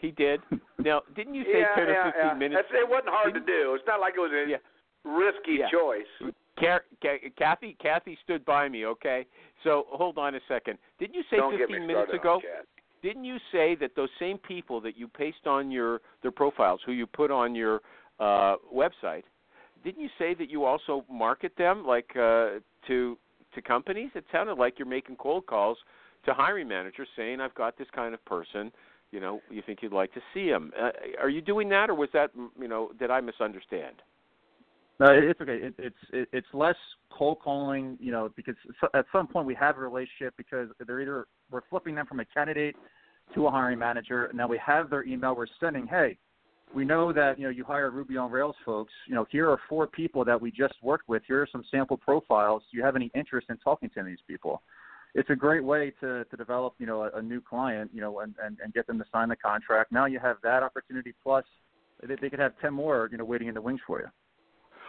He 0.00 0.10
did. 0.12 0.40
Now, 0.80 1.02
didn't 1.14 1.34
you 1.34 1.44
say 1.44 1.60
yeah, 1.60 1.74
10 1.76 1.88
or 1.90 2.04
15 2.04 2.12
yeah. 2.24 2.32
minutes? 2.34 2.62
That's, 2.72 2.80
it 2.82 2.88
wasn't 2.88 3.10
hard 3.10 3.34
to 3.34 3.40
Didn't- 3.40 3.46
do. 3.52 3.74
It's 3.74 3.84
not 3.86 4.00
like 4.00 4.14
it 4.16 4.20
was 4.20 4.32
a 4.32 4.48
Yeah. 4.48 4.56
risky 5.04 5.56
Yeah. 5.60 5.68
choice. 5.68 6.32
Car- 6.58 6.84
Ca- 7.02 7.30
Kathy, 7.36 7.76
Kathy 7.78 8.16
stood 8.24 8.42
by 8.46 8.66
me. 8.70 8.86
Okay, 8.86 9.26
so 9.62 9.84
hold 9.90 10.16
on 10.16 10.36
a 10.36 10.40
second. 10.48 10.78
Didn't 10.98 11.14
you 11.16 11.22
say 11.24 11.36
Don't 11.36 11.54
15 11.58 11.86
minutes 11.86 12.14
ago? 12.14 12.40
Didn't 13.02 13.24
you 13.24 13.36
say 13.52 13.74
that 13.74 13.94
those 13.94 14.08
same 14.18 14.38
people 14.38 14.80
that 14.80 14.96
you 14.96 15.06
paste 15.06 15.46
on 15.46 15.70
your 15.70 16.00
their 16.22 16.30
profiles, 16.30 16.80
who 16.86 16.92
you 16.92 17.06
put 17.06 17.30
on 17.30 17.54
your 17.54 17.82
uh, 18.20 18.56
website, 18.74 19.24
didn't 19.84 20.02
you 20.02 20.08
say 20.18 20.32
that 20.32 20.48
you 20.48 20.64
also 20.64 21.04
market 21.10 21.54
them 21.56 21.84
like 21.86 22.10
uh, 22.16 22.60
to 22.86 23.18
to 23.54 23.60
companies? 23.62 24.10
It 24.14 24.24
sounded 24.32 24.54
like 24.54 24.78
you're 24.78 24.88
making 24.88 25.16
cold 25.16 25.44
calls 25.46 25.76
to 26.24 26.32
hiring 26.32 26.68
managers, 26.68 27.08
saying, 27.16 27.40
"I've 27.42 27.54
got 27.54 27.76
this 27.76 27.88
kind 27.94 28.14
of 28.14 28.24
person. 28.24 28.72
You 29.12 29.20
know, 29.20 29.40
you 29.50 29.62
think 29.64 29.80
you'd 29.82 29.92
like 29.92 30.12
to 30.14 30.20
see 30.32 30.46
him." 30.46 30.72
Uh, 30.80 30.90
are 31.20 31.28
you 31.28 31.40
doing 31.40 31.68
that, 31.70 31.90
or 31.90 31.94
was 31.94 32.08
that 32.12 32.30
you 32.58 32.68
know 32.68 32.90
did 32.98 33.10
I 33.10 33.20
misunderstand? 33.20 33.96
No, 35.00 35.06
it's 35.12 35.40
okay. 35.40 35.56
It, 35.56 35.74
it's 35.78 35.96
it, 36.12 36.28
it's 36.32 36.46
less 36.52 36.76
cold 37.10 37.38
calling, 37.42 37.96
you 37.98 38.12
know, 38.12 38.30
because 38.36 38.54
at 38.92 39.06
some 39.10 39.26
point 39.26 39.46
we 39.46 39.54
have 39.54 39.78
a 39.78 39.80
relationship 39.80 40.34
because 40.36 40.68
they're 40.86 41.00
either 41.00 41.26
we're 41.50 41.62
flipping 41.70 41.94
them 41.94 42.06
from 42.06 42.20
a 42.20 42.24
candidate 42.26 42.76
to 43.34 43.46
a 43.46 43.50
hiring 43.50 43.78
manager, 43.78 44.26
and 44.26 44.36
now 44.36 44.46
we 44.46 44.58
have 44.64 44.90
their 44.90 45.04
email. 45.04 45.34
We're 45.34 45.46
sending, 45.58 45.86
hey, 45.86 46.18
we 46.74 46.84
know 46.84 47.12
that 47.14 47.38
you 47.38 47.44
know 47.44 47.50
you 47.50 47.64
hire 47.64 47.90
Ruby 47.90 48.18
on 48.18 48.30
Rails 48.30 48.56
folks. 48.64 48.92
You 49.06 49.14
know, 49.14 49.26
here 49.30 49.48
are 49.50 49.58
four 49.70 49.86
people 49.86 50.22
that 50.26 50.40
we 50.40 50.50
just 50.50 50.74
worked 50.82 51.08
with. 51.08 51.22
Here 51.26 51.40
are 51.40 51.48
some 51.50 51.64
sample 51.70 51.96
profiles. 51.96 52.62
Do 52.70 52.76
you 52.76 52.84
have 52.84 52.94
any 52.94 53.10
interest 53.14 53.46
in 53.48 53.56
talking 53.56 53.88
to 53.90 54.00
any 54.00 54.10
of 54.10 54.18
these 54.18 54.24
people? 54.28 54.62
It's 55.14 55.30
a 55.30 55.36
great 55.36 55.64
way 55.64 55.92
to 56.00 56.24
to 56.24 56.36
develop, 56.36 56.74
you 56.78 56.86
know, 56.86 57.02
a, 57.04 57.18
a 57.18 57.22
new 57.22 57.40
client, 57.40 57.90
you 57.92 58.00
know, 58.00 58.20
and, 58.20 58.34
and 58.42 58.58
and 58.62 58.72
get 58.72 58.86
them 58.86 58.98
to 58.98 59.04
sign 59.12 59.28
the 59.28 59.36
contract. 59.36 59.92
Now 59.92 60.06
you 60.06 60.18
have 60.20 60.36
that 60.42 60.62
opportunity 60.62 61.14
plus 61.22 61.44
they, 62.06 62.16
they 62.20 62.30
could 62.30 62.38
have 62.38 62.52
ten 62.60 62.72
more, 62.72 63.08
you 63.10 63.18
know, 63.18 63.24
waiting 63.24 63.48
in 63.48 63.54
the 63.54 63.60
wings 63.60 63.80
for 63.86 64.00
you. 64.00 64.06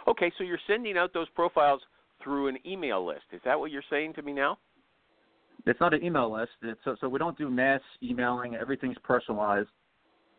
Okay, 0.08 0.32
so 0.36 0.44
you're 0.44 0.58
sending 0.66 0.96
out 0.96 1.12
those 1.12 1.28
profiles 1.30 1.80
through 2.22 2.48
an 2.48 2.58
email 2.66 3.04
list. 3.06 3.24
Is 3.32 3.40
that 3.44 3.58
what 3.58 3.70
you're 3.70 3.82
saying 3.90 4.14
to 4.14 4.22
me 4.22 4.32
now? 4.32 4.58
It's 5.66 5.80
not 5.80 5.94
an 5.94 6.02
email 6.04 6.32
list. 6.32 6.52
It's, 6.62 6.80
so 6.84 6.96
so 7.00 7.08
we 7.08 7.18
don't 7.18 7.38
do 7.38 7.50
mass 7.50 7.80
emailing. 8.02 8.54
Everything's 8.54 8.98
personalized. 9.02 9.68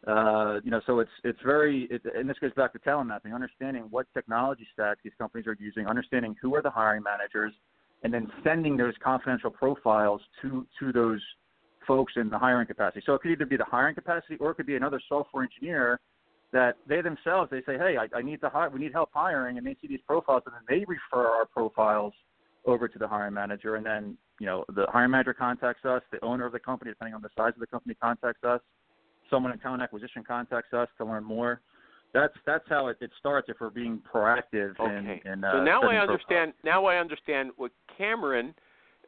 Uh, 0.05 0.59
you 0.65 0.71
know, 0.71 0.81
so 0.85 0.99
it's 0.99 1.11
it's 1.23 1.39
very 1.45 1.87
it, 1.89 2.01
and 2.13 2.29
this 2.29 2.37
goes 2.39 2.51
back 2.53 2.73
to 2.73 2.79
talent 2.79 3.07
mapping, 3.07 3.33
understanding 3.33 3.87
what 3.89 4.05
technology 4.13 4.67
stack 4.73 4.97
these 5.03 5.13
companies 5.17 5.47
are 5.47 5.55
using, 5.59 5.87
understanding 5.87 6.35
who 6.41 6.53
are 6.55 6.61
the 6.61 6.69
hiring 6.69 7.01
managers, 7.01 7.53
and 8.03 8.13
then 8.13 8.31
sending 8.43 8.77
those 8.77 8.93
confidential 9.03 9.49
profiles 9.49 10.21
to 10.41 10.65
to 10.79 10.91
those 10.91 11.21
folks 11.87 12.13
in 12.15 12.29
the 12.29 12.37
hiring 12.37 12.67
capacity. 12.67 13.01
So 13.05 13.13
it 13.13 13.21
could 13.21 13.31
either 13.31 13.45
be 13.45 13.57
the 13.57 13.65
hiring 13.65 13.95
capacity 13.95 14.37
or 14.39 14.51
it 14.51 14.55
could 14.55 14.65
be 14.65 14.75
another 14.75 15.01
software 15.09 15.43
engineer 15.43 15.99
that 16.51 16.77
they 16.87 17.01
themselves 17.01 17.49
they 17.49 17.61
say, 17.65 17.77
hey, 17.77 17.97
I, 17.97 18.17
I 18.17 18.21
need 18.21 18.39
to 18.41 18.49
hire, 18.49 18.69
we 18.69 18.79
need 18.79 18.93
help 18.93 19.09
hiring, 19.13 19.57
and 19.57 19.65
they 19.65 19.75
see 19.81 19.87
these 19.87 20.01
profiles, 20.07 20.43
and 20.45 20.53
then 20.53 20.61
they 20.69 20.85
refer 20.85 21.27
our 21.27 21.45
profiles 21.45 22.13
over 22.65 22.87
to 22.87 22.99
the 22.99 23.07
hiring 23.07 23.33
manager, 23.33 23.75
and 23.75 23.85
then 23.85 24.17
you 24.39 24.45
know 24.45 24.63
the 24.75 24.85
hiring 24.89 25.11
manager 25.11 25.33
contacts 25.33 25.83
us, 25.83 26.01
the 26.11 26.23
owner 26.23 26.45
of 26.45 26.53
the 26.53 26.59
company, 26.59 26.91
depending 26.91 27.15
on 27.15 27.21
the 27.21 27.29
size 27.35 27.53
of 27.55 27.59
the 27.59 27.67
company, 27.67 27.95
contacts 27.95 28.43
us, 28.43 28.61
someone 29.29 29.51
in 29.51 29.59
talent 29.59 29.81
acquisition 29.81 30.23
contacts 30.25 30.73
us 30.73 30.87
to 30.97 31.05
learn 31.05 31.23
more. 31.23 31.61
That's 32.13 32.33
that's 32.45 32.65
how 32.69 32.87
it, 32.87 32.97
it 33.01 33.11
starts 33.19 33.49
if 33.49 33.57
we're 33.59 33.69
being 33.69 33.99
proactive. 34.11 34.79
Okay. 34.79 35.21
In, 35.25 35.41
so 35.41 35.59
uh, 35.59 35.63
now 35.63 35.81
I 35.81 35.97
understand. 35.97 36.53
profiles. 36.53 36.63
Now 36.63 36.85
I 36.85 36.97
understand 36.97 37.51
what 37.57 37.71
Cameron 37.97 38.53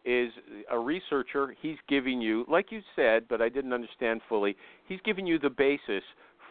is 0.06 0.32
a 0.72 0.78
researcher. 0.78 1.56
He's 1.62 1.78
giving 1.88 2.22
you, 2.22 2.46
like 2.48 2.72
you 2.72 2.82
said, 2.96 3.28
but 3.28 3.42
I 3.42 3.50
didn't 3.50 3.74
understand 3.74 4.22
fully. 4.28 4.56
He's 4.88 5.00
giving 5.06 5.26
you 5.26 5.40
the 5.40 5.50
basis 5.50 6.04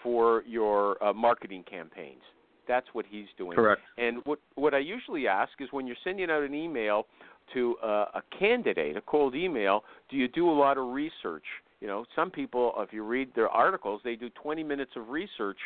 for 0.03 0.43
your 0.47 1.03
uh, 1.03 1.13
marketing 1.13 1.65
campaigns. 1.69 2.23
That's 2.69 2.87
what 2.93 3.05
he's 3.09 3.27
doing. 3.37 3.57
Correct. 3.57 3.81
And 3.99 4.19
what 4.25 4.39
what 4.55 4.75
I 4.75 4.79
usually 4.79 5.27
ask 5.27 5.53
is 5.61 5.69
when 5.73 5.87
you're 5.87 5.97
sending 6.05 6.31
out 6.31 6.43
an 6.43 6.55
email 6.55 7.07
to 7.53 7.77
uh, 7.83 8.07
a 8.15 8.23
candidate, 8.39 8.97
a 8.97 9.03
cold 9.03 9.35
email, 9.35 9.85
do 10.09 10.17
you 10.17 10.29
do 10.29 10.49
a 10.49 10.53
lot 10.53 10.79
of 10.79 10.89
research? 10.89 11.45
You 11.81 11.89
know, 11.89 12.07
some 12.17 12.31
people, 12.31 12.73
if 12.79 12.93
you 12.93 13.05
read 13.05 13.35
their 13.35 13.51
articles, 13.51 14.01
they 14.05 14.17
do 14.17 14.31
20 14.31 14.63
minutes 14.63 14.93
of 14.97 15.11
research 15.11 15.59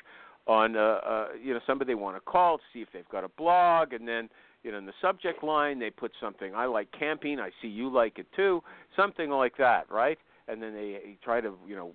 on 0.49 0.77
uh, 0.77 0.81
uh, 0.81 1.27
you 1.43 1.53
know 1.53 1.61
somebody 1.67 1.91
they 1.91 1.95
want 1.95 2.17
to 2.17 2.21
call 2.21 2.59
to 2.59 2.65
see 2.73 2.81
if 2.81 2.89
they've 2.93 3.09
got 3.11 3.23
a 3.23 3.29
blog, 3.29 3.93
and 3.93 4.09
then 4.09 4.29
you 4.65 4.73
know 4.73 4.79
in 4.79 4.87
the 4.87 4.93
subject 5.01 5.45
line 5.45 5.79
they 5.79 5.91
put 5.91 6.11
something 6.21 6.55
I 6.55 6.65
like 6.65 6.89
camping, 6.99 7.39
I 7.39 7.51
see 7.63 7.69
you 7.69 7.93
like 7.93 8.19
it 8.19 8.27
too, 8.35 8.63
something 8.97 9.31
like 9.31 9.57
that, 9.59 9.91
right? 9.91 10.19
And 10.49 10.63
then 10.63 10.73
they, 10.73 10.99
they 11.05 11.19
try 11.23 11.41
to 11.41 11.55
you 11.67 11.77
know 11.77 11.93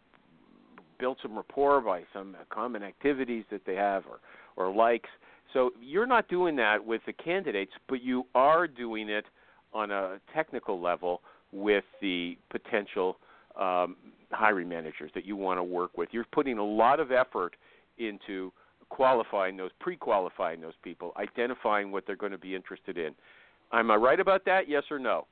build 0.99 1.17
some 1.21 1.35
rapport 1.35 1.81
by 1.81 2.03
some 2.13 2.37
common 2.49 2.83
activities 2.83 3.43
that 3.51 3.65
they 3.65 3.75
have 3.75 4.03
or 4.05 4.19
or 4.55 4.73
likes. 4.73 5.09
So 5.53 5.71
you're 5.81 6.07
not 6.07 6.29
doing 6.29 6.55
that 6.57 6.83
with 6.83 7.01
the 7.05 7.13
candidates, 7.13 7.73
but 7.89 8.01
you 8.01 8.25
are 8.33 8.67
doing 8.67 9.09
it 9.09 9.25
on 9.73 9.91
a 9.91 10.19
technical 10.33 10.79
level 10.79 11.21
with 11.51 11.83
the 12.01 12.37
potential 12.49 13.17
um, 13.59 13.95
hiring 14.31 14.67
managers 14.67 15.11
that 15.13 15.25
you 15.25 15.35
want 15.35 15.59
to 15.59 15.63
work 15.63 15.97
with. 15.97 16.09
You're 16.11 16.25
putting 16.31 16.57
a 16.57 16.63
lot 16.63 16.99
of 16.99 17.11
effort 17.11 17.55
into 17.97 18.51
qualifying 18.89 19.57
those, 19.57 19.71
pre-qualifying 19.79 20.61
those 20.61 20.73
people, 20.83 21.13
identifying 21.17 21.91
what 21.91 22.05
they're 22.05 22.15
going 22.15 22.31
to 22.31 22.37
be 22.37 22.55
interested 22.55 22.97
in. 22.97 23.13
Am 23.71 23.89
I 23.89 23.95
right 23.95 24.19
about 24.19 24.45
that? 24.45 24.69
Yes 24.69 24.83
or 24.91 24.99
no? 24.99 25.27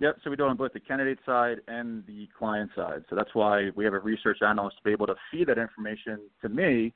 Yep. 0.00 0.18
So 0.22 0.30
we 0.30 0.36
do 0.36 0.44
it 0.44 0.48
on 0.48 0.56
both 0.56 0.72
the 0.72 0.80
candidate 0.80 1.18
side 1.26 1.58
and 1.68 2.04
the 2.06 2.28
client 2.38 2.70
side. 2.76 3.04
So 3.10 3.16
that's 3.16 3.34
why 3.34 3.70
we 3.74 3.84
have 3.84 3.94
a 3.94 3.98
research 3.98 4.38
analyst 4.42 4.76
to 4.78 4.82
be 4.84 4.92
able 4.92 5.06
to 5.06 5.14
feed 5.30 5.48
that 5.48 5.58
information 5.58 6.20
to 6.42 6.48
me 6.48 6.92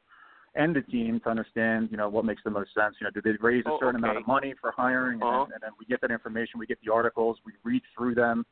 and 0.55 0.74
the 0.74 0.83
team 0.83 1.20
to 1.24 1.31
understand, 1.31 1.88
you 1.90 1.96
know, 1.96 2.09
what 2.09 2.24
makes 2.24 2.42
the 2.45 2.51
most 2.51 2.72
sense. 2.74 2.95
You 3.01 3.07
know, 3.07 3.11
do 3.11 3.20
they 3.20 3.36
raise 3.41 3.64
a 3.66 3.70
Oh, 3.70 3.78
certain 3.80 3.97
amount 3.97 4.18
of 4.18 4.26
money 4.26 4.55
for 4.61 4.70
hiring, 4.70 5.14
and, 5.14 5.22
Uh-huh. 5.22 5.45
then, 5.47 5.55
and 5.55 5.62
then 5.62 5.70
we 5.78 5.86
get 5.86 6.01
that 6.03 6.12
information, 6.12 6.61
we 6.61 6.66
get 6.66 6.78
the 6.84 6.93
articles, 6.93 7.38
we 7.45 7.53
read 7.64 7.82
through 7.97 8.14
them, 8.14 8.47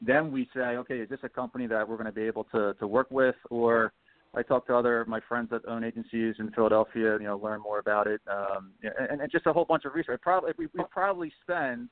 then 0.00 0.32
we 0.32 0.48
say, 0.52 0.76
okay, 0.76 0.98
is 0.98 1.08
this 1.08 1.20
a 1.22 1.28
company 1.28 1.66
that 1.68 1.88
we're 1.88 1.96
going 1.96 2.06
to 2.06 2.12
be 2.12 2.22
able 2.22 2.44
to 2.44 2.74
to 2.74 2.86
work 2.86 3.06
with, 3.10 3.36
or 3.50 3.92
I 4.36 4.42
talk 4.42 4.66
to 4.66 4.74
other 4.74 5.04
my 5.06 5.20
friends 5.28 5.50
that 5.50 5.64
own 5.66 5.84
agencies 5.84 6.34
in 6.38 6.50
Philadelphia, 6.52 7.18
you 7.20 7.24
know, 7.24 7.36
learn 7.36 7.60
more 7.60 7.78
about 7.78 8.06
it, 8.06 8.20
um, 8.30 8.72
and, 8.82 9.20
and 9.20 9.30
just 9.30 9.46
a 9.46 9.52
whole 9.52 9.64
bunch 9.64 9.84
of 9.84 9.94
research. 9.94 10.20
Probably 10.22 10.52
we, 10.58 10.66
we 10.74 10.84
probably 10.90 11.32
spend 11.42 11.88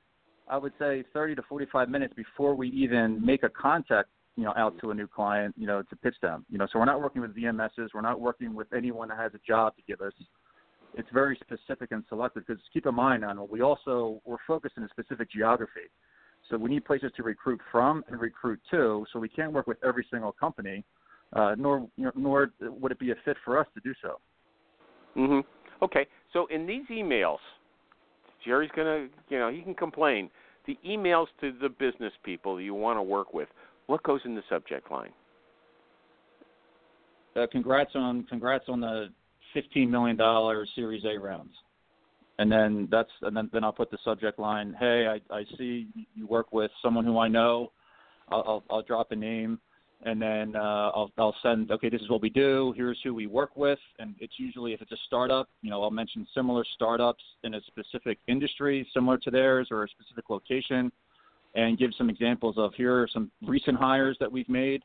I 0.48 0.56
would 0.58 0.72
say 0.78 1.04
30 1.12 1.36
to 1.36 1.42
45 1.48 1.88
minutes 1.88 2.14
before 2.14 2.54
we 2.54 2.68
even 2.70 3.24
make 3.24 3.42
a 3.42 3.48
contact, 3.48 4.08
you 4.36 4.44
know, 4.44 4.52
out 4.56 4.78
to 4.80 4.90
a 4.90 4.94
new 4.94 5.06
client, 5.06 5.54
you 5.56 5.66
know, 5.66 5.82
to 5.82 5.96
pitch 5.96 6.16
them. 6.20 6.44
You 6.50 6.58
know, 6.58 6.66
so 6.72 6.78
we're 6.78 6.84
not 6.84 7.00
working 7.00 7.22
with 7.22 7.36
VMSs. 7.36 7.88
We're 7.94 8.00
not 8.00 8.20
working 8.20 8.54
with 8.54 8.72
anyone 8.72 9.08
that 9.08 9.18
has 9.18 9.32
a 9.34 9.40
job 9.46 9.76
to 9.76 9.82
give 9.86 10.00
us. 10.00 10.12
It's 10.94 11.08
very 11.12 11.38
specific 11.42 11.92
and 11.92 12.04
selective 12.08 12.44
because 12.46 12.62
keep 12.72 12.86
in 12.86 12.94
mind, 12.94 13.24
Animal, 13.24 13.48
we 13.50 13.62
also 13.62 14.20
we're 14.24 14.36
focused 14.46 14.76
in 14.76 14.82
a 14.82 14.88
specific 14.88 15.30
geography. 15.30 15.88
So 16.50 16.58
we 16.58 16.68
need 16.68 16.84
places 16.84 17.12
to 17.16 17.22
recruit 17.22 17.60
from 17.70 18.04
and 18.08 18.20
recruit 18.20 18.60
to. 18.72 19.06
So 19.12 19.18
we 19.18 19.28
can't 19.28 19.52
work 19.52 19.66
with 19.66 19.78
every 19.82 20.06
single 20.10 20.32
company, 20.32 20.84
uh, 21.32 21.54
nor 21.58 21.86
nor 22.14 22.52
would 22.60 22.92
it 22.92 22.98
be 22.98 23.10
a 23.10 23.14
fit 23.24 23.36
for 23.44 23.58
us 23.58 23.66
to 23.74 23.80
do 23.80 23.94
so. 24.02 24.18
Mm-hmm. 25.16 25.40
Okay. 25.84 26.06
So 26.32 26.46
in 26.46 26.66
these 26.66 26.84
emails, 26.90 27.38
Jerry's 28.44 28.70
gonna, 28.74 29.08
you 29.28 29.38
know, 29.38 29.50
he 29.50 29.62
can 29.62 29.74
complain. 29.74 30.30
The 30.66 30.78
emails 30.86 31.26
to 31.40 31.52
the 31.60 31.68
business 31.68 32.12
people 32.24 32.60
you 32.60 32.74
want 32.74 32.96
to 32.96 33.02
work 33.02 33.34
with, 33.34 33.48
what 33.86 34.02
goes 34.04 34.20
in 34.24 34.34
the 34.34 34.42
subject 34.48 34.90
line? 34.90 35.10
Uh, 37.34 37.46
congrats 37.50 37.90
on 37.94 38.24
congrats 38.24 38.64
on 38.68 38.80
the 38.80 39.08
fifteen 39.54 39.90
million 39.90 40.16
dollar 40.16 40.66
Series 40.74 41.04
A 41.04 41.18
rounds. 41.18 41.54
And 42.38 42.50
then 42.50 42.88
that's 42.90 43.10
and 43.22 43.36
then, 43.36 43.50
then 43.52 43.64
I'll 43.64 43.72
put 43.72 43.90
the 43.90 43.98
subject 44.04 44.38
line. 44.38 44.74
Hey, 44.78 45.06
I, 45.06 45.34
I 45.34 45.44
see 45.58 45.88
you 46.14 46.26
work 46.26 46.52
with 46.52 46.70
someone 46.82 47.04
who 47.04 47.18
I 47.18 47.28
know. 47.28 47.72
I'll, 48.28 48.44
I'll, 48.46 48.64
I'll 48.70 48.82
drop 48.82 49.12
a 49.12 49.16
name, 49.16 49.58
and 50.04 50.20
then 50.20 50.56
uh, 50.56 50.90
I'll 50.94 51.10
I'll 51.18 51.36
send. 51.42 51.70
Okay, 51.70 51.88
this 51.88 52.00
is 52.00 52.10
what 52.10 52.22
we 52.22 52.30
do. 52.30 52.72
Here's 52.76 52.98
who 53.02 53.14
we 53.14 53.26
work 53.26 53.56
with, 53.56 53.78
and 53.98 54.14
it's 54.18 54.34
usually 54.38 54.72
if 54.72 54.82
it's 54.82 54.92
a 54.92 54.96
startup, 55.06 55.48
you 55.62 55.70
know, 55.70 55.82
I'll 55.82 55.90
mention 55.90 56.26
similar 56.34 56.64
startups 56.74 57.22
in 57.44 57.54
a 57.54 57.60
specific 57.62 58.18
industry, 58.26 58.86
similar 58.92 59.18
to 59.18 59.30
theirs, 59.30 59.68
or 59.70 59.84
a 59.84 59.88
specific 59.88 60.30
location, 60.30 60.90
and 61.54 61.78
give 61.78 61.90
some 61.96 62.10
examples 62.10 62.56
of 62.58 62.72
here 62.74 63.02
are 63.02 63.08
some 63.12 63.30
recent 63.42 63.78
hires 63.78 64.16
that 64.20 64.30
we've 64.30 64.48
made 64.48 64.82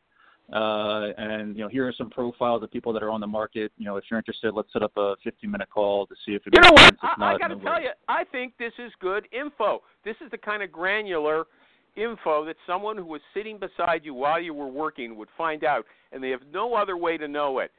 uh, 0.54 1.12
and 1.18 1.58
you 1.58 1.64
know, 1.64 1.68
here 1.68 1.86
are 1.88 1.94
some 1.94 2.10
profiles 2.10 2.64
of 2.64 2.72
people 2.72 2.94
that 2.94 3.04
are 3.04 3.10
on 3.10 3.20
the 3.20 3.28
market. 3.28 3.72
You 3.78 3.86
know, 3.86 3.98
if 3.98 4.06
you're 4.10 4.18
interested, 4.18 4.54
let's 4.54 4.72
set 4.72 4.82
up 4.82 4.94
a 4.96 5.16
15-minute 5.26 5.70
call 5.70 6.08
to 6.08 6.16
see 6.26 6.34
if 6.34 6.48
it 6.48 6.54
you 6.54 6.62
know 6.62 6.72
what? 6.72 6.82
sense. 6.82 6.98
I, 7.02 7.34
I 7.34 7.38
got 7.38 7.50
to 7.50 7.56
tell 7.56 7.74
worries. 7.74 7.84
you, 7.84 7.90
I 8.08 8.24
think 8.24 8.54
this 8.58 8.72
is 8.80 8.92
good 9.02 9.28
info. 9.34 9.82
This 10.06 10.16
is 10.24 10.32
the 10.32 10.38
kind 10.38 10.64
of 10.64 10.72
granular 10.72 11.48
info 11.98 12.46
that 12.46 12.56
someone 12.66 12.96
who 12.96 13.06
was 13.06 13.22
sitting 13.34 13.58
beside 13.58 14.06
you 14.06 14.14
while 14.14 14.40
you 14.40 14.54
were 14.54 14.68
working 14.68 15.18
would 15.18 15.30
find 15.38 15.64
out, 15.64 15.86
and 16.12 16.24
they 16.24 16.30
have 16.30 16.42
no 16.54 16.76
other 16.76 16.96
way 16.96 17.18
to 17.18 17.28
know 17.28 17.60
it. 17.60 17.72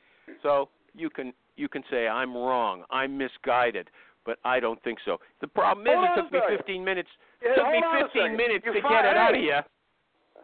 So 0.42 0.68
you 0.94 1.08
can 1.08 1.32
you 1.56 1.68
can 1.68 1.82
say 1.90 2.06
I'm 2.06 2.36
wrong, 2.36 2.84
I'm 2.90 3.16
misguided, 3.16 3.88
but 4.26 4.38
I 4.44 4.60
don't 4.60 4.80
think 4.82 4.98
so. 5.04 5.18
The 5.40 5.48
problem 5.48 5.86
is, 5.86 5.94
Hold 5.94 6.18
it 6.18 6.22
took 6.22 6.32
me 6.32 6.56
15 6.56 6.84
minutes. 6.84 7.08
Yeah, 7.42 7.54
took 7.54 7.66
me 7.72 7.78
on 7.78 8.02
a 8.02 8.04
15 8.04 8.22
second. 8.22 8.36
minutes 8.36 8.64
You 8.66 8.72
to 8.74 8.80
get 8.82 9.04
it 9.04 9.16
out 9.16 9.34
of 9.34 9.40
you. 9.40 9.58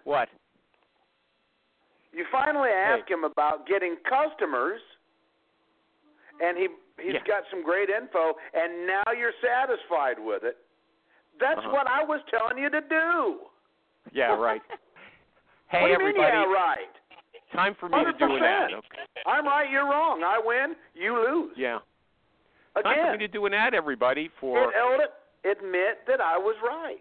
What? 0.04 0.28
You 2.12 2.24
finally 2.30 2.70
ask 2.70 3.06
Hey. 3.06 3.14
him 3.14 3.24
about 3.24 3.66
getting 3.66 3.96
customers, 4.08 4.80
and 6.40 6.56
he 6.56 6.68
he's 7.00 7.14
Yeah. 7.14 7.20
got 7.24 7.44
some 7.50 7.62
great 7.62 7.90
info, 7.90 8.36
and 8.54 8.86
now 8.86 9.02
you're 9.16 9.34
satisfied 9.42 10.18
with 10.18 10.44
it. 10.44 10.56
That's 11.38 11.58
Uh-huh. 11.58 11.70
what 11.72 11.86
I 11.88 12.04
was 12.04 12.22
telling 12.30 12.58
you 12.58 12.70
to 12.70 12.80
do. 12.80 13.50
Yeah, 14.12 14.34
right. 14.36 14.60
hey, 15.68 15.80
what 15.80 15.86
do 15.86 15.92
you 15.92 15.94
everybody. 15.94 16.36
mean, 16.36 16.50
yeah, 16.50 16.54
right? 16.54 16.94
Time 17.52 17.76
for 17.78 17.88
me 17.88 17.98
to 18.04 18.12
do 18.18 18.34
an 18.34 18.42
ad. 18.42 18.72
Okay. 18.72 19.04
I'm 19.26 19.46
right, 19.46 19.70
you're 19.70 19.88
wrong. 19.88 20.22
I 20.24 20.40
win, 20.44 20.74
you 20.94 21.14
lose. 21.14 21.52
Yeah. 21.56 21.78
Again, 22.76 22.94
Time 22.94 23.06
for 23.06 23.12
me 23.12 23.18
to 23.18 23.28
do 23.28 23.46
an 23.46 23.54
ad, 23.54 23.74
everybody, 23.74 24.30
for. 24.40 24.70
admit, 24.70 25.10
admit 25.44 25.98
that 26.08 26.20
I 26.20 26.36
was 26.36 26.56
right. 26.64 26.98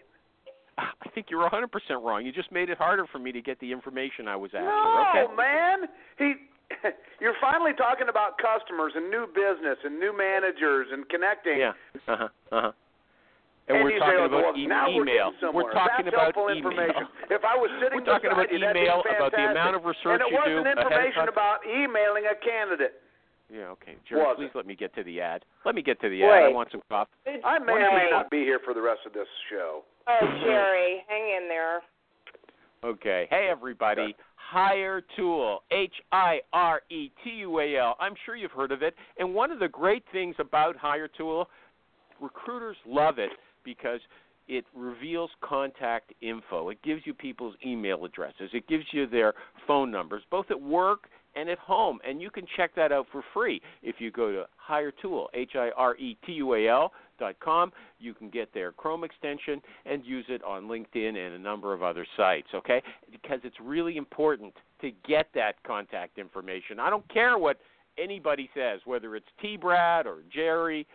I 0.78 1.10
think 1.14 1.28
you're 1.30 1.48
100% 1.50 1.70
wrong. 2.04 2.26
You 2.26 2.32
just 2.32 2.52
made 2.52 2.70
it 2.70 2.78
harder 2.78 3.06
for 3.12 3.20
me 3.20 3.32
to 3.32 3.42
get 3.42 3.60
the 3.60 3.72
information 3.72 4.28
I 4.28 4.36
was 4.36 4.52
after. 4.54 4.66
No, 4.66 5.26
okay? 5.26 5.36
man. 5.36 5.88
He 6.18 6.34
you're 7.22 7.36
finally 7.40 7.72
talking 7.78 8.10
about 8.10 8.38
customers 8.38 8.94
and 8.96 9.10
new 9.10 9.28
business 9.28 9.78
and 9.84 10.00
new 10.00 10.16
managers 10.16 10.88
and 10.92 11.08
connecting. 11.10 11.60
Yeah. 11.60 11.74
Uh-huh. 12.08 12.28
Uh 12.52 12.62
huh. 12.62 12.72
Huh. 13.68 13.74
And, 13.74 13.78
And 13.78 13.84
we're 13.86 13.92
you 13.96 14.00
talking 14.00 14.26
about 14.26 14.58
e- 14.58 14.68
now 14.68 14.88
we're 14.92 15.04
email. 15.04 15.32
getting 15.32 15.40
somewhere. 15.40 15.64
We're 15.66 15.72
talking 15.72 16.06
That's 16.06 16.14
about 16.16 16.36
helpful 16.36 16.52
email. 16.52 16.68
information. 16.72 17.08
If 17.32 17.44
I 17.48 17.56
was 17.56 17.72
sitting 17.80 18.00
We're 18.00 18.06
talking 18.12 18.30
beside 18.30 18.52
about 18.52 18.52
you, 18.52 18.60
email, 18.60 19.00
about 19.08 19.32
the 19.32 19.46
amount 19.52 19.76
of 19.80 19.86
research 19.86 20.20
and 20.20 20.28
it 20.28 20.32
you 20.32 20.40
wasn't 20.40 20.68
do 20.68 20.82
information 20.84 21.26
about 21.32 21.64
emailing 21.64 22.26
a 22.28 22.36
candidate. 22.44 23.00
Yeah. 23.52 23.72
Okay. 23.80 23.96
Jerry, 24.08 24.20
Was 24.22 24.36
please 24.38 24.52
it? 24.52 24.58
let 24.58 24.66
me 24.68 24.76
get 24.76 24.94
to 24.96 25.04
the 25.04 25.22
ad. 25.22 25.46
Let 25.64 25.76
me 25.76 25.82
get 25.82 26.02
to 26.02 26.10
the 26.10 26.24
ad. 26.24 26.44
I 26.44 26.48
want 26.50 26.72
some 26.72 26.82
coffee. 26.90 27.12
I 27.44 27.60
may 27.60 27.74
or 27.74 27.92
may 27.96 28.08
not 28.12 28.30
be 28.32 28.44
here 28.44 28.60
for 28.64 28.74
the 28.74 28.82
rest 28.82 29.02
of 29.06 29.14
this 29.14 29.28
show. 29.50 29.84
Oh, 30.08 30.28
Jerry, 30.44 31.04
hang 31.08 31.24
in 31.40 31.48
there. 31.48 31.82
Okay. 32.84 33.28
Hey, 33.30 33.48
everybody. 33.50 34.16
Hire 34.36 35.02
Tool, 35.16 35.64
H 35.72 35.94
I 36.12 36.42
R 36.52 36.82
E 36.90 37.10
T 37.24 37.30
U 37.48 37.60
A 37.60 37.78
L. 37.78 37.96
I'm 38.00 38.14
sure 38.26 38.36
you've 38.36 38.52
heard 38.52 38.72
of 38.72 38.82
it. 38.84 38.94
And 39.18 39.34
one 39.34 39.52
of 39.52 39.60
the 39.60 39.70
great 39.70 40.04
things 40.12 40.36
about 40.38 40.76
Hiretual, 40.76 41.48
recruiters 42.22 42.76
love 42.86 43.20
it 43.20 43.30
because 43.64 44.00
it 44.48 44.66
reveals 44.76 45.30
contact 45.42 46.14
info. 46.22 46.70
It 46.70 46.82
gives 46.84 47.02
you 47.06 47.14
people's 47.14 47.56
email 47.66 48.04
addresses. 48.06 48.50
It 48.54 48.68
gives 48.68 48.86
you 48.92 49.08
their 49.08 49.34
phone 49.68 49.90
numbers, 49.90 50.24
both 50.30 50.48
at 50.50 50.62
work 50.62 51.08
and 51.36 51.50
at 51.50 51.58
home. 51.58 52.00
And 52.08 52.22
you 52.22 52.30
can 52.30 52.46
check 52.58 52.76
that 52.76 52.92
out 52.92 53.08
for 53.12 53.24
free 53.34 53.62
if 53.82 53.96
you 54.00 54.12
go 54.12 54.32
to 54.32 54.46
Hiretual, 54.58 55.30
H 55.34 55.52
I 55.56 55.70
R 55.78 55.96
E 55.96 56.18
T 56.26 56.34
U 56.34 56.56
A 56.56 56.68
L 56.68 56.92
dot 57.20 57.36
com. 57.40 57.72
You 58.00 58.14
can 58.14 58.30
get 58.30 58.54
their 58.54 58.72
Chrome 58.72 59.04
extension 59.04 59.62
and 59.86 60.06
use 60.06 60.26
it 60.28 60.44
on 60.44 60.64
LinkedIn 60.64 61.16
and 61.16 61.36
a 61.36 61.40
number 61.40 61.74
of 61.74 61.82
other 61.82 62.06
sites, 62.18 62.50
okay? 62.54 62.82
Because 63.12 63.40
it's 63.44 63.56
really 63.62 63.98
important 63.98 64.54
to 64.82 64.92
get 65.08 65.28
that 65.36 65.54
contact 65.66 66.18
information. 66.18 66.80
I 66.80 66.90
don't 66.90 67.08
care 67.12 67.38
what 67.38 67.60
anybody 67.98 68.50
says, 68.54 68.82
whether 68.86 69.16
it's 69.16 69.26
T 69.42 69.58
Brad 69.58 70.06
or 70.06 70.18
Jerry, 70.34 70.86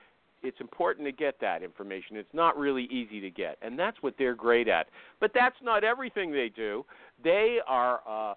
it's 0.43 0.61
important 0.61 1.07
to 1.07 1.13
get 1.13 1.41
that 1.41 1.63
information. 1.63 2.17
It's 2.17 2.29
not 2.33 2.57
really 2.57 2.85
easy 2.85 3.21
to 3.21 3.31
get, 3.31 3.59
and 3.63 3.79
that's 3.79 3.97
what 4.01 4.15
they're 4.19 4.35
great 4.35 4.69
at. 4.69 4.89
But 5.21 5.33
that's 5.35 5.57
not 5.63 5.85
everything 5.85 6.33
they 6.33 6.51
do. 6.55 6.85
They 7.23 7.59
are 7.67 8.01
uh, 8.09 8.35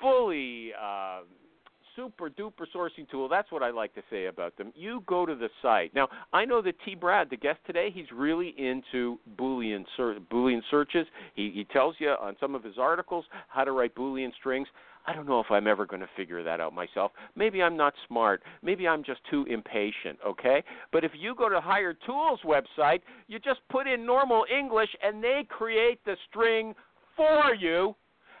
fully 0.00 0.72
uh, 0.80 1.20
super 1.96 2.28
duper 2.28 2.66
sourcing 2.74 3.08
tool. 3.10 3.28
That's 3.28 3.50
what 3.52 3.62
I 3.62 3.70
like 3.70 3.94
to 3.94 4.02
say 4.10 4.26
about 4.26 4.56
them. 4.56 4.72
You 4.74 5.02
go 5.06 5.26
to 5.26 5.34
the 5.34 5.48
site. 5.62 5.94
Now, 5.94 6.08
I 6.32 6.44
know 6.44 6.62
that 6.62 6.74
T. 6.84 6.94
Brad, 6.94 7.30
the 7.30 7.36
guest 7.36 7.58
today, 7.66 7.90
he's 7.92 8.06
really 8.14 8.54
into 8.58 9.18
Boolean 9.36 9.84
ser- 9.96 10.18
Boolean 10.32 10.60
searches. 10.70 11.06
He, 11.34 11.50
he 11.54 11.64
tells 11.64 11.96
you 11.98 12.10
on 12.10 12.36
some 12.40 12.54
of 12.54 12.64
his 12.64 12.78
articles 12.78 13.24
how 13.48 13.64
to 13.64 13.72
write 13.72 13.94
Boolean 13.94 14.32
strings. 14.38 14.68
I 15.06 15.12
don't 15.12 15.26
know 15.26 15.40
if 15.40 15.50
I'm 15.50 15.66
ever 15.66 15.84
going 15.84 16.00
to 16.00 16.08
figure 16.16 16.42
that 16.42 16.60
out 16.60 16.72
myself. 16.72 17.12
Maybe 17.36 17.62
I'm 17.62 17.76
not 17.76 17.92
smart. 18.08 18.42
Maybe 18.62 18.88
I'm 18.88 19.04
just 19.04 19.20
too 19.30 19.44
impatient, 19.50 20.18
okay? 20.26 20.62
But 20.92 21.04
if 21.04 21.12
you 21.14 21.34
go 21.34 21.48
to 21.48 21.60
Hire 21.60 21.94
Tools 22.06 22.40
website, 22.44 23.00
you 23.26 23.38
just 23.38 23.60
put 23.70 23.86
in 23.86 24.06
normal 24.06 24.44
English 24.56 24.88
and 25.02 25.22
they 25.22 25.46
create 25.48 26.02
the 26.04 26.16
string 26.30 26.74
for 27.16 27.54
you 27.54 27.94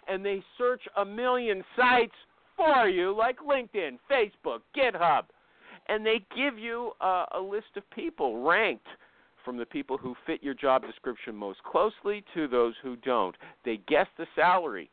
and 0.08 0.24
they 0.24 0.42
search 0.56 0.82
a 0.96 1.04
million 1.04 1.62
sites 1.76 2.14
for 2.56 2.88
you 2.88 3.14
like 3.16 3.36
LinkedIn, 3.40 3.98
Facebook, 4.10 4.60
GitHub. 4.76 5.24
And 5.88 6.04
they 6.04 6.24
give 6.34 6.58
you 6.58 6.92
a, 7.00 7.26
a 7.32 7.40
list 7.40 7.76
of 7.76 7.88
people 7.90 8.42
ranked 8.42 8.86
from 9.44 9.58
the 9.58 9.66
people 9.66 9.98
who 9.98 10.14
fit 10.26 10.42
your 10.42 10.54
job 10.54 10.82
description 10.82 11.36
most 11.36 11.62
closely 11.62 12.24
to 12.32 12.48
those 12.48 12.72
who 12.82 12.96
don't. 12.96 13.36
They 13.66 13.80
guess 13.86 14.06
the 14.16 14.26
salary 14.34 14.90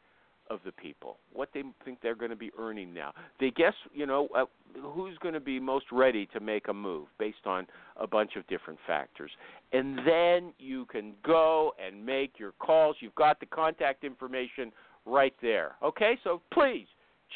of 0.52 0.60
the 0.66 0.72
people, 0.74 1.18
what 1.34 1.50
they 1.54 1.64
think 1.86 2.00
they're 2.04 2.16
going 2.16 2.30
to 2.30 2.36
be 2.36 2.52
earning 2.60 2.94
now. 2.94 3.14
They 3.40 3.52
guess, 3.52 3.74
you 3.94 4.06
know, 4.06 4.28
uh, 4.36 4.46
who's 4.82 5.18
going 5.20 5.34
to 5.34 5.40
be 5.40 5.60
most 5.60 5.86
ready 5.92 6.28
to 6.34 6.42
make 6.42 6.68
a 6.68 6.74
move 6.74 7.08
based 7.18 7.46
on 7.46 7.66
a 7.96 8.06
bunch 8.06 8.36
of 8.36 8.46
different 8.48 8.78
factors. 8.86 9.32
And 9.72 10.00
then 10.00 10.54
you 10.60 10.86
can 10.86 11.14
go 11.26 11.72
and 11.84 12.06
make 12.06 12.38
your 12.38 12.52
calls. 12.60 12.98
You've 13.00 13.16
got 13.16 13.40
the 13.40 13.46
contact 13.46 14.04
information 14.04 14.74
right 15.06 15.34
there. 15.42 15.76
Okay? 15.82 16.18
So 16.24 16.42
please 16.54 16.88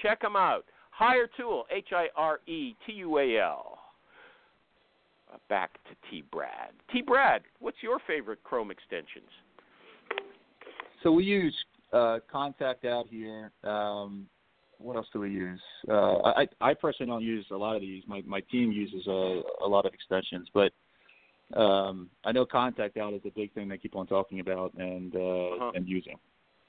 check 0.03 0.22
them 0.22 0.36
out. 0.36 0.66
Hiretual, 0.91 1.66
H 1.72 1.89
I 1.93 2.07
R 2.16 2.39
E 2.47 2.76
T 2.86 2.93
U 2.93 3.18
A 3.18 3.39
L. 3.39 3.80
Uh, 5.34 5.38
Back 5.49 5.74
to 5.86 6.11
T 6.11 6.24
Brad. 6.32 6.72
T 6.91 7.01
Brad, 7.01 7.43
what's 7.59 7.78
your 7.82 7.99
favorite 8.05 8.43
Chrome 8.43 8.72
extensions? 8.72 9.30
So 11.03 11.11
we 11.11 11.24
use 11.24 11.53
uh, 11.95 12.19
ContactOut 12.33 13.05
here. 13.09 13.51
Um, 13.63 14.27
what 14.77 14.95
else 14.97 15.07
do 15.13 15.19
we 15.21 15.31
use? 15.31 15.61
Uh, 15.89 16.17
I, 16.41 16.47
I 16.59 16.73
personally 16.73 17.09
don't 17.09 17.23
use 17.23 17.45
a 17.51 17.55
lot 17.65 17.75
of 17.77 17.81
these. 17.81 18.03
My 18.07 18.21
my 18.25 18.41
team 18.51 18.71
uses 18.71 19.07
a, 19.07 19.41
a 19.63 19.67
lot 19.75 19.85
of 19.85 19.93
extensions, 19.93 20.47
but 20.53 20.71
um, 21.57 22.09
I 22.25 22.31
know 22.31 22.45
ContactOut 22.45 23.15
is 23.15 23.21
a 23.25 23.31
big 23.41 23.53
thing 23.53 23.69
they 23.69 23.77
keep 23.77 23.95
on 23.95 24.07
talking 24.07 24.39
about 24.45 24.73
and 24.89 25.15
uh, 25.15 25.19
Uh-huh. 25.19 25.71
and 25.75 25.87
using. 25.87 26.17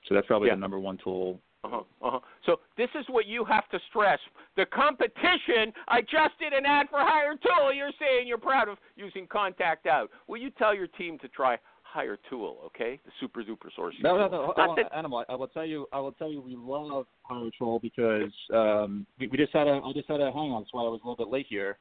So 0.06 0.14
that's 0.14 0.26
probably 0.26 0.48
Yeah. 0.48 0.54
the 0.54 0.60
number 0.60 0.78
one 0.90 0.98
tool. 1.02 1.40
Uh-huh, 1.64 1.82
uh-huh. 2.06 2.20
So 2.46 2.60
this 2.76 2.90
is 2.94 3.04
what 3.08 3.26
you 3.26 3.44
have 3.44 3.68
to 3.70 3.78
stress. 3.88 4.20
The 4.60 4.66
competition, 4.66 5.72
I 5.88 6.00
just 6.02 6.34
did 6.38 6.52
an 6.52 6.64
ad 6.64 6.86
for 6.92 7.00
Hire 7.00 7.34
Tool. 7.46 7.72
You're 7.72 7.96
saying 7.98 8.28
you're 8.28 8.38
proud 8.38 8.68
of 8.68 8.78
using 8.94 9.26
ContactOut. 9.26 10.06
Will 10.28 10.40
you 10.40 10.50
tell 10.50 10.72
your 10.80 10.86
team 10.86 11.18
to 11.24 11.28
try 11.28 11.58
hire 11.97 12.18
tool, 12.28 12.59
okay? 12.66 13.01
The 13.07 13.12
super 13.20 13.42
duper 13.42 13.74
source. 13.74 13.94
No, 14.03 14.18
no, 14.18 14.28
no. 14.28 14.53
Not 14.55 14.76
that- 14.76 14.94
Animal, 14.94 15.24
I 15.28 15.34
will 15.34 15.49
tell 15.49 15.64
you. 15.64 15.86
I 15.92 15.99
will 15.99 16.12
tell 16.12 16.30
you. 16.30 16.42
We 16.42 16.55
love 16.55 17.07
Hiretual 17.22 17.80
because 17.80 18.32
um, 18.53 19.07
we, 19.18 19.28
we 19.28 19.38
just 19.38 19.53
had 19.53 19.66
a. 19.66 19.80
I 19.82 19.92
just 19.94 20.09
had 20.09 20.20
a 20.20 20.30
hang 20.30 20.53
on. 20.53 20.62
That's 20.62 20.74
why 20.74 20.82
I 20.82 20.88
was 20.88 21.01
a 21.03 21.09
little 21.09 21.24
bit 21.24 21.32
late 21.32 21.47
here, 21.49 21.78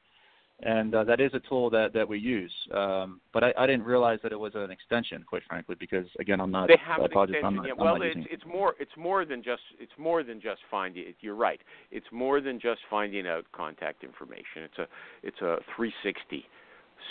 and 0.62 0.94
uh, 0.94 1.04
that 1.04 1.20
is 1.20 1.32
a 1.34 1.40
tool 1.48 1.68
that 1.70 1.92
that 1.92 2.08
we 2.08 2.18
use. 2.18 2.52
Um, 2.74 3.20
but 3.34 3.44
I, 3.44 3.52
I 3.58 3.66
didn't 3.66 3.84
realize 3.84 4.18
that 4.22 4.32
it 4.32 4.40
was 4.40 4.52
an 4.54 4.70
extension, 4.70 5.22
quite 5.28 5.42
frankly, 5.48 5.76
because 5.78 6.06
again, 6.18 6.40
I'm 6.40 6.50
not. 6.50 6.68
they 6.68 6.80
have 6.82 6.98
an 6.98 7.04
extension. 7.04 7.44
I'm 7.44 7.56
not, 7.56 7.66
yeah. 7.66 7.72
Well, 7.76 8.00
it's 8.00 8.16
it. 8.16 8.26
it's 8.30 8.44
more 8.46 8.74
it's 8.80 8.96
more 8.96 9.26
than 9.26 9.42
just 9.42 9.62
it's 9.78 9.96
more 9.98 10.22
than 10.22 10.40
just 10.40 10.60
finding. 10.70 11.08
it. 11.08 11.16
You're 11.20 11.36
right. 11.36 11.60
It's 11.90 12.06
more 12.10 12.40
than 12.40 12.58
just 12.58 12.80
finding 12.88 13.26
out 13.26 13.44
contact 13.52 14.02
information. 14.02 14.64
It's 14.64 14.78
a 14.78 14.86
it's 15.22 15.40
a 15.42 15.58
360 15.76 16.46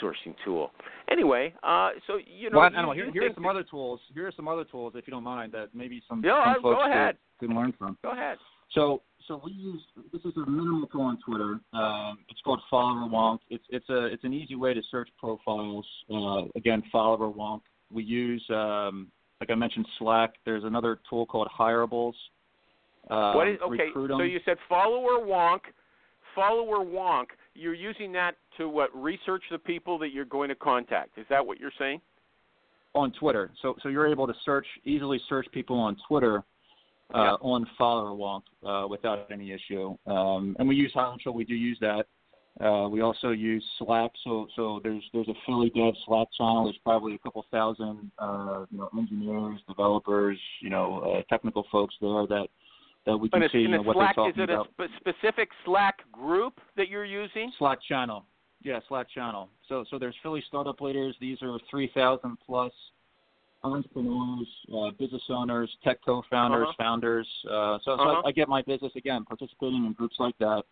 sourcing 0.02 0.36
tool. 0.44 0.72
Anyway, 1.10 1.54
uh, 1.64 1.92
so 2.08 2.18
you 2.26 2.50
know. 2.50 2.60
well, 2.60 2.96
you, 2.96 3.04
here, 3.04 3.12
here 3.12 3.32
are 3.32 3.34
some 3.34 3.46
other 3.46 3.64
tools. 3.64 4.00
Here 4.14 4.28
are 4.28 4.32
some 4.36 4.48
other 4.48 4.64
tools, 4.64 4.94
if 4.96 5.08
you 5.08 5.12
don't 5.12 5.24
mind, 5.24 5.52
that 5.54 5.70
maybe 5.74 6.02
some, 6.08 6.22
Yeah, 6.24 6.44
some 6.44 6.52
uh, 6.52 6.56
go 6.56 6.76
folks 6.76 6.94
could- 6.94 7.18
could 7.48 7.56
learn 7.56 7.74
from. 7.78 7.98
Go 8.04 8.12
ahead. 8.12 8.38
So 8.72 9.02
so 9.28 9.42
we 9.44 9.52
use 9.52 9.82
this 10.12 10.22
is 10.22 10.34
a 10.38 10.50
minimal 10.50 10.88
tool 10.88 11.02
on 11.02 11.18
Twitter. 11.26 11.60
Um, 11.74 12.20
it's 12.30 12.42
called 12.42 12.62
Followerwonk. 12.72 13.40
It's 13.50 13.64
it's 13.70 13.90
a 13.90 14.06
it's 14.06 14.24
an 14.24 14.34
easy 14.34 14.56
way 14.56 14.74
to 14.74 14.82
search 14.92 15.10
profiles. 15.20 15.86
Uh, 16.12 16.44
again, 16.56 16.84
Followerwonk. 16.94 17.62
We 17.92 18.04
use 18.04 18.44
um, 18.50 19.08
like 19.40 19.50
I 19.50 19.56
mentioned 19.56 19.88
Slack. 20.00 20.34
There's 20.46 20.64
another 20.64 21.00
tool 21.10 21.26
called 21.26 21.48
Hireables. 21.58 22.14
Uh, 23.10 23.34
what 23.34 23.48
is 23.48 23.58
okay? 23.66 23.90
So 23.94 24.22
you 24.24 24.40
said 24.46 24.58
Followerwonk, 24.70 25.60
follower 26.34 26.84
wonk. 26.84 27.28
You're 27.56 27.74
using 27.74 28.12
that 28.14 28.36
to 28.58 28.68
what? 28.70 28.96
Research 28.96 29.44
the 29.50 29.58
people 29.58 29.98
that 30.00 30.10
you're 30.12 30.26
going 30.26 30.50
to 30.50 30.56
contact. 30.56 31.18
Is 31.18 31.26
that 31.30 31.46
what 31.46 31.60
you're 31.60 31.72
saying? 31.80 32.02
on 32.94 33.12
Twitter. 33.12 33.52
So 33.62 33.76
so 33.84 33.90
you're 33.90 34.08
able 34.08 34.26
to 34.26 34.34
search 34.46 34.66
easily 34.86 35.20
search 35.28 35.46
people 35.52 35.78
on 35.78 35.98
Twitter 36.08 36.44
uh, 37.14 37.18
Yeah. 37.24 37.32
on 37.42 37.68
Followerwonk 37.78 38.44
uh, 38.66 38.88
without 38.88 39.30
any 39.32 39.52
issue. 39.52 39.98
Um, 40.08 40.56
and 40.60 40.68
we 40.68 40.76
use 40.76 40.94
Hireable. 40.96 41.34
We 41.34 41.44
do 41.44 41.56
use 41.56 41.78
that. 41.82 42.06
Uh, 42.66 42.88
we 42.88 43.02
also 43.02 43.32
use 43.32 43.64
Slack. 43.78 44.12
So 44.24 44.48
so 44.56 44.80
there's 44.82 45.04
there's 45.14 45.28
a 45.28 45.34
Philly 45.46 45.72
Dev 45.76 45.94
Slack 46.06 46.30
channel. 46.38 46.64
There's 46.64 46.80
probably 46.86 47.16
a 47.16 47.18
couple 47.18 47.46
thousand 47.52 48.12
uh, 48.18 48.66
you 48.72 48.78
know 48.78 48.90
engineers, 48.98 49.60
developers, 49.68 50.40
you 50.62 50.70
know 50.70 51.18
uh, 51.18 51.22
technical 51.30 51.66
folks 51.70 51.96
there 52.00 52.26
that 52.28 52.48
that 53.06 53.18
we 53.18 53.30
can 53.30 53.44
see 53.52 53.60
you 53.60 53.68
know, 53.68 53.82
what 53.82 53.96
Slack. 53.96 54.16
they're 54.16 54.30
Is 54.30 54.36
talking 54.36 54.44
it 54.44 54.50
a 54.50 54.62
about. 54.62 54.68
spe- 54.74 54.98
specific 55.00 55.50
Slack 55.64 56.00
group 56.12 56.60
that 56.76 56.90
you're 56.90 57.06
using? 57.06 57.52
Slack 57.58 57.80
channel. 57.88 58.26
Yeah, 58.64 58.80
Slack 58.88 59.08
channel. 59.14 59.50
So 59.70 59.86
so 59.90 60.00
there's 60.00 60.16
Philly 60.24 60.44
startup 60.48 60.82
leaders. 60.82 61.16
These 61.22 61.38
are 61.44 61.58
3,000 61.70 62.38
plus 62.46 62.72
entrepreneurs, 63.64 64.48
uh, 64.76 64.92
business 65.00 65.22
owners, 65.30 65.70
tech 65.84 65.98
co-founders, 66.06 66.68
Uh-huh. 66.70 66.74
founders. 66.78 67.28
Uh, 67.46 67.78
so, 67.80 67.80
so 67.86 67.92
Uh-huh. 67.94 68.22
I, 68.26 68.30
I 68.30 68.32
get 68.32 68.48
my 68.48 68.62
business 68.64 68.92
again 68.96 69.24
participating 69.26 69.86
in 69.86 69.94
groups 69.94 70.16
like 70.20 70.38
that. 70.40 70.64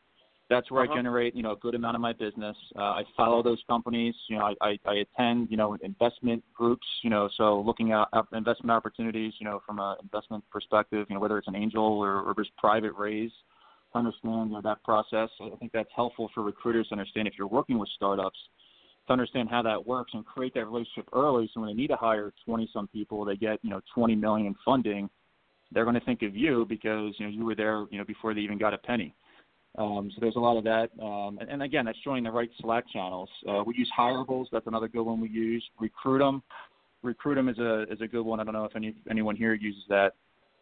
That's 0.50 0.70
where 0.70 0.84
Uh-huh. 0.84 0.94
I 0.94 0.96
generate, 0.96 1.36
you 1.36 1.42
know, 1.42 1.54
a 1.54 1.56
good 1.56 1.74
amount 1.74 1.96
of 1.96 2.02
my 2.02 2.14
business. 2.14 2.56
Uh, 2.76 2.82
I 2.82 3.04
follow 3.16 3.42
those 3.42 3.64
companies. 3.68 4.14
You 4.28 4.38
know, 4.38 4.54
I, 4.62 4.70
I, 4.70 4.80
I 4.86 4.94
attend, 4.96 5.50
you 5.50 5.58
know, 5.58 5.74
investment 5.82 6.44
groups. 6.54 6.86
You 7.02 7.10
know, 7.10 7.30
so 7.38 7.62
looking 7.62 7.92
at 7.92 8.08
investment 8.34 8.72
opportunities. 8.72 9.34
You 9.40 9.46
know, 9.46 9.62
from 9.66 9.80
an 9.80 9.98
investment 10.04 10.44
perspective. 10.52 11.08
You 11.10 11.16
know, 11.16 11.20
whether 11.22 11.38
it's 11.38 11.48
an 11.48 11.56
angel 11.56 11.84
or, 11.84 12.22
or 12.22 12.34
just 12.36 12.56
private 12.58 12.94
raise 12.98 13.32
understand 13.96 14.50
you 14.50 14.56
know, 14.56 14.62
that 14.64 14.84
process. 14.84 15.30
I 15.40 15.56
think 15.58 15.72
that's 15.72 15.90
helpful 15.96 16.30
for 16.34 16.42
recruiters 16.42 16.88
to 16.88 16.94
understand 16.94 17.28
if 17.28 17.36
you're 17.38 17.48
working 17.48 17.78
with 17.78 17.90
startups 17.96 18.38
to 19.08 19.14
understand 19.14 19.50
how 19.50 19.62
that 19.62 19.86
works 19.86 20.12
and 20.14 20.26
create 20.26 20.54
that 20.54 20.66
relationship 20.66 21.10
early. 21.14 21.50
So 21.54 21.60
when 21.60 21.70
they 21.70 21.74
need 21.74 21.88
to 21.88 21.96
hire 21.96 22.34
20 22.46 22.70
some 22.74 22.88
people, 22.88 23.26
they 23.26 23.36
get 23.36 23.60
you 23.62 23.70
know 23.70 23.82
20 23.94 24.16
million 24.16 24.56
funding. 24.64 25.10
They're 25.72 25.86
going 25.86 25.96
to 25.96 26.06
think 26.06 26.22
of 26.22 26.36
you 26.36 26.66
because 26.70 27.14
you 27.18 27.26
know 27.26 27.32
you 27.32 27.46
were 27.46 27.56
there 27.56 27.86
you 27.90 27.98
know 27.98 28.06
before 28.06 28.34
they 28.34 28.42
even 28.42 28.58
got 28.58 28.74
a 28.74 28.78
penny. 28.78 29.14
Um, 29.78 30.12
so 30.14 30.20
there's 30.22 30.36
a 30.36 30.40
lot 30.40 30.58
of 30.58 30.64
that, 30.66 30.90
um, 31.02 31.40
and, 31.42 31.50
and 31.50 31.64
again, 31.64 31.86
that's 31.86 31.98
joining 32.04 32.24
the 32.24 32.32
right 32.32 32.50
Slack 32.62 32.84
channels. 32.94 33.30
Uh, 33.50 33.64
we 33.66 33.74
use 33.76 33.90
Hireables. 33.98 34.46
That's 34.52 34.68
another 34.68 34.88
good 34.88 35.02
one 35.04 35.20
we 35.20 35.30
use. 35.30 35.64
Recruitum. 35.80 36.44
Recruitum 37.02 37.50
is 37.50 37.58
a 37.58 37.84
is 37.92 38.00
a 38.02 38.08
good 38.08 38.22
one. 38.22 38.40
I 38.40 38.44
don't 38.44 38.54
know 38.54 38.66
if 38.66 38.76
any 38.76 38.94
anyone 39.10 39.36
here 39.36 39.54
uses 39.56 39.84
that. 39.90 40.14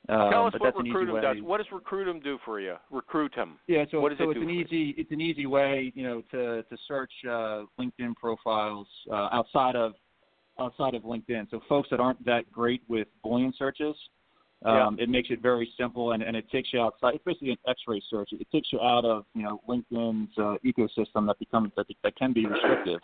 Um, 0.10 0.32
Tell 0.32 0.46
us 0.48 0.54
but 0.54 0.62
what 0.62 0.68
that's 0.68 0.80
an 0.80 0.88
easy 0.88 0.96
Recruitum 0.96 1.16
way. 1.16 1.22
does. 1.22 1.44
What 1.44 1.58
does 1.58 1.68
Recruitum 1.72 2.20
do 2.22 2.40
for 2.44 2.60
you? 2.60 2.76
Recruitum. 2.90 3.60
Yeah, 3.68 3.84
so, 3.92 4.00
What 4.00 4.10
does 4.10 4.18
so 4.18 4.30
it 4.30 4.38
it's 4.38 4.40
do 4.40 4.44
an 4.44 4.50
easy 4.50 4.96
it's 4.98 5.12
an 5.12 5.22
easy 5.22 5.46
way, 5.46 5.92
you 5.94 6.04
know, 6.04 6.24
to 6.32 6.64
to 6.64 6.78
search 6.88 7.12
uh, 7.26 7.64
LinkedIn 7.80 8.16
profiles 8.16 8.88
uh, 9.12 9.30
outside 9.32 9.76
of 9.76 9.94
outside 10.60 10.96
of 10.96 11.04
LinkedIn. 11.04 11.50
So 11.52 11.60
folks 11.68 11.90
that 11.92 12.00
aren't 12.00 12.24
that 12.26 12.52
great 12.52 12.82
with 12.88 13.08
Boolean 13.26 13.52
searches, 13.58 13.96
um, 14.66 14.98
it 15.00 15.10
makes 15.10 15.30
it 15.32 15.42
very 15.42 15.72
simple 15.78 16.12
and, 16.12 16.22
and 16.22 16.36
it 16.36 16.50
takes 16.52 16.70
you 16.72 16.82
outside. 16.82 17.16
It's 17.16 17.24
basically 17.24 17.52
an 17.52 17.58
X-ray 17.68 18.02
search. 18.10 18.30
It 18.32 18.48
takes 18.52 18.72
you 18.72 18.80
out 18.80 19.06
of 19.06 19.26
you 19.34 19.44
know 19.44 19.62
LinkedIn's 19.68 20.30
uh, 20.38 20.56
ecosystem 20.66 21.26
that 21.28 21.40
becomes 21.40 21.72
that, 21.78 21.88
that 22.04 22.16
can 22.16 22.34
be 22.34 22.46
restrictive. 22.46 23.00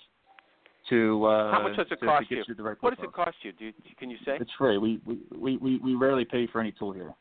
To 0.89 1.25
uh, 1.25 1.51
How 1.51 1.63
much 1.63 1.75
does 1.75 1.87
it 1.91 1.99
to, 1.99 2.05
cost 2.05 2.29
to 2.29 2.35
get 2.35 2.47
you? 2.47 2.53
you 2.53 2.55
the 2.55 2.63
right 2.63 2.77
What 2.79 2.95
does 2.95 3.03
it 3.03 3.11
cost 3.11 3.35
you? 3.41 3.51
Do 3.51 3.65
you, 3.65 3.73
can 3.99 4.09
you 4.09 4.17
say? 4.23 4.37
It's 4.39 4.51
free. 4.57 4.77
We, 4.77 5.01
we 5.05 5.19
we 5.37 5.57
we 5.57 5.77
we 5.79 5.95
rarely 5.95 6.23
pay 6.23 6.47
for 6.47 6.61
any 6.61 6.71
tool 6.71 6.93
here. 6.93 7.13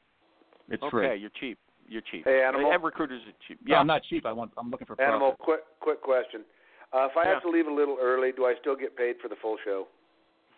It's 0.68 0.82
okay, 0.82 0.91
free. 0.91 1.07
Okay, 1.07 1.16
you're 1.20 1.30
cheap. 1.41 1.59
You're 1.89 2.03
cheap. 2.12 2.24
Hey, 2.24 2.43
Animal. 2.47 2.70
And 2.72 2.82
recruiters 2.82 3.22
are 3.22 3.32
cheap. 3.49 3.59
No, 3.64 3.74
Yeah. 3.74 3.80
I'm 3.80 3.87
not 3.87 4.03
cheap. 4.09 4.26
I 4.26 4.32
want. 4.32 4.53
I'm 4.59 4.70
looking 4.70 4.87
for 4.87 4.97
profit. 4.97 5.09
Animal, 5.14 5.34
quick 5.41 5.61
quick 5.80 6.03
question. 6.03 6.43
Uh, 6.93 7.09
if 7.11 7.16
I 7.16 7.24
Yeah. 7.24 7.34
have 7.34 7.43
to 7.43 7.51
leave 7.51 7.66
a 7.66 7.72
little 7.72 7.97
early, 8.01 8.30
do 8.32 8.45
I 8.45 8.55
still 8.61 8.76
get 8.76 8.97
paid 8.97 9.16
for 9.20 9.28
the 9.28 9.37
full 9.43 9.57
show? 9.64 9.89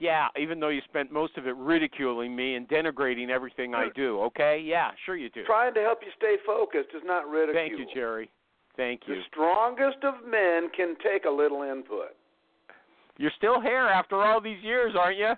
Yeah, 0.00 0.28
even 0.40 0.60
though 0.60 0.68
you 0.68 0.80
spent 0.88 1.10
most 1.10 1.36
of 1.36 1.46
it 1.46 1.56
ridiculing 1.56 2.34
me 2.34 2.54
and 2.54 2.68
denigrating 2.68 3.30
everything 3.30 3.74
I 3.74 3.88
do, 3.96 4.20
okay? 4.22 4.62
Yeah, 4.64 4.90
sure 5.04 5.16
you 5.16 5.28
do. 5.30 5.44
Trying 5.44 5.74
to 5.74 5.80
help 5.80 5.98
you 6.02 6.12
stay 6.16 6.36
focused 6.46 6.90
is 6.94 7.02
not 7.04 7.28
ridicule. 7.28 7.54
Thank 7.54 7.78
you, 7.78 7.86
Jerry. 7.92 8.30
Thank 8.76 9.02
you. 9.06 9.16
The 9.16 9.22
strongest 9.32 10.04
of 10.04 10.14
men 10.24 10.70
can 10.76 10.94
take 11.02 11.24
a 11.24 11.30
little 11.30 11.62
input. 11.62 12.14
You're 13.16 13.32
still 13.36 13.60
here 13.60 13.88
after 13.92 14.22
all 14.22 14.40
these 14.40 14.62
years, 14.62 14.94
aren't 14.96 15.18
you? 15.18 15.32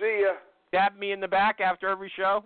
See 0.00 0.22
ya. 0.22 0.34
Stab 0.68 0.96
me 0.96 1.10
in 1.10 1.18
the 1.18 1.26
back 1.26 1.60
after 1.60 1.88
every 1.88 2.10
show? 2.16 2.44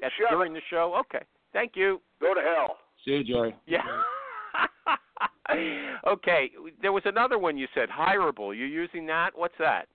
That's 0.00 0.14
Shut 0.18 0.30
during 0.30 0.52
the 0.52 0.60
show? 0.70 0.94
Okay. 1.00 1.24
Thank 1.52 1.72
you. 1.74 2.00
Go 2.20 2.32
to 2.32 2.40
hell. 2.40 2.76
See 3.04 3.10
you, 3.12 3.24
Jerry. 3.24 3.56
Yeah. 3.66 3.82
okay. 6.06 6.50
There 6.80 6.92
was 6.92 7.02
another 7.04 7.38
one 7.38 7.58
you 7.58 7.66
said, 7.74 7.88
Hireable. 7.88 8.56
You're 8.56 8.66
using 8.66 9.04
that? 9.06 9.30
What's 9.34 9.54
that? 9.58 9.88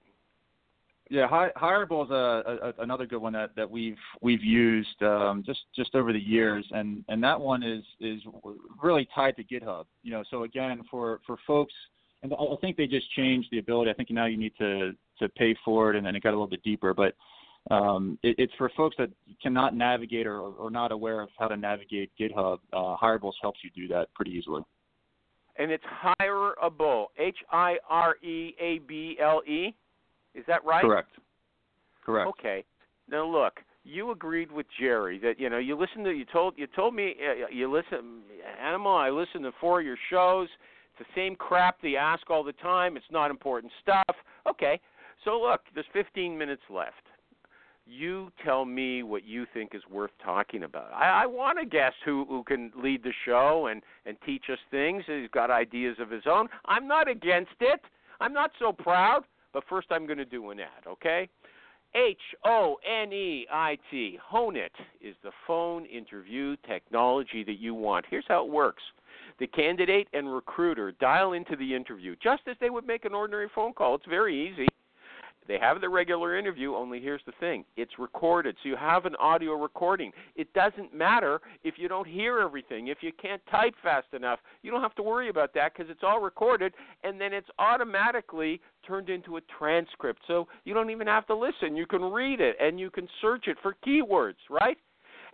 Yeah, 1.12 1.28
Hireable 1.28 2.06
is 2.06 2.12
a, 2.12 2.70
a, 2.80 2.84
another 2.84 3.06
good 3.06 3.22
one 3.22 3.34
that, 3.34 3.54
that 3.58 3.70
we've 3.70 3.98
we've 4.22 4.42
used 4.42 5.04
um, 5.04 5.44
just 5.46 5.60
just 5.76 5.94
over 5.94 6.14
the 6.14 6.20
years, 6.20 6.66
and, 6.72 7.04
and 7.10 7.22
that 7.22 7.38
one 7.38 7.64
is 7.64 7.84
is 8.00 8.22
really 8.82 9.10
tied 9.14 9.36
to 9.36 9.44
GitHub. 9.44 9.88
You 10.04 10.12
know, 10.12 10.24
so 10.32 10.44
again 10.44 10.82
for, 10.90 11.20
for 11.28 11.36
folks, 11.46 11.74
and 12.24 12.34
I 12.34 12.56
think 12.62 12.78
they 12.78 12.88
just 12.88 13.12
changed 13.12 13.50
the 13.52 13.60
ability. 13.60 13.92
I 13.92 13.94
think 13.94 14.10
now 14.10 14.26
you 14.26 14.38
need 14.38 14.54
to 14.60 14.94
to 15.20 15.28
pay 15.28 15.54
for 15.66 15.90
it, 15.90 15.98
and 15.98 16.06
then 16.06 16.16
it 16.16 16.24
got 16.24 16.30
a 16.30 16.38
little 16.40 16.48
bit 16.48 16.64
deeper. 16.64 16.94
But 16.94 17.14
um, 17.76 18.18
it, 18.24 18.38
it's 18.38 18.54
for 18.58 18.72
folks 18.78 18.96
that 18.98 19.10
cannot 19.44 19.76
navigate 19.76 20.26
or, 20.26 20.40
or 20.40 20.72
not 20.72 20.94
aware 20.94 21.20
of 21.20 21.28
how 21.38 21.50
to 21.50 21.58
navigate 21.58 22.10
GitHub. 22.18 22.60
Uh, 22.72 22.96
helps 23.42 23.60
you 23.66 23.70
do 23.76 23.90
that 23.90 24.08
pretty 24.16 24.32
easily. 24.32 24.62
And 25.58 25.72
it's 25.72 25.84
Hireable. 26.22 27.08
H 27.20 27.36
I 27.52 27.76
R 27.90 28.16
E 28.24 28.56
A 28.62 28.80
B 28.88 29.18
L 29.22 29.42
E. 29.46 29.76
Is 30.36 30.44
that 30.48 30.64
right? 30.66 30.82
Correct. 30.82 31.10
Correct. 32.06 32.28
Okay. 32.30 32.64
Now 33.10 33.26
look, 33.26 33.60
you 33.84 34.12
agreed 34.12 34.52
with 34.52 34.66
Jerry 34.80 35.20
that 35.20 35.40
you 35.40 35.50
know 35.50 35.58
you 35.58 35.78
listened 35.78 36.06
to 36.06 36.12
you 36.12 36.26
told 36.26 36.54
you 36.58 36.68
told 36.68 36.94
me 36.94 37.16
uh, 37.20 37.48
you 37.52 37.72
listen 37.72 38.22
animal. 38.62 38.96
I 38.96 39.10
listened 39.10 39.44
to 39.44 39.52
four 39.60 39.80
of 39.80 39.86
your 39.86 39.98
shows. 40.10 40.48
It's 41.00 41.08
the 41.08 41.20
same 41.20 41.36
crap 41.36 41.82
they 41.82 41.96
ask 41.96 42.30
all 42.30 42.44
the 42.44 42.54
time. 42.54 42.98
It's 42.98 43.06
not 43.12 43.32
important 43.32 43.72
stuff. 43.82 44.16
Okay. 44.50 44.80
So 45.24 45.40
look, 45.40 45.62
there's 45.74 45.86
15 45.94 46.38
minutes 46.38 46.64
left. 46.70 46.96
You 47.86 48.32
tell 48.46 48.66
me 48.66 49.04
what 49.04 49.24
you 49.26 49.46
think 49.54 49.72
is 49.74 49.82
worth 49.90 50.12
talking 50.24 50.64
about. 50.64 50.92
I, 50.94 51.24
I 51.24 51.26
want 51.26 51.60
a 51.60 51.66
guest 51.66 51.96
who 52.06 52.26
who 52.30 52.44
can 52.44 52.72
lead 52.82 53.04
the 53.04 53.14
show 53.26 53.68
and 53.72 53.82
and 54.06 54.18
teach 54.26 54.46
us 54.52 54.60
things. 54.70 55.04
He's 55.08 55.30
got 55.32 55.50
ideas 55.52 55.98
of 56.00 56.10
his 56.10 56.24
own. 56.30 56.48
I'm 56.66 56.88
not 56.88 57.10
against 57.10 57.52
it. 57.60 57.82
I'm 58.20 58.34
not 58.34 58.52
so 58.60 58.72
proud. 58.72 59.24
But 59.54 59.64
first, 59.70 59.88
I'm 59.92 60.06
going 60.06 60.18
to 60.18 60.26
do 60.26 60.50
an 60.52 60.60
ad. 60.60 60.88
Okay. 60.88 61.30
H 61.94 62.18
O 62.46 62.78
N 62.88 63.12
E 63.12 63.46
I 63.52 63.78
T. 63.90 64.18
HoneIt 64.32 64.70
is 65.02 65.16
the 65.24 65.32
phone 65.46 65.86
interview 65.86 66.56
technology 66.66 67.44
that 67.44 67.60
you 67.60 67.74
want. 67.74 68.06
Here's 68.10 68.24
how 68.28 68.46
it 68.46 68.52
works 68.52 68.84
the 69.40 69.48
candidate 69.48 70.08
and 70.14 70.34
recruiter 70.34 70.92
dial 70.94 71.34
into 71.34 71.56
the 71.56 71.76
interview 71.76 72.16
just 72.22 72.44
as 72.48 72.56
they 72.62 72.70
would 72.70 72.86
make 72.86 73.06
an 73.06 73.14
ordinary 73.14 73.50
phone 73.54 73.74
call. 73.74 73.96
It's 73.96 74.06
very 74.08 74.50
easy. 74.50 74.68
They 75.48 75.58
have 75.60 75.82
the 75.82 75.90
regular 75.90 76.38
interview, 76.38 76.76
only 76.76 77.00
here's 77.02 77.22
the 77.26 77.34
thing 77.40 77.66
it's 77.76 77.92
recorded. 78.00 78.56
So 78.62 78.70
you 78.70 78.76
have 78.76 79.06
an 79.06 79.16
audio 79.18 79.54
recording. 79.54 80.12
It 80.36 80.54
doesn't 80.54 80.94
matter 80.94 81.42
if 81.64 81.76
you 81.78 81.88
don't 81.88 82.08
hear 82.08 82.40
everything. 82.40 82.88
If 82.88 83.00
you 83.02 83.12
can't 83.22 83.42
type 83.50 83.74
fast 83.82 84.08
enough, 84.14 84.40
you 84.62 84.72
don't 84.72 84.82
have 84.82 84.96
to 84.96 85.04
worry 85.04 85.30
about 85.30 85.54
that 85.56 85.74
because 85.74 85.90
it's 85.90 86.04
all 86.04 86.22
recorded 86.22 86.74
and 87.04 87.20
then 87.20 87.34
it's 87.34 87.50
automatically 87.60 88.62
turned 88.86 89.10
into 89.10 89.38
a 89.38 89.42
transcript. 89.58 90.22
So 90.28 90.48
you 90.64 90.74
don't 90.74 90.90
even 90.90 91.08
have 91.08 91.28
to 91.28 91.36
listen. 91.36 91.76
You 91.76 91.86
can 91.86 92.02
read 92.02 92.40
it 92.40 92.56
and 92.60 92.80
you 92.80 92.90
can 92.90 93.08
search 93.22 93.48
it 93.48 93.58
for 93.62 93.76
keywords, 93.86 94.36
right? 94.50 94.78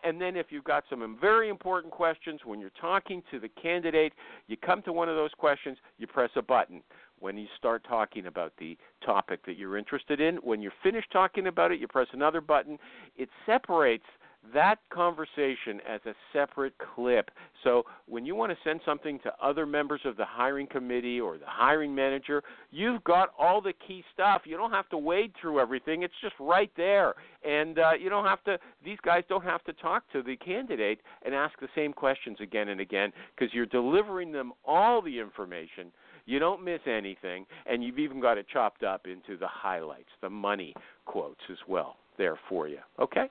And 0.04 0.22
then 0.22 0.36
if 0.36 0.48
you've 0.50 0.64
got 0.64 0.84
some 0.90 1.18
very 1.20 1.50
important 1.50 1.92
questions 1.92 2.42
when 2.46 2.60
you're 2.60 2.70
talking 2.80 3.24
to 3.32 3.40
the 3.40 3.50
candidate, 3.50 4.14
you 4.48 4.58
come 4.58 4.82
to 4.84 4.94
one 4.94 5.10
of 5.10 5.16
those 5.16 5.32
questions, 5.38 5.78
you 5.98 6.08
press 6.08 6.30
a 6.36 6.42
button 6.42 6.82
when 7.20 7.38
you 7.38 7.48
start 7.58 7.84
talking 7.88 8.28
about 8.28 8.54
the 8.60 8.78
topic 9.04 9.46
that 9.46 9.58
you're 9.58 9.78
interested 9.78 10.22
in. 10.22 10.36
When 10.38 10.62
you're 10.62 10.74
finished 10.84 11.12
talking 11.12 11.48
about 11.48 11.72
it, 11.72 11.80
you 11.80 11.88
press 11.88 12.08
another 12.14 12.42
button. 12.42 12.78
It 13.18 13.30
separates 13.46 14.06
that 14.54 14.80
conversation 14.90 15.82
as 15.88 16.00
a 16.06 16.14
separate 16.32 16.74
clip. 16.96 17.32
So 17.64 17.84
when 18.08 18.26
you 18.26 18.36
want 18.36 18.52
to 18.52 18.58
send 18.64 18.80
something 18.86 19.20
to 19.20 19.32
other 19.42 19.66
members 19.66 20.02
of 20.06 20.16
the 20.16 20.26
hiring 20.26 20.68
committee 20.68 21.20
or 21.20 21.38
the 21.38 21.46
hiring 21.46 21.94
manager, 21.94 22.44
you've 22.72 23.04
got 23.04 23.30
all 23.38 23.62
the 23.62 23.74
key 23.88 24.04
stuff. 24.14 24.44
You 24.46 24.58
don't 24.58 24.72
have 24.72 24.90
to 24.90 24.98
wade 24.98 25.34
through 25.40 25.60
everything. 25.60 26.04
It's 26.04 26.14
just 26.22 26.36
right 26.40 26.72
there. 26.78 27.16
And 27.44 27.80
uh, 27.80 27.92
you 28.00 28.10
don't 28.10 28.26
have 28.26 28.44
to 28.46 28.58
these 28.84 28.98
guys 29.04 29.24
don't 29.28 29.44
have 29.44 29.64
to 29.66 29.74
talk 29.74 30.04
to 30.14 30.24
the 30.24 30.38
candidate 30.38 31.02
and 31.26 31.36
ask 31.36 31.60
the 31.60 31.70
same 31.76 31.94
questions 31.94 32.38
again 32.42 32.70
and 32.70 32.80
again 32.80 33.12
because 33.36 33.54
you're 33.54 33.66
delivering 33.66 34.32
them 34.32 34.54
all 34.66 35.02
the 35.02 35.20
information 35.20 35.92
you 36.28 36.40
don't 36.40 36.62
miss 36.62 36.82
anything, 36.86 37.46
and 37.66 37.82
you've 37.82 38.00
even 38.00 38.20
got 38.20 38.38
it 38.38 38.48
chopped 38.52 38.84
up 38.84 39.08
into 39.08 39.38
the 39.40 39.48
highlights, 39.48 40.10
the 40.22 40.30
money 40.30 40.74
quotes 41.06 41.40
as 41.50 41.58
well 41.70 41.96
there 42.18 42.38
for 42.50 42.68
you. 42.68 42.80
Okay? 43.00 43.30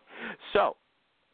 So, 0.54 0.76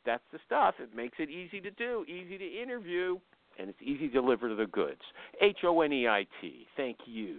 that's 0.04 0.24
the 0.32 0.38
stuff. 0.46 0.74
It 0.78 0.94
makes 0.94 1.18
it 1.18 1.30
easy 1.30 1.60
to 1.60 1.70
do, 1.70 2.04
easy 2.08 2.38
to 2.38 2.62
interview, 2.62 3.18
and 3.58 3.68
it's 3.68 3.78
easy 3.82 4.08
to 4.08 4.14
deliver 4.14 4.54
the 4.54 4.66
goods. 4.66 5.00
H 5.40 5.58
O 5.64 5.80
N 5.82 5.92
E 5.92 6.08
I 6.08 6.26
T. 6.40 6.66
Thank 6.76 6.98
you. 7.06 7.38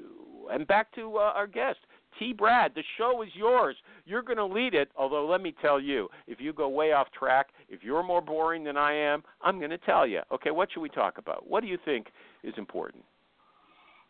And 0.51 0.67
back 0.67 0.93
to 0.95 1.17
uh, 1.17 1.31
our 1.35 1.47
guest, 1.47 1.79
T. 2.19 2.33
Brad. 2.33 2.73
The 2.75 2.83
show 2.97 3.21
is 3.23 3.29
yours. 3.33 3.75
You're 4.05 4.21
going 4.21 4.37
to 4.37 4.45
lead 4.45 4.73
it. 4.73 4.89
Although 4.95 5.25
let 5.25 5.41
me 5.41 5.55
tell 5.61 5.79
you, 5.79 6.09
if 6.27 6.39
you 6.39 6.53
go 6.53 6.69
way 6.69 6.91
off 6.91 7.07
track, 7.17 7.47
if 7.69 7.81
you're 7.83 8.03
more 8.03 8.21
boring 8.21 8.63
than 8.63 8.77
I 8.77 8.93
am, 8.93 9.23
I'm 9.41 9.57
going 9.57 9.71
to 9.71 9.77
tell 9.79 10.05
you. 10.05 10.21
Okay, 10.31 10.51
what 10.51 10.69
should 10.71 10.81
we 10.81 10.89
talk 10.89 11.17
about? 11.17 11.49
What 11.49 11.61
do 11.61 11.67
you 11.67 11.77
think 11.83 12.07
is 12.43 12.53
important? 12.57 13.03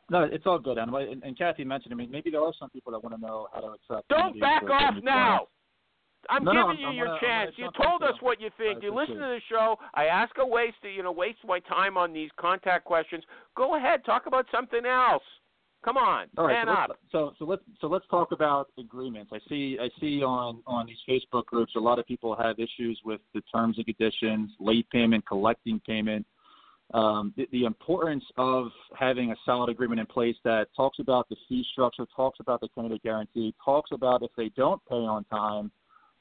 No, 0.10 0.24
it's 0.24 0.46
all 0.46 0.60
good. 0.60 0.78
And, 0.78 1.24
and 1.24 1.38
Kathy 1.38 1.64
mentioned, 1.64 1.94
I 1.94 1.96
mean, 1.96 2.12
maybe 2.12 2.30
there 2.30 2.42
are 2.42 2.54
some 2.60 2.70
people 2.70 2.92
that 2.92 3.02
want 3.02 3.16
to 3.16 3.22
know 3.22 3.48
how 3.54 3.62
to 3.62 3.68
attract. 3.68 4.10
Don't 4.10 4.40
back 4.40 4.64
off 4.64 4.96
now. 5.02 5.48
I'm 6.30 6.44
no, 6.44 6.52
giving 6.52 6.66
no, 6.68 6.72
you 6.74 6.88
I'm 6.88 6.96
your 6.96 7.08
gonna, 7.08 7.20
chance. 7.20 7.52
You 7.58 7.70
told 7.82 8.04
us 8.04 8.16
what 8.22 8.40
you 8.40 8.50
think. 8.58 8.80
I 8.82 8.86
You 8.86 8.96
listen 8.96 9.16
to 9.16 9.22
the 9.22 9.42
show. 9.50 9.78
I 9.94 10.06
ask 10.06 10.32
a 10.38 10.46
waste, 10.46 10.78
you 10.84 11.04
know, 11.04 11.12
waste 11.12 11.40
my 11.46 11.60
time 11.60 11.98
on 11.98 12.14
these 12.14 12.30
contact 12.38 12.86
questions. 12.86 13.24
Go 13.56 13.76
ahead, 13.76 14.06
talk 14.06 14.26
about 14.26 14.46
something 14.52 14.86
else. 14.86 15.24
Come 15.84 15.98
on, 15.98 16.28
All 16.38 16.46
right, 16.46 16.66
man 16.66 16.68
so 16.68 16.72
up. 16.72 16.90
Let's, 16.90 17.02
so 17.12 17.34
so 17.38 17.46
let's 17.46 17.62
so 17.82 17.88
let's 17.88 18.06
talk 18.10 18.32
about 18.32 18.70
agreements. 18.80 19.32
I 19.34 19.40
see 19.50 19.78
I 19.82 19.90
see 20.00 20.24
on 20.24 20.62
on 20.66 20.86
these 20.88 20.98
Facebook 21.10 21.46
groups 21.46 21.74
a 21.76 21.80
lot 21.80 22.00
of 22.00 22.08
people 22.08 22.38
have 22.38 22.58
issues 22.58 22.98
with 23.04 23.20
the 23.34 23.42
terms 23.54 23.76
and 23.78 23.86
conditions, 23.86 24.52
late 24.62 24.90
payment, 24.92 25.28
collecting 25.28 25.82
payment 25.86 26.26
um, 26.94 27.34
the, 27.36 27.48
the 27.52 27.66
importance 27.66 28.24
of 28.38 28.68
having 28.98 29.32
a 29.32 29.36
solid 29.46 29.70
agreement 29.70 30.00
in 30.00 30.06
place 30.06 30.36
that 30.44 30.68
talks 30.76 31.00
about 31.00 31.28
the 31.30 31.36
fee 31.50 31.66
structure, 31.72 32.06
talks 32.16 32.40
about 32.40 32.62
the 32.62 32.68
candidate 32.70 33.02
guarantee, 33.04 33.54
talks 33.64 33.92
about 33.92 34.22
if 34.22 34.32
they 34.38 34.50
don't 34.50 34.82
pay 34.88 34.96
on 34.96 35.24
time, 35.26 35.72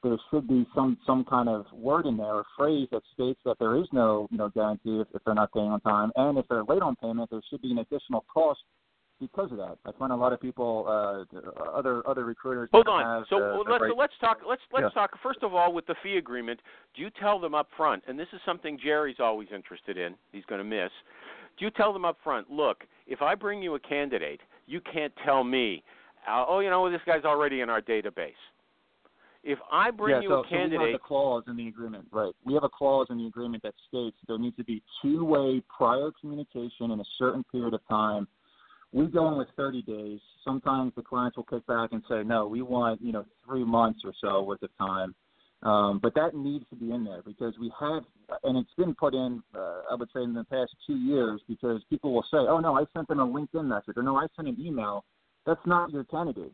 there 0.03 0.17
should 0.31 0.49
be 0.49 0.67
some 0.75 0.99
some 1.07 1.25
kind 1.25 1.49
of 1.49 1.67
word 1.73 2.07
in 2.07 2.17
there, 2.17 2.35
or 2.35 2.45
phrase 2.57 2.89
that 2.93 3.03
states 3.15 3.41
that 3.45 3.59
there 3.59 3.77
is 3.77 3.87
no 3.93 4.29
you 4.31 4.39
know 4.39 4.49
guarantee 4.51 5.01
if, 5.01 5.07
if 5.15 5.23
they're 5.25 5.35
not 5.35 5.53
paying 5.53 5.69
on 5.69 5.81
time, 5.81 6.11
and 6.17 6.39
if 6.39 6.47
they're 6.49 6.65
late 6.65 6.83
on 6.83 6.97
payment, 6.97 7.31
there 7.31 7.43
should 7.51 7.63
be 7.63 7.71
an 7.71 7.79
additional 7.79 8.25
cost 8.33 8.61
because 9.23 9.53
of 9.53 9.57
that. 9.59 9.79
I 9.87 9.93
find 9.99 10.13
a 10.13 10.17
lot 10.17 10.33
of 10.33 10.41
people, 10.41 10.85
uh, 10.89 11.71
other 11.71 12.07
other 12.07 12.25
recruiters. 12.25 12.69
Hold 12.73 12.89
on. 12.89 13.05
Have, 13.05 13.27
so 13.31 13.37
uh, 13.37 13.71
let's 13.71 13.83
right... 13.83 13.97
let's 13.97 14.13
talk. 14.21 14.39
Let's 14.47 14.63
let's 14.73 14.85
yeah. 14.95 15.01
talk 15.01 15.13
first 15.23 15.39
of 15.43 15.55
all 15.55 15.73
with 15.73 15.87
the 15.87 15.95
fee 16.03 16.17
agreement. 16.17 16.61
Do 16.95 17.03
you 17.03 17.11
tell 17.21 17.39
them 17.39 17.55
up 17.55 17.69
front? 17.77 18.03
And 18.09 18.19
this 18.19 18.29
is 18.33 18.41
something 18.45 18.79
Jerry's 18.83 19.21
always 19.21 19.49
interested 19.55 19.97
in. 19.97 20.15
He's 20.33 20.45
going 20.47 20.59
to 20.59 20.65
miss. 20.65 20.91
Do 21.59 21.65
you 21.65 21.71
tell 21.71 21.93
them 21.93 22.05
up 22.05 22.19
front? 22.25 22.51
Look, 22.51 22.85
if 23.07 23.23
I 23.23 23.35
bring 23.35 23.63
you 23.63 23.75
a 23.75 23.81
candidate, 23.81 24.41
you 24.67 24.81
can't 24.93 25.13
tell 25.25 25.45
me, 25.45 25.83
uh, 26.29 26.45
oh, 26.49 26.61
you 26.61 26.71
know, 26.71 26.91
this 26.91 27.01
guy's 27.07 27.25
already 27.25 27.61
in 27.61 27.71
our 27.71 27.81
database. 27.81 28.33
If 29.45 29.59
I 29.71 29.91
bring 29.91 30.17
yeah, 30.17 30.23
you 30.23 30.29
so, 30.29 30.41
a 30.41 30.49
candidate, 30.49 30.79
so 30.79 30.85
we 30.85 30.93
have 30.93 31.01
a 31.01 31.05
clause 31.05 31.43
in 31.49 31.57
the 31.57 31.67
agreement, 31.67 32.07
right? 32.13 32.33
We 32.45 32.55
have 32.55 32.63
a 32.63 32.69
clause 32.69 33.09
in 33.11 33.19
the 33.19 33.27
agreement 33.27 33.63
that 33.65 33.75
states 33.89 34.17
there 34.29 34.39
needs 34.39 34.57
to 34.57 34.65
be 34.65 34.83
two-way 35.03 35.63
prior 35.77 36.11
communication 36.21 36.93
in 36.93 37.01
a 37.01 37.05
certain 37.19 37.45
period 37.53 37.75
of 37.75 37.81
time 37.89 38.29
we 38.93 39.07
go 39.07 39.29
in 39.29 39.39
with 39.39 39.49
30 39.57 39.83
days. 39.83 40.21
Sometimes 40.45 40.93
the 40.95 41.03
clients 41.03 41.37
will 41.37 41.45
kick 41.45 41.67
back 41.67 41.91
and 41.93 42.03
say, 42.09 42.23
no, 42.23 42.47
we 42.47 42.63
want, 42.63 43.01
you 43.01 43.13
know, 43.13 43.25
three 43.47 43.65
months 43.65 44.01
or 44.05 44.13
so 44.21 44.43
worth 44.43 44.63
of 44.63 44.71
time. 44.79 45.15
Um, 45.63 46.01
but 46.03 46.15
that 46.17 46.35
needs 46.35 46.65
to 46.71 46.77
be 46.77 46.91
in 46.91 47.05
there 47.05 47.23
because 47.25 47.55
we 47.59 47.73
have, 47.81 48.03
and 48.43 48.59
it's 48.59 48.75
been 48.77 48.95
put 48.95 49.15
in, 49.15 49.43
uh, 49.55 49.83
I 49.91 49.95
would 49.95 50.09
say, 50.15 50.23
in 50.23 50.35
the 50.35 50.45
past 50.45 50.73
two 50.87 50.97
years 50.97 51.41
because 51.49 51.81
people 51.89 52.13
will 52.13 52.25
say, 52.25 52.39
oh, 52.39 52.59
no, 52.59 52.77
I 52.77 52.85
sent 52.95 53.09
them 53.09 53.21
a 53.21 53.27
LinkedIn 53.27 53.65
message 53.65 53.97
or 53.97 54.03
no, 54.03 54.17
I 54.17 54.27
sent 54.37 54.49
an 54.49 54.57
email. 54.61 55.05
That's 55.47 55.65
not 55.65 55.91
your 55.91 56.05
candidate. 56.05 56.53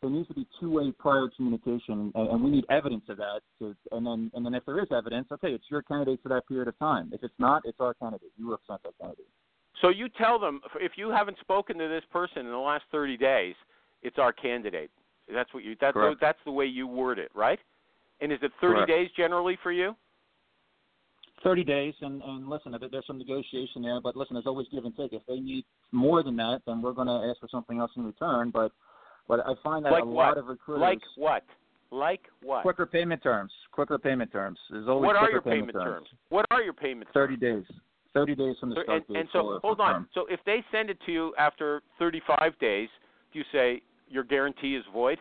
There 0.00 0.10
needs 0.10 0.28
to 0.28 0.34
be 0.34 0.46
two-way 0.58 0.92
prior 0.98 1.28
communication, 1.36 2.10
and, 2.14 2.28
and 2.28 2.42
we 2.42 2.50
need 2.50 2.64
evidence 2.70 3.04
of 3.08 3.18
that. 3.18 3.40
To, 3.58 3.76
and 3.92 4.06
then, 4.06 4.30
and 4.34 4.44
then 4.46 4.54
if 4.54 4.64
there 4.64 4.80
is 4.80 4.88
evidence, 4.90 5.28
okay, 5.30 5.48
it's 5.48 5.64
your 5.68 5.82
candidate 5.82 6.20
for 6.22 6.30
that 6.30 6.48
period 6.48 6.68
of 6.68 6.78
time. 6.78 7.10
If 7.12 7.22
it's 7.22 7.34
not, 7.38 7.62
it's 7.66 7.78
our 7.80 7.92
candidate. 7.94 8.30
You 8.38 8.50
represent 8.50 8.82
that 8.84 8.98
candidate. 8.98 9.26
So 9.82 9.88
you 9.88 10.08
tell 10.08 10.38
them 10.38 10.60
if 10.76 10.92
you 10.96 11.10
haven't 11.10 11.38
spoken 11.40 11.78
to 11.78 11.88
this 11.88 12.02
person 12.10 12.46
in 12.46 12.50
the 12.52 12.58
last 12.58 12.84
30 12.90 13.16
days, 13.16 13.54
it's 14.02 14.18
our 14.18 14.32
candidate. 14.32 14.90
That's 15.32 15.52
what 15.54 15.62
you 15.62 15.76
that's 15.80 15.94
the, 15.94 16.14
that's 16.20 16.38
the 16.44 16.50
way 16.50 16.66
you 16.66 16.86
word 16.86 17.18
it, 17.18 17.30
right? 17.34 17.58
And 18.20 18.32
is 18.32 18.38
it 18.42 18.50
30 18.60 18.74
Correct. 18.74 18.88
days 18.88 19.08
generally 19.16 19.58
for 19.62 19.70
you? 19.70 19.94
30 21.42 21.64
days, 21.64 21.94
and, 22.02 22.20
and 22.22 22.48
listen, 22.48 22.74
there's 22.90 23.06
some 23.06 23.16
negotiation 23.16 23.80
there, 23.82 24.00
but 24.00 24.14
listen, 24.14 24.34
there's 24.34 24.46
always 24.46 24.66
give 24.70 24.84
and 24.84 24.94
take. 24.94 25.12
If 25.12 25.22
they 25.26 25.40
need 25.40 25.64
more 25.90 26.22
than 26.22 26.36
that, 26.36 26.60
then 26.66 26.82
we're 26.82 26.92
going 26.92 27.06
to 27.06 27.28
ask 27.30 27.40
for 27.40 27.48
something 27.50 27.78
else 27.78 27.90
in 27.96 28.04
return. 28.04 28.50
But 28.50 28.72
but 29.30 29.46
I 29.46 29.54
find 29.62 29.84
that 29.84 29.92
like 29.92 30.02
a 30.02 30.06
what? 30.06 30.14
lot 30.28 30.38
of 30.38 30.46
recruiters 30.48 30.80
like 30.80 31.00
what? 31.16 31.44
Like 31.92 32.20
what? 32.42 32.62
Quicker 32.62 32.84
payment 32.84 33.22
terms. 33.22 33.52
Quicker 33.70 33.96
payment 33.98 34.32
terms. 34.32 34.58
There's 34.70 34.88
always 34.88 35.06
what 35.06 35.16
are 35.16 35.30
your 35.30 35.40
payment, 35.40 35.68
payment 35.72 35.84
terms. 35.84 36.08
What 36.28 36.46
are 36.50 36.62
your 36.62 36.72
payment 36.72 37.08
terms? 37.14 37.30
30 37.30 37.36
days. 37.36 37.64
30 38.12 38.34
days 38.34 38.56
from 38.58 38.70
the 38.70 38.74
So- 38.76 38.82
start 38.82 38.96
and, 39.06 39.14
date. 39.14 39.20
and 39.20 39.28
so 39.32 39.60
hold 39.62 39.80
on. 39.80 39.92
term. 39.94 40.08
So 40.14 40.26
if 40.26 40.40
they 40.44 40.64
send 40.72 40.90
it 40.90 40.98
to 41.06 41.12
you 41.12 41.34
after 41.38 41.80
35 42.00 42.58
days, 42.58 42.88
do 43.32 43.38
you 43.38 43.44
say 43.52 43.82
your 44.08 44.24
guarantee 44.24 44.74
is 44.74 44.84
void? 44.92 45.18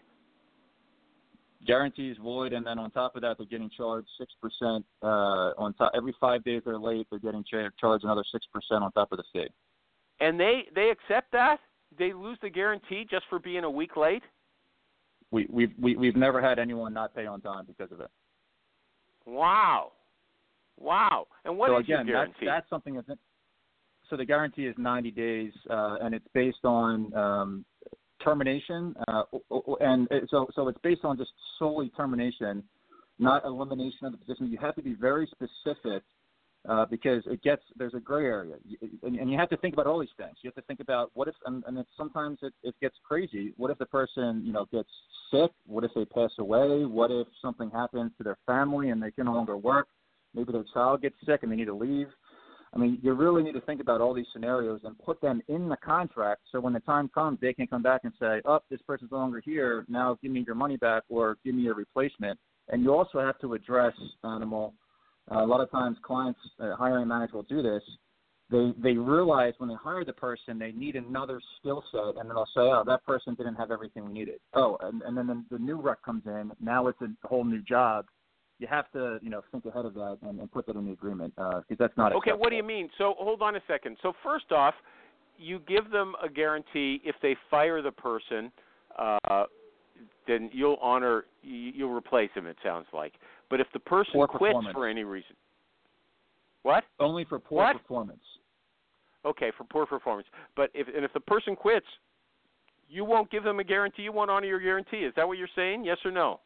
Guarantee 1.68 2.10
is 2.10 2.18
void, 2.18 2.53
and 2.53 2.66
then 2.66 2.80
on 2.80 2.89
top 2.89 3.16
of 3.16 3.22
that, 3.22 3.38
they're 3.38 3.45
getting 3.45 3.70
charged 3.70 4.07
six 4.18 4.34
percent 4.41 4.86
uh, 5.03 5.51
on 5.57 5.74
top. 5.74 5.91
Every 5.93 6.16
five 6.20 6.43
days 6.43 6.62
they're 6.66 6.80
late, 6.80 7.05
they're 7.10 7.20
getting 7.20 7.43
cha- 7.43 7.70
charged 7.80 8.05
another 8.05 8.24
six 8.32 8.45
percent 8.51 8.84
on 8.84 8.91
top 8.93 9.12
of 9.12 9.18
the 9.18 9.24
fee. 9.34 9.47
And 10.20 10.39
they 10.39 10.64
they 10.74 10.89
accept 10.89 11.32
that? 11.34 11.60
They 12.00 12.14
lose 12.14 12.38
the 12.41 12.50
guarantee 12.50 13.06
just 13.10 13.26
for 13.30 13.39
being 13.39 13.64
a 13.64 13.70
week 13.70 13.97
late? 13.97 14.24
We 15.32 15.45
we've 15.50 15.74
we, 15.80 15.95
we've 15.95 16.16
never 16.16 16.41
had 16.41 16.58
anyone 16.58 16.93
not 16.93 17.14
pay 17.14 17.26
on 17.28 17.41
time 17.41 17.66
because 17.68 17.91
of 17.91 18.00
it. 18.00 18.10
Wow. 19.26 19.91
Wow. 20.80 21.28
And 21.45 21.58
what 21.58 21.70
is 21.70 21.76
so 21.76 21.78
again, 21.80 22.08
your 22.08 22.16
guarantee? 22.16 22.45
that's 22.45 22.62
that's 22.62 22.70
something 22.70 22.95
that's 22.95 23.08
so 24.10 24.18
the 24.18 24.26
guarantee 24.26 24.66
is 24.66 24.76
90 24.78 25.12
days, 25.12 25.52
uh, 25.70 25.97
and 26.02 26.16
it's 26.16 26.26
based 26.34 26.64
on 26.66 27.14
um, 27.14 27.66
termination, 28.24 28.95
uh, 29.08 29.22
and 29.82 30.08
it, 30.10 30.24
so 30.32 30.47
so 30.56 30.68
it's 30.68 30.80
based 30.82 31.02
on 31.04 31.16
just 31.18 31.32
solely 31.60 31.91
termination, 31.95 32.64
not 33.20 33.45
elimination 33.45 34.08
of 34.08 34.14
the 34.14 34.18
position. 34.18 34.47
You 34.47 34.58
have 34.62 34.76
to 34.76 34.82
be 34.82 34.95
very 34.95 35.28
specific 35.28 36.02
uh, 36.68 36.86
because 36.86 37.24
it 37.26 37.41
gets 37.41 37.64
there's 37.78 37.93
a 37.93 37.99
gray 37.99 38.26
area, 38.26 38.55
and, 39.03 39.16
and 39.16 39.32
you 39.32 39.38
have 39.38 39.49
to 39.49 39.57
think 39.57 39.74
about 39.74 39.88
all 39.88 39.99
these 39.99 40.10
things. 40.18 40.36
You 40.41 40.49
have 40.49 40.55
to 40.55 40.68
think 40.68 40.82
about 40.82 41.12
what 41.14 41.28
if, 41.28 41.36
and, 41.45 41.64
and 41.68 41.84
sometimes 41.95 42.39
it, 42.41 42.53
it 42.64 42.76
gets 42.82 42.95
crazy. 43.07 43.53
What 43.57 43.72
if 43.72 43.78
the 43.78 43.86
person 43.86 44.41
you 44.45 44.51
know 44.51 44.66
gets 44.72 44.89
sick? 45.32 45.51
What 45.66 45.84
if 45.84 45.91
they 45.95 46.05
pass 46.05 46.32
away? 46.38 46.86
What 46.86 47.12
if 47.12 47.28
something 47.41 47.70
happens 47.72 48.12
to 48.18 48.24
their 48.24 48.38
family 48.45 48.89
and 48.89 49.01
they 49.01 49.12
can 49.12 49.26
no 49.26 49.34
longer 49.34 49.55
work? 49.57 49.88
Maybe 50.34 50.51
their 50.51 50.66
child 50.74 51.01
gets 51.01 51.16
sick 51.26 51.43
and 51.43 51.51
they 51.51 51.55
need 51.55 51.66
to 51.66 51.76
leave. 51.76 52.07
I 52.74 52.78
mean, 52.78 52.99
you 53.01 53.14
really 53.14 53.41
need 53.41 53.53
to 53.53 53.62
think 53.62 53.82
about 53.82 53.99
all 53.99 54.14
these 54.14 54.28
scenarios 54.32 54.82
and 54.84 54.97
put 54.99 55.20
them 55.22 55.41
in 55.47 55.70
the 55.70 55.78
contract 55.78 56.41
so 56.51 56.60
when 56.60 56.74
the 56.74 56.80
time 56.82 57.10
comes, 57.10 57.39
they 57.41 57.53
can 57.53 57.66
come 57.66 57.82
back 57.82 58.01
and 58.03 58.14
say, 58.20 58.41
oh, 58.45 58.60
this 58.70 58.80
person's 58.86 59.12
no 59.12 59.18
longer 59.18 59.41
here. 59.43 59.86
Now 59.88 60.20
give 60.22 60.32
me 60.32 60.43
your 60.45 60.55
money 60.55 60.78
back 60.78 61.03
or 61.10 61.38
give 61.43 61.55
me 61.55 61.68
a 61.68 61.74
replacement. 61.74 62.39
And 62.68 62.84
you 62.84 62.93
also 62.93 63.20
have 63.20 63.39
to 63.39 63.55
address 63.55 63.93
animal. 64.24 64.76
Uh, 65.32 65.44
a 65.44 65.46
lot 65.46 65.62
of 65.62 65.70
times, 65.72 65.98
clients, 66.02 66.40
uh, 66.60 66.76
hiring 66.76 67.08
managers 67.08 67.34
will 67.34 67.44
do 67.44 67.62
this. 67.62 67.84
they 68.50 68.74
they 68.82 68.94
realize 68.94 69.54
when 69.60 69.70
they 69.70 69.76
hire 69.76 70.04
the 70.04 70.14
person 70.14 70.58
they 70.58 70.72
need 70.72 70.96
another 70.96 71.40
skill 71.60 71.84
set, 71.92 72.18
and 72.18 72.30
then 72.30 72.30
they'll 72.30 72.46
say, 72.48 72.62
"Oh, 72.62 72.84
that 72.86 73.06
person 73.06 73.36
didn't 73.36 73.56
have 73.56 73.72
everything 73.72 74.06
we 74.06 74.14
needed." 74.14 74.40
Oh, 74.54 74.78
and, 74.82 75.02
and 75.04 75.16
then 75.16 75.28
the, 75.28 75.44
the 75.52 75.60
new 75.60 75.80
rec 75.80 76.02
comes 76.04 76.24
in. 76.26 76.52
Now 76.60 76.88
it's 76.88 77.00
a 77.02 77.28
whole 77.28 77.44
new 77.44 77.62
job. 77.62 78.06
You 78.58 78.68
have 78.68 78.92
to, 78.92 79.20
you 79.22 79.30
know, 79.30 79.42
think 79.52 79.66
ahead 79.66 79.86
of 79.86 79.94
that 79.94 80.18
and, 80.24 80.40
and 80.40 80.52
put 80.52 80.66
that 80.66 80.76
in 80.76 80.86
the 80.86 80.92
agreement 80.92 81.34
because 81.36 81.64
uh, 81.72 81.76
that's 81.78 81.96
not. 81.96 82.08
Okay, 82.08 82.18
acceptable. 82.18 82.40
what 82.40 82.50
do 82.50 82.56
you 82.56 82.64
mean? 82.64 82.90
So 82.98 83.14
hold 83.18 83.42
on 83.42 83.56
a 83.56 83.62
second. 83.68 83.98
So 84.02 84.14
first 84.24 84.52
off, 84.52 84.74
you 85.38 85.62
give 85.68 85.92
them 85.92 86.16
a 86.24 86.28
guarantee 86.28 87.02
if 87.06 87.16
they 87.22 87.36
fire 87.50 87.82
the 87.82 87.92
person, 87.92 88.52
uh, 88.98 89.46
then 90.28 90.50
you'll 90.54 90.78
honor, 90.82 91.26
you'll 91.42 91.94
replace 91.96 92.30
him. 92.34 92.48
It 92.48 92.58
sounds 92.64 92.88
like. 92.94 93.14
But 93.50 93.60
if 93.60 93.68
the 93.74 93.80
person 93.80 94.26
quits 94.28 94.60
for 94.74 94.88
any 94.88 95.04
reason, 95.04 95.36
what? 96.64 96.84
Only 97.00 97.26
for 97.26 97.39
poor 97.39 97.64
What? 97.64 97.78
performance. 97.78 98.24
Okay, 99.26 99.52
for 99.58 99.64
poor 99.66 99.86
performance. 99.86 100.28
But 100.56 100.70
if 100.74 100.88
and 100.88 101.04
if 101.04 101.12
the 101.14 101.20
person 101.20 101.56
quits, 101.56 101.86
you 102.88 103.04
won't 103.04 103.30
give 103.32 103.43
them 103.43 103.60
a 103.60 103.64
guarantee. 103.64 104.04
You 104.04 104.12
won't 104.12 104.32
honor 104.32 104.47
your 104.47 104.60
guarantee. 104.60 104.97
Is 104.97 105.14
that 105.16 105.28
what 105.28 105.38
you're 105.38 105.47
saying? 105.56 105.84
Yes 105.84 105.97
or 106.06 106.12
no? 106.12 106.39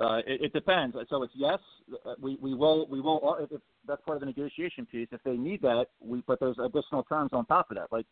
Uh, 0.00 0.18
it, 0.26 0.42
it 0.42 0.52
depends. 0.52 0.94
So 1.08 1.22
it's 1.22 1.32
yes, 1.34 1.58
uh, 2.04 2.14
we 2.20 2.38
we 2.40 2.54
will 2.54 2.86
we 2.88 3.00
will 3.00 3.20
uh, 3.28 3.42
if 3.42 3.52
if 3.52 3.60
that's 3.88 4.02
part 4.02 4.16
of 4.16 4.20
the 4.20 4.26
negotiation 4.26 4.86
piece. 4.86 5.08
If 5.10 5.22
they 5.24 5.36
need 5.36 5.62
that, 5.62 5.86
we 6.00 6.22
but 6.26 6.38
there's 6.38 6.58
additional 6.58 7.02
terms 7.04 7.30
on 7.32 7.46
top 7.46 7.70
of 7.70 7.76
that. 7.76 7.90
Like, 7.90 8.06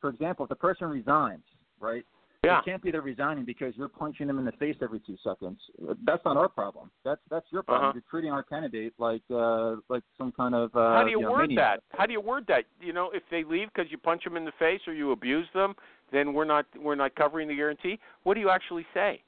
for 0.00 0.10
example, 0.10 0.44
if 0.44 0.48
the 0.48 0.56
person 0.56 0.88
resigns, 0.88 1.44
right? 1.80 2.04
Yeah. 2.44 2.60
It 2.60 2.64
can't 2.64 2.82
be 2.82 2.92
they're 2.92 3.02
resigning 3.02 3.44
because 3.44 3.74
you're 3.76 3.88
punching 3.88 4.28
them 4.28 4.38
in 4.38 4.44
the 4.44 4.52
face 4.52 4.76
every 4.80 5.00
two 5.00 5.16
seconds. 5.24 5.58
That's 6.04 6.24
not 6.24 6.36
our 6.36 6.48
problem. 6.48 6.88
That's 7.04 7.20
that's 7.30 7.46
your 7.50 7.64
problem. 7.64 7.90
Uh-huh. 7.90 7.94
You're 7.94 8.04
treating 8.08 8.30
our 8.30 8.44
candidate 8.44 8.94
like 8.98 9.22
uh, 9.28 9.76
like 9.88 10.04
some 10.16 10.30
kind 10.32 10.54
of 10.54 10.74
uh, 10.76 10.94
How 10.94 11.02
do 11.04 11.10
you, 11.10 11.20
know, 11.20 11.32
word 11.32 11.48
maniac. 11.48 11.80
that? 11.90 11.98
How 11.98 12.06
do 12.06 12.12
you 12.12 12.20
word 12.20 12.44
that? 12.46 12.64
You 12.80 12.92
know, 12.92 13.10
if 13.12 13.24
they 13.30 13.42
leave 13.42 13.68
because 13.74 13.90
you 13.90 13.98
punch 13.98 14.22
them 14.22 14.36
in 14.36 14.44
the 14.44 14.52
face 14.56 14.80
or 14.86 14.94
you 14.94 15.10
abuse 15.10 15.48
them, 15.52 15.74
then 16.12 16.32
we're 16.32 16.44
not 16.44 16.64
we're 16.80 16.94
not 16.94 17.14
covering 17.16 17.48
the 17.48 17.56
guarantee. 17.56 17.98
What 18.22 18.34
do 18.34 18.40
you 18.40 18.50
actually 18.50 18.86
say? 18.94 19.20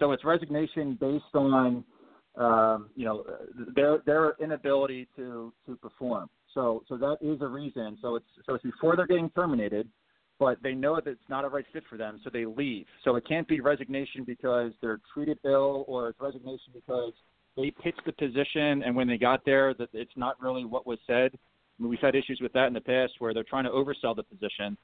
So 0.00 0.10
it's 0.10 0.24
resignation 0.24 0.98
based 1.00 1.24
on, 1.34 1.84
um, 2.36 2.88
you 2.96 3.04
know, 3.04 3.24
their 3.76 3.98
their 4.04 4.34
inability 4.40 5.06
to 5.14 5.52
to 5.66 5.76
perform. 5.76 6.28
So 6.54 6.82
so 6.88 6.96
that 6.96 7.18
is 7.20 7.40
a 7.40 7.46
reason. 7.46 7.98
So 8.02 8.16
it's 8.16 8.26
so 8.46 8.54
it's 8.54 8.64
before 8.64 8.96
they're 8.96 9.06
getting 9.06 9.30
terminated, 9.30 9.88
but 10.40 10.60
they 10.62 10.74
know 10.74 10.96
that 10.96 11.06
it's 11.06 11.28
not 11.28 11.44
a 11.44 11.48
right 11.48 11.66
fit 11.72 11.84
for 11.88 11.96
them, 11.96 12.18
so 12.24 12.30
they 12.30 12.46
leave. 12.46 12.86
So 13.04 13.14
it 13.14 13.28
can't 13.28 13.46
be 13.46 13.60
resignation 13.60 14.24
because 14.24 14.72
they're 14.80 14.98
treated 15.14 15.38
ill, 15.44 15.84
or 15.86 16.08
it's 16.08 16.20
resignation 16.20 16.72
because 16.74 17.12
they 17.56 17.70
pitched 17.70 18.04
the 18.06 18.12
position 18.12 18.82
and 18.82 18.96
when 18.96 19.06
they 19.06 19.18
got 19.18 19.44
there, 19.44 19.74
that 19.74 19.90
it's 19.92 20.16
not 20.16 20.40
really 20.40 20.64
what 20.64 20.86
was 20.86 20.98
said. 21.06 21.30
I 21.34 21.82
mean, 21.82 21.90
we've 21.90 22.00
had 22.00 22.14
issues 22.16 22.40
with 22.42 22.52
that 22.54 22.66
in 22.66 22.72
the 22.72 22.80
past 22.80 23.12
where 23.18 23.32
they're 23.34 23.44
trying 23.44 23.64
to 23.64 23.70
oversell 23.70 24.16
the 24.16 24.22
position 24.22 24.76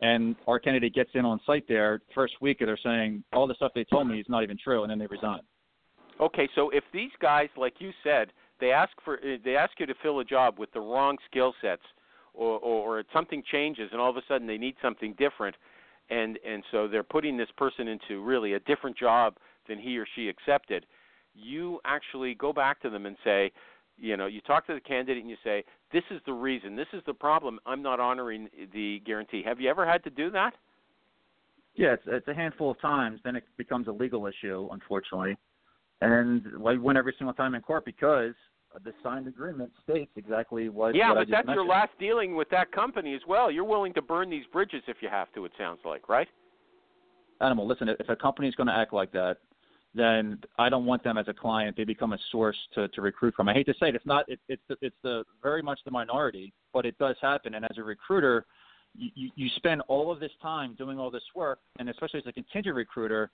and 0.00 0.34
our 0.48 0.58
candidate 0.58 0.94
gets 0.94 1.10
in 1.14 1.24
on 1.24 1.40
site 1.46 1.64
there 1.68 2.00
first 2.14 2.34
week 2.40 2.60
and 2.60 2.68
they're 2.68 2.78
saying 2.82 3.22
all 3.32 3.46
the 3.46 3.54
stuff 3.54 3.70
they 3.74 3.84
told 3.84 4.08
me 4.08 4.18
is 4.18 4.26
not 4.28 4.42
even 4.42 4.58
true 4.62 4.82
and 4.82 4.90
then 4.90 4.98
they 4.98 5.06
resign 5.06 5.40
Okay, 6.20 6.48
so 6.54 6.70
if 6.70 6.84
these 6.92 7.10
guys, 7.20 7.48
like 7.56 7.74
you 7.80 7.90
said, 8.04 8.32
they 8.60 8.70
ask 8.70 8.92
for 9.04 9.18
they 9.44 9.56
ask 9.56 9.72
you 9.80 9.86
to 9.86 9.94
fill 10.00 10.20
a 10.20 10.24
job 10.24 10.60
with 10.60 10.72
the 10.72 10.80
wrong 10.80 11.16
skill 11.28 11.52
sets, 11.60 11.82
or, 12.34 12.58
or 12.58 12.98
or 12.98 13.04
something 13.12 13.42
changes 13.50 13.88
and 13.92 14.00
all 14.00 14.10
of 14.10 14.16
a 14.16 14.22
sudden 14.28 14.46
they 14.46 14.58
need 14.58 14.74
something 14.82 15.14
different, 15.18 15.56
and 16.10 16.38
and 16.46 16.62
so 16.70 16.88
they're 16.88 17.02
putting 17.02 17.36
this 17.36 17.48
person 17.56 17.88
into 17.88 18.22
really 18.22 18.54
a 18.54 18.60
different 18.60 18.96
job 18.96 19.36
than 19.68 19.78
he 19.78 19.98
or 19.98 20.06
she 20.14 20.28
accepted. 20.28 20.86
You 21.34 21.80
actually 21.84 22.34
go 22.34 22.52
back 22.52 22.80
to 22.82 22.90
them 22.90 23.06
and 23.06 23.16
say, 23.24 23.50
you 23.96 24.16
know, 24.16 24.26
you 24.26 24.40
talk 24.42 24.66
to 24.66 24.74
the 24.74 24.80
candidate 24.80 25.22
and 25.22 25.30
you 25.30 25.36
say, 25.42 25.64
this 25.92 26.04
is 26.10 26.20
the 26.26 26.32
reason, 26.32 26.76
this 26.76 26.86
is 26.92 27.02
the 27.06 27.14
problem. 27.14 27.58
I'm 27.66 27.82
not 27.82 27.98
honoring 27.98 28.48
the 28.72 29.00
guarantee. 29.04 29.42
Have 29.44 29.60
you 29.60 29.68
ever 29.68 29.86
had 29.86 30.04
to 30.04 30.10
do 30.10 30.30
that? 30.30 30.54
yeah 31.74 31.94
it's, 31.94 32.02
it's 32.06 32.28
a 32.28 32.34
handful 32.34 32.70
of 32.70 32.80
times 32.80 33.20
then 33.24 33.36
it 33.36 33.44
becomes 33.56 33.88
a 33.88 33.92
legal 33.92 34.26
issue 34.26 34.68
unfortunately 34.72 35.36
and 36.00 36.44
we 36.58 36.78
win 36.78 36.96
every 36.96 37.14
single 37.18 37.34
time 37.34 37.54
in 37.54 37.62
court 37.62 37.84
because 37.84 38.34
the 38.82 38.92
signed 39.02 39.28
agreement 39.28 39.70
states 39.82 40.10
exactly 40.16 40.68
what 40.68 40.94
yeah, 40.94 41.10
what 41.10 41.28
but 41.28 41.28
that's 41.30 41.48
your 41.48 41.64
last 41.64 41.92
dealing 41.98 42.34
with 42.34 42.48
that 42.50 42.72
company 42.72 43.14
as 43.14 43.20
well. 43.28 43.50
You're 43.50 43.64
willing 43.64 43.94
to 43.94 44.02
burn 44.02 44.30
these 44.30 44.44
bridges 44.52 44.82
if 44.88 44.96
you 45.00 45.08
have 45.08 45.32
to. 45.34 45.44
It 45.44 45.52
sounds 45.58 45.80
like, 45.84 46.08
right? 46.08 46.28
animal 47.40 47.66
listen 47.66 47.88
if 47.88 48.08
a 48.08 48.16
company's 48.16 48.54
going 48.54 48.68
to 48.68 48.72
act 48.72 48.92
like 48.92 49.12
that 49.12 49.38
then 49.94 50.40
I 50.58 50.68
don't 50.68 50.86
want 50.86 51.04
them 51.04 51.16
as 51.16 51.28
a 51.28 51.32
client. 51.32 51.76
They 51.76 51.84
become 51.84 52.12
a 52.12 52.18
source 52.32 52.56
to, 52.74 52.88
to 52.88 53.00
recruit 53.00 53.34
from. 53.34 53.48
I 53.48 53.54
hate 53.54 53.66
to 53.66 53.74
say 53.78 53.88
it, 53.90 53.94
it's 53.94 54.06
not. 54.06 54.28
It, 54.28 54.40
it's 54.48 54.62
the, 54.68 54.76
it's 54.80 54.96
the 55.04 55.22
very 55.42 55.62
much 55.62 55.78
the 55.84 55.90
minority, 55.92 56.52
but 56.72 56.84
it 56.84 56.98
does 56.98 57.16
happen. 57.22 57.54
And 57.54 57.64
as 57.64 57.78
a 57.78 57.82
recruiter, 57.82 58.44
you, 58.96 59.30
you 59.36 59.48
spend 59.56 59.82
all 59.86 60.10
of 60.10 60.18
this 60.18 60.32
time 60.42 60.74
doing 60.76 60.98
all 60.98 61.10
this 61.10 61.22
work, 61.34 61.60
and 61.78 61.88
especially 61.88 62.18
as 62.18 62.26
a 62.26 62.32
contingent 62.32 62.74
recruiter, 62.74 63.30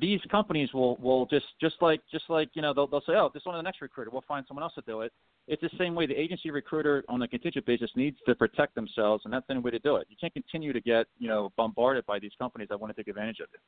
these 0.00 0.20
companies 0.30 0.72
will 0.72 0.96
will 0.96 1.26
just 1.26 1.46
just 1.60 1.76
like 1.80 2.00
just 2.10 2.24
like 2.28 2.50
you 2.54 2.62
know 2.62 2.74
they'll 2.74 2.86
they'll 2.86 3.02
say, 3.02 3.12
oh, 3.12 3.30
this 3.32 3.44
one 3.44 3.54
of 3.54 3.58
the 3.58 3.62
next 3.62 3.80
recruiter, 3.80 4.10
we'll 4.10 4.24
find 4.26 4.44
someone 4.46 4.62
else 4.62 4.74
to 4.74 4.82
do 4.86 5.02
it. 5.02 5.12
It's 5.46 5.60
the 5.60 5.70
same 5.78 5.94
way 5.94 6.06
the 6.06 6.18
agency 6.18 6.50
recruiter 6.50 7.04
on 7.08 7.20
a 7.22 7.28
contingent 7.28 7.66
basis 7.66 7.90
needs 7.96 8.16
to 8.26 8.34
protect 8.34 8.74
themselves, 8.74 9.24
and 9.24 9.32
that's 9.32 9.46
the 9.46 9.54
only 9.54 9.62
way 9.62 9.70
to 9.72 9.78
do 9.78 9.96
it. 9.96 10.06
You 10.08 10.16
can't 10.20 10.32
continue 10.32 10.72
to 10.72 10.80
get 10.80 11.06
you 11.18 11.28
know 11.28 11.52
bombarded 11.56 12.06
by 12.06 12.18
these 12.18 12.32
companies 12.38 12.68
that 12.70 12.80
want 12.80 12.94
to 12.94 13.00
take 13.00 13.08
advantage 13.08 13.40
of 13.40 13.48
you. 13.52 13.58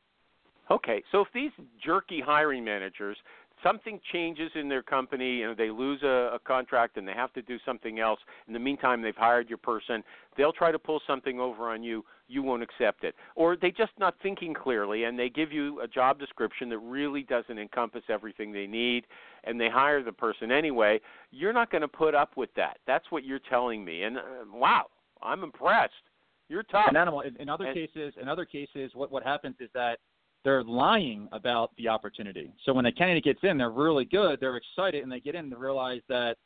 Okay, 0.68 1.02
so 1.12 1.20
if 1.20 1.28
these 1.32 1.52
jerky 1.84 2.20
hiring 2.20 2.64
managers, 2.64 3.16
something 3.62 4.00
changes 4.12 4.50
in 4.54 4.68
their 4.68 4.82
company, 4.82 5.40
know, 5.40 5.54
they 5.54 5.70
lose 5.70 6.02
a, 6.02 6.30
a 6.34 6.38
contract 6.44 6.96
and 6.96 7.06
they 7.06 7.12
have 7.12 7.32
to 7.34 7.42
do 7.42 7.58
something 7.64 7.98
else. 8.00 8.20
In 8.46 8.52
the 8.52 8.58
meantime, 8.58 9.02
they've 9.02 9.16
hired 9.16 9.48
your 9.48 9.58
person. 9.58 10.02
They'll 10.36 10.52
try 10.52 10.70
to 10.72 10.78
pull 10.78 11.00
something 11.06 11.40
over 11.40 11.70
on 11.70 11.82
you. 11.82 12.04
You 12.28 12.42
won't 12.42 12.62
accept 12.62 13.04
it, 13.04 13.14
or 13.36 13.56
they 13.56 13.70
just 13.70 13.92
not 13.98 14.16
thinking 14.20 14.52
clearly, 14.52 15.04
and 15.04 15.16
they 15.16 15.28
give 15.28 15.52
you 15.52 15.80
a 15.80 15.86
job 15.86 16.18
description 16.18 16.68
that 16.70 16.78
really 16.78 17.22
doesn't 17.22 17.56
encompass 17.56 18.02
everything 18.08 18.52
they 18.52 18.66
need, 18.66 19.06
and 19.44 19.60
they 19.60 19.68
hire 19.70 20.02
the 20.02 20.12
person 20.12 20.50
anyway. 20.50 21.00
You're 21.30 21.52
not 21.52 21.70
going 21.70 21.82
to 21.82 21.88
put 21.88 22.16
up 22.16 22.36
with 22.36 22.50
that. 22.56 22.78
That's 22.84 23.04
what 23.10 23.24
you're 23.24 23.38
telling 23.48 23.84
me, 23.84 24.02
and 24.02 24.18
uh, 24.18 24.22
wow, 24.52 24.86
I'm 25.22 25.44
impressed. 25.44 25.92
You're 26.48 26.64
tough. 26.64 26.86
And 26.88 26.96
animal 26.96 27.20
in, 27.20 27.36
in 27.36 27.48
other 27.48 27.66
And- 27.66 27.74
cases, 27.74 28.14
in 28.20 28.28
other 28.28 28.44
cases, 28.44 28.90
what 28.94 29.10
what 29.12 29.22
happens 29.22 29.54
is 29.60 29.70
that 29.74 29.98
they're 30.46 30.62
lying 30.62 31.28
about 31.32 31.72
the 31.76 31.88
opportunity. 31.88 32.52
So 32.64 32.72
when 32.72 32.86
a 32.86 32.92
candidate 32.92 33.24
gets 33.24 33.40
in, 33.42 33.58
they're 33.58 33.68
really 33.68 34.04
good, 34.04 34.38
they're 34.38 34.56
excited, 34.56 35.02
and 35.02 35.10
they 35.10 35.18
get 35.18 35.34
in 35.34 35.50
to 35.50 35.56
realize 35.56 36.02
that 36.08 36.36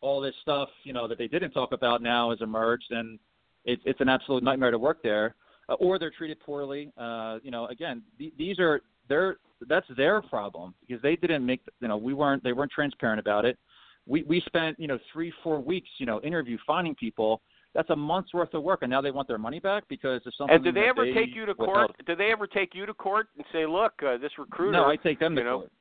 all 0.00 0.18
this 0.18 0.34
stuff, 0.40 0.70
you 0.82 0.94
know, 0.94 1.06
that 1.06 1.18
they 1.18 1.28
didn't 1.28 1.50
talk 1.50 1.72
about 1.72 2.00
now 2.00 2.30
has 2.30 2.40
emerged, 2.40 2.90
and 2.90 3.18
it's 3.66 3.82
it's 3.84 4.00
an 4.00 4.08
absolute 4.08 4.42
nightmare 4.42 4.70
to 4.70 4.78
work 4.78 5.02
there. 5.02 5.34
Uh, 5.68 5.74
or 5.74 5.98
they're 5.98 6.10
treated 6.10 6.40
poorly. 6.40 6.90
Uh, 6.96 7.38
you 7.42 7.50
know, 7.50 7.66
again, 7.66 8.02
th- 8.18 8.32
these 8.38 8.58
are 8.58 8.80
their 9.10 9.36
that's 9.68 9.86
their 9.94 10.22
problem 10.22 10.72
because 10.80 11.02
they 11.02 11.16
didn't 11.16 11.44
make 11.44 11.60
you 11.82 11.88
know 11.88 11.98
we 11.98 12.14
weren't 12.14 12.42
they 12.42 12.54
weren't 12.54 12.72
transparent 12.72 13.20
about 13.20 13.44
it. 13.44 13.58
We 14.06 14.22
we 14.22 14.40
spent 14.46 14.80
you 14.80 14.88
know 14.88 14.98
three 15.12 15.34
four 15.44 15.60
weeks 15.60 15.90
you 15.98 16.06
know 16.06 16.18
interview 16.22 16.56
finding 16.66 16.94
people. 16.94 17.42
That's 17.74 17.90
a 17.90 17.96
month's 17.96 18.34
worth 18.34 18.52
of 18.54 18.62
work, 18.62 18.80
and 18.82 18.90
now 18.90 19.00
they 19.00 19.12
want 19.12 19.28
their 19.28 19.38
money 19.38 19.60
back 19.60 19.84
because 19.88 20.20
of 20.26 20.32
something. 20.36 20.56
And 20.56 20.64
do 20.64 20.72
they 20.72 20.88
ever 20.88 21.04
they 21.04 21.12
take 21.12 21.34
you 21.34 21.46
to 21.46 21.52
withheld. 21.52 21.68
court? 21.68 22.06
Do 22.06 22.16
they 22.16 22.32
ever 22.32 22.46
take 22.46 22.74
you 22.74 22.84
to 22.84 22.94
court 22.94 23.28
and 23.36 23.44
say, 23.52 23.64
"Look, 23.64 23.92
uh, 24.02 24.16
this 24.16 24.32
recruiter"? 24.38 24.72
No, 24.72 24.86
I 24.86 24.96
take 24.96 25.20
them 25.20 25.36
to 25.36 25.44
know, 25.44 25.58
court. 25.60 25.72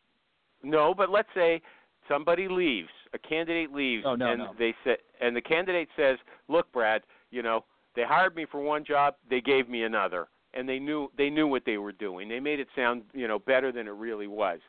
No, 0.62 0.94
but 0.94 1.10
let's 1.10 1.30
say 1.34 1.62
somebody 2.08 2.48
leaves, 2.48 2.90
a 3.14 3.18
candidate 3.18 3.74
leaves, 3.74 4.04
Oh, 4.06 4.16
no, 4.16 4.32
and 4.32 4.40
no. 4.40 4.54
they 4.60 4.76
say, 4.84 4.98
and 5.20 5.36
the 5.36 5.42
candidate 5.42 5.90
says, 5.96 6.20
"Look, 6.48 6.72
Brad, 6.72 7.02
you 7.32 7.42
know, 7.42 7.66
they 7.96 8.04
hired 8.04 8.36
me 8.36 8.46
for 8.46 8.62
one 8.62 8.84
job, 8.84 9.16
they 9.28 9.42
gave 9.42 9.68
me 9.68 9.84
another, 9.84 10.28
and 10.54 10.70
they 10.70 10.78
knew 10.78 11.12
they 11.18 11.32
knew 11.32 11.48
what 11.48 11.66
they 11.66 11.78
were 11.78 11.92
doing. 11.92 12.30
They 12.30 12.40
made 12.40 12.60
it 12.60 12.68
sound, 12.76 13.04
you 13.14 13.28
know, 13.28 13.40
better 13.40 13.72
than 13.72 13.88
it 13.88 13.94
really 13.94 14.28
was." 14.28 14.60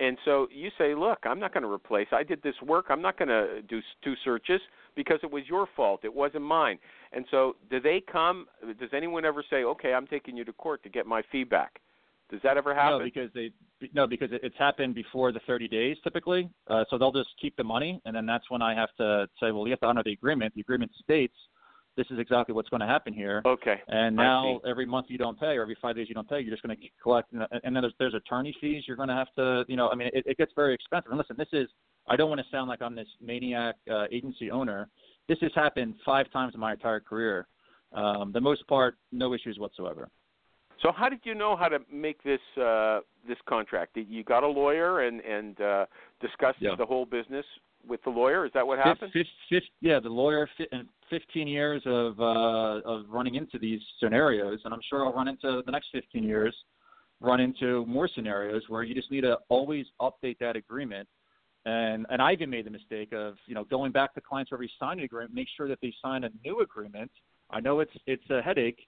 And 0.00 0.16
so 0.24 0.48
you 0.50 0.70
say, 0.78 0.94
"Look, 0.94 1.18
I'm 1.24 1.38
not 1.38 1.52
going 1.52 1.62
to 1.62 1.70
replace. 1.70 2.08
I 2.10 2.22
did 2.22 2.42
this 2.42 2.54
work. 2.62 2.86
I'm 2.88 3.02
not 3.02 3.18
going 3.18 3.28
to 3.28 3.60
do 3.62 3.80
two 4.02 4.14
searches 4.24 4.60
because 4.96 5.18
it 5.22 5.30
was 5.30 5.42
your 5.46 5.68
fault. 5.76 6.00
It 6.04 6.14
wasn't 6.14 6.44
mine." 6.44 6.78
And 7.12 7.26
so, 7.30 7.56
do 7.70 7.80
they 7.80 8.02
come? 8.10 8.46
Does 8.78 8.90
anyone 8.94 9.24
ever 9.24 9.44
say, 9.50 9.64
"Okay, 9.64 9.92
I'm 9.92 10.06
taking 10.06 10.36
you 10.36 10.44
to 10.44 10.52
court 10.54 10.82
to 10.84 10.88
get 10.88 11.06
my 11.06 11.22
feedback"? 11.30 11.80
Does 12.30 12.40
that 12.42 12.56
ever 12.56 12.74
happen? 12.74 12.98
No, 12.98 13.04
because 13.04 13.30
they 13.34 13.52
no 13.92 14.06
because 14.06 14.28
it's 14.32 14.56
happened 14.58 14.94
before 14.94 15.32
the 15.32 15.40
30 15.46 15.68
days 15.68 15.96
typically. 16.02 16.48
Uh, 16.68 16.84
so 16.88 16.96
they'll 16.96 17.12
just 17.12 17.30
keep 17.40 17.56
the 17.56 17.64
money, 17.64 18.00
and 18.04 18.14
then 18.14 18.26
that's 18.26 18.48
when 18.50 18.62
I 18.62 18.74
have 18.74 18.90
to 18.98 19.28
say, 19.40 19.52
well, 19.52 19.66
you 19.66 19.70
have 19.70 19.80
to 19.80 19.86
honor 19.86 20.02
the 20.04 20.12
agreement. 20.12 20.54
The 20.54 20.60
agreement 20.60 20.92
states 21.02 21.34
this 21.96 22.06
is 22.10 22.18
exactly 22.18 22.54
what's 22.54 22.68
going 22.68 22.80
to 22.80 22.86
happen 22.86 23.12
here. 23.12 23.42
okay. 23.44 23.80
And 23.88 24.16
now 24.16 24.60
every 24.66 24.86
month 24.86 25.06
you 25.08 25.18
don't 25.18 25.38
pay, 25.38 25.56
or 25.56 25.62
every 25.62 25.76
five 25.82 25.96
days 25.96 26.06
you 26.08 26.14
don't 26.14 26.28
pay, 26.28 26.40
you're 26.40 26.50
just 26.52 26.62
going 26.62 26.76
to 26.76 26.82
collect. 27.02 27.32
And 27.32 27.74
then 27.76 27.82
there's 27.82 27.94
there's 27.98 28.14
attorney 28.14 28.54
fees. 28.60 28.84
You're 28.86 28.96
going 28.96 29.08
to 29.08 29.14
have 29.14 29.32
to, 29.36 29.64
you 29.68 29.76
know, 29.76 29.88
I 29.90 29.94
mean, 29.94 30.08
it, 30.12 30.24
it 30.26 30.38
gets 30.38 30.52
very 30.54 30.74
expensive. 30.74 31.10
And 31.10 31.18
listen, 31.18 31.36
this 31.38 31.48
is 31.52 31.68
I 32.08 32.16
don't 32.16 32.28
want 32.28 32.40
to 32.40 32.46
sound 32.50 32.68
like 32.68 32.80
I'm 32.82 32.94
this 32.94 33.08
maniac 33.20 33.76
uh, 33.90 34.04
agency 34.10 34.50
owner. 34.50 34.88
This 35.28 35.38
has 35.42 35.50
happened 35.54 35.94
five 36.04 36.30
times 36.32 36.54
in 36.54 36.60
my 36.60 36.72
entire 36.72 37.00
career. 37.00 37.46
Um, 37.92 38.30
the 38.32 38.40
most 38.40 38.66
part, 38.68 38.96
no 39.12 39.34
issues 39.34 39.58
whatsoever. 39.58 40.08
So 40.82 40.92
how 40.92 41.08
did 41.08 41.20
you 41.24 41.34
know 41.34 41.56
how 41.56 41.68
to 41.68 41.78
make 41.92 42.22
this 42.22 42.40
uh, 42.60 43.00
this 43.28 43.36
contract? 43.48 43.94
Did 43.94 44.08
You 44.08 44.24
got 44.24 44.42
a 44.44 44.48
lawyer 44.48 45.00
and 45.00 45.20
and 45.20 45.60
uh, 45.60 45.86
discussed 46.20 46.58
Yeah. 46.60 46.74
the 46.78 46.86
whole 46.86 47.04
business 47.04 47.44
with 47.86 48.02
the 48.04 48.10
lawyer. 48.10 48.46
Is 48.46 48.52
that 48.54 48.66
what 48.66 48.78
happened? 48.78 49.12
fif- 49.12 49.26
fif- 49.48 49.62
yeah, 49.80 50.00
the 50.00 50.08
lawyer, 50.08 50.48
and 50.72 50.88
15 51.10 51.48
years 51.48 51.82
of 51.86 52.18
uh, 52.20 52.80
of 52.84 53.04
running 53.08 53.34
into 53.34 53.58
these 53.58 53.80
scenarios, 53.98 54.60
and 54.64 54.72
I'm 54.72 54.80
sure 54.88 55.04
I'll 55.04 55.12
run 55.12 55.28
into 55.28 55.62
the 55.66 55.72
next 55.72 55.88
15 55.92 56.22
years, 56.22 56.54
run 57.20 57.40
into 57.40 57.84
more 57.86 58.08
scenarios 58.08 58.62
where 58.68 58.82
you 58.82 58.94
just 58.94 59.10
need 59.10 59.22
to 59.22 59.38
always 59.48 59.86
update 60.00 60.38
that 60.38 60.56
agreement. 60.56 61.08
And 61.66 62.06
and 62.10 62.22
I 62.22 62.32
even 62.32 62.48
made 62.48 62.66
the 62.66 62.70
mistake 62.70 63.12
of 63.12 63.34
you 63.46 63.54
know 63.54 63.64
going 63.64 63.92
back 63.92 64.14
to 64.14 64.20
clients 64.20 64.50
who 64.50 64.56
already 64.56 64.72
signed 64.78 65.00
an 65.00 65.04
agreement, 65.04 65.34
make 65.34 65.48
sure 65.56 65.68
that 65.68 65.78
they 65.82 65.92
sign 66.02 66.24
a 66.24 66.30
new 66.44 66.60
agreement. 66.60 67.10
I 67.50 67.60
know 67.60 67.80
it's 67.80 67.92
it's 68.06 68.28
a 68.30 68.40
headache, 68.40 68.80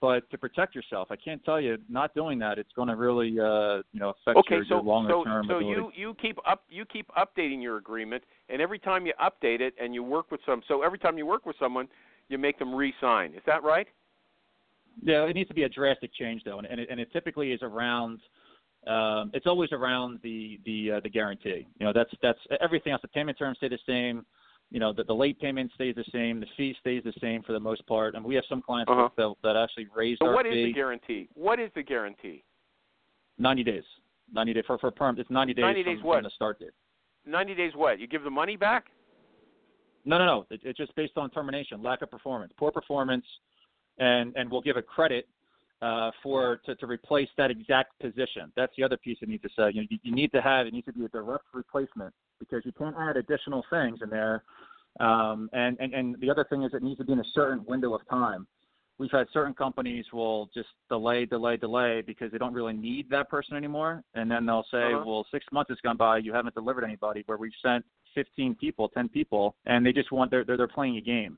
but 0.00 0.28
to 0.30 0.38
protect 0.38 0.74
yourself, 0.74 1.08
I 1.10 1.16
can't 1.16 1.42
tell 1.44 1.60
you 1.60 1.78
not 1.88 2.14
doing 2.14 2.38
that. 2.40 2.58
It's 2.58 2.72
going 2.74 2.88
to 2.88 2.96
really 2.96 3.28
uh, 3.40 3.82
you 3.92 4.00
know 4.00 4.10
affect 4.10 4.38
Okay, 4.38 4.56
your, 4.56 4.64
so 4.64 4.74
your 4.76 4.82
longer 4.82 5.10
so 5.10 5.24
term 5.24 5.46
so 5.48 5.56
ability. 5.56 5.68
you 5.70 5.92
you 5.94 6.14
keep 6.20 6.38
up 6.46 6.64
you 6.68 6.84
keep 6.84 7.08
updating 7.16 7.62
your 7.62 7.78
agreement, 7.78 8.22
and 8.48 8.60
every 8.60 8.78
time 8.78 9.06
you 9.06 9.12
update 9.20 9.60
it 9.60 9.74
and 9.80 9.94
you 9.94 10.02
work 10.02 10.30
with 10.30 10.40
some, 10.46 10.62
so 10.68 10.82
every 10.82 10.98
time 10.98 11.16
you 11.16 11.26
work 11.26 11.46
with 11.46 11.56
someone, 11.58 11.88
you 12.28 12.38
make 12.38 12.58
them 12.58 12.74
re-sign. 12.74 13.32
Is 13.32 13.42
that 13.46 13.62
right? 13.62 13.86
Yeah, 15.02 15.24
it 15.24 15.34
needs 15.34 15.48
to 15.48 15.54
be 15.54 15.64
a 15.64 15.68
drastic 15.68 16.10
change 16.14 16.42
though, 16.44 16.58
and 16.58 16.66
and 16.66 16.80
it, 16.80 16.88
and 16.90 17.00
it 17.00 17.12
typically 17.12 17.52
is 17.52 17.60
around. 17.62 18.20
Um, 18.86 19.32
it's 19.34 19.46
always 19.46 19.72
around 19.72 20.20
the 20.22 20.60
the 20.64 20.92
uh, 20.92 21.00
the 21.00 21.08
guarantee. 21.08 21.66
You 21.78 21.86
know, 21.86 21.92
that's 21.94 22.10
that's 22.22 22.38
everything 22.60 22.92
else. 22.92 23.02
The 23.02 23.08
payment 23.08 23.38
terms 23.38 23.56
stay 23.58 23.68
the 23.68 23.78
same. 23.86 24.24
You 24.70 24.80
know, 24.80 24.92
the, 24.92 25.04
the 25.04 25.14
late 25.14 25.40
payment 25.40 25.70
stays 25.74 25.94
the 25.94 26.04
same. 26.12 26.40
The 26.40 26.46
fee 26.56 26.74
stays 26.80 27.02
the 27.04 27.12
same 27.20 27.42
for 27.42 27.52
the 27.52 27.60
most 27.60 27.86
part. 27.86 28.14
And 28.14 28.24
we 28.24 28.34
have 28.34 28.44
some 28.48 28.60
clients 28.60 28.90
Uh-huh. 28.90 29.08
that, 29.16 29.34
that 29.42 29.56
actually 29.56 29.86
raised 29.94 30.18
So 30.20 30.28
our 30.28 30.34
what 30.34 30.46
is 30.46 30.52
fee 30.52 30.64
the 30.66 30.72
guarantee? 30.72 31.28
What 31.34 31.60
is 31.60 31.70
the 31.74 31.82
guarantee? 31.82 32.42
90 33.38 33.64
days. 33.64 33.84
90 34.32 34.54
days 34.54 34.64
for 34.66 34.76
for 34.78 34.90
perm. 34.90 35.18
It's 35.18 35.30
90 35.30 35.54
days, 35.54 35.62
90 35.62 35.82
from, 35.84 35.94
days 35.94 36.04
what? 36.04 36.14
from 36.16 36.24
the 36.24 36.30
start 36.30 36.58
date. 36.58 36.70
Ninety 37.26 37.54
days. 37.54 37.72
What? 37.74 37.98
You 37.98 38.06
give 38.06 38.22
the 38.22 38.30
money 38.30 38.56
back? 38.56 38.86
No, 40.04 40.18
no, 40.18 40.24
no. 40.24 40.46
It, 40.50 40.60
it's 40.62 40.78
just 40.78 40.94
based 40.94 41.16
on 41.16 41.28
termination, 41.30 41.82
lack 41.82 42.02
of 42.02 42.10
performance, 42.10 42.52
poor 42.56 42.70
performance, 42.70 43.24
and 43.98 44.32
and 44.36 44.50
we'll 44.50 44.60
give 44.60 44.76
a 44.76 44.82
credit 44.82 45.26
uh, 45.82 46.12
for 46.22 46.60
to, 46.64 46.76
to 46.76 46.86
replace 46.86 47.28
that 47.36 47.50
exact 47.50 47.98
position. 48.00 48.52
That's 48.56 48.72
the 48.76 48.84
other 48.84 48.96
piece 48.96 49.18
I 49.22 49.26
need 49.26 49.42
to 49.42 49.48
say. 49.56 49.70
You, 49.74 49.82
know, 49.82 49.86
you, 49.90 49.98
you 50.04 50.14
need 50.14 50.30
to 50.32 50.40
have 50.40 50.68
it 50.68 50.72
needs 50.72 50.86
to 50.86 50.92
be 50.92 51.04
a 51.04 51.08
direct 51.08 51.44
replacement 51.52 52.14
because 52.38 52.62
you 52.64 52.72
can't 52.72 52.96
add 52.98 53.16
additional 53.16 53.64
things 53.70 54.00
in 54.02 54.10
there. 54.10 54.42
Um, 55.00 55.50
and, 55.52 55.76
and 55.78 55.92
and 55.92 56.16
the 56.20 56.30
other 56.30 56.44
thing 56.48 56.62
is 56.62 56.72
it 56.72 56.82
needs 56.82 56.98
to 56.98 57.04
be 57.04 57.12
in 57.12 57.20
a 57.20 57.30
certain 57.34 57.64
window 57.66 57.94
of 57.94 58.08
time. 58.08 58.46
We've 58.98 59.10
had 59.10 59.26
certain 59.30 59.52
companies 59.52 60.06
will 60.10 60.48
just 60.54 60.68
delay, 60.88 61.26
delay, 61.26 61.58
delay 61.58 62.02
because 62.06 62.32
they 62.32 62.38
don't 62.38 62.54
really 62.54 62.72
need 62.72 63.10
that 63.10 63.28
person 63.28 63.54
anymore, 63.54 64.02
and 64.14 64.30
then 64.30 64.46
they'll 64.46 64.64
say, 64.70 64.94
Uh-huh. 64.94 65.04
"Well, 65.06 65.26
six 65.30 65.44
months 65.52 65.68
has 65.68 65.78
gone 65.82 65.98
by, 65.98 66.18
you 66.18 66.32
haven't 66.32 66.54
delivered 66.54 66.82
anybody." 66.84 67.22
Where 67.26 67.36
we've 67.36 67.52
sent 67.62 67.84
15 68.14 68.54
people, 68.54 68.88
10 68.88 69.10
people, 69.10 69.54
and 69.66 69.84
they 69.84 69.92
just 69.92 70.12
want 70.12 70.30
they're 70.30 70.44
they're, 70.44 70.56
they're 70.56 70.68
playing 70.68 70.96
a 70.96 71.02
game. 71.02 71.36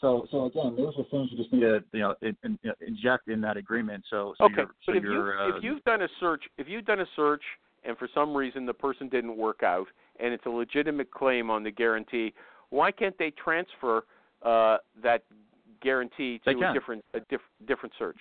So 0.00 0.26
so 0.30 0.46
again, 0.46 0.74
those 0.76 0.94
are 0.98 1.04
things 1.10 1.28
you 1.30 1.36
just 1.36 1.52
need 1.52 1.60
to 1.60 1.84
you 1.92 2.00
know 2.00 2.14
in, 2.22 2.34
in, 2.42 2.58
inject 2.86 3.28
in 3.28 3.42
that 3.42 3.58
agreement. 3.58 4.04
So, 4.08 4.34
so 4.38 4.44
okay, 4.46 4.54
you're, 4.56 4.66
so 4.66 4.92
but 4.92 4.96
if 4.96 5.02
you 5.04 5.32
uh, 5.38 5.56
if 5.56 5.62
you've 5.62 5.84
done 5.84 6.02
a 6.02 6.08
search, 6.20 6.42
if 6.56 6.68
you've 6.68 6.86
done 6.86 7.00
a 7.00 7.06
search 7.14 7.42
and 7.84 7.96
for 7.98 8.08
some 8.14 8.34
reason 8.34 8.66
the 8.66 8.74
person 8.74 9.08
didn't 9.08 9.36
work 9.36 9.62
out 9.62 9.86
and 10.20 10.32
it's 10.32 10.46
a 10.46 10.50
legitimate 10.50 11.10
claim 11.10 11.50
on 11.50 11.62
the 11.62 11.70
guarantee, 11.70 12.32
why 12.70 12.90
can't 12.90 13.16
they 13.18 13.30
transfer 13.32 14.04
uh, 14.42 14.78
that 15.02 15.24
guarantee 15.82 16.40
to 16.44 16.50
a 16.50 16.72
different 16.72 17.04
a 17.14 17.20
diff, 17.20 17.40
different 17.66 17.92
search? 17.98 18.18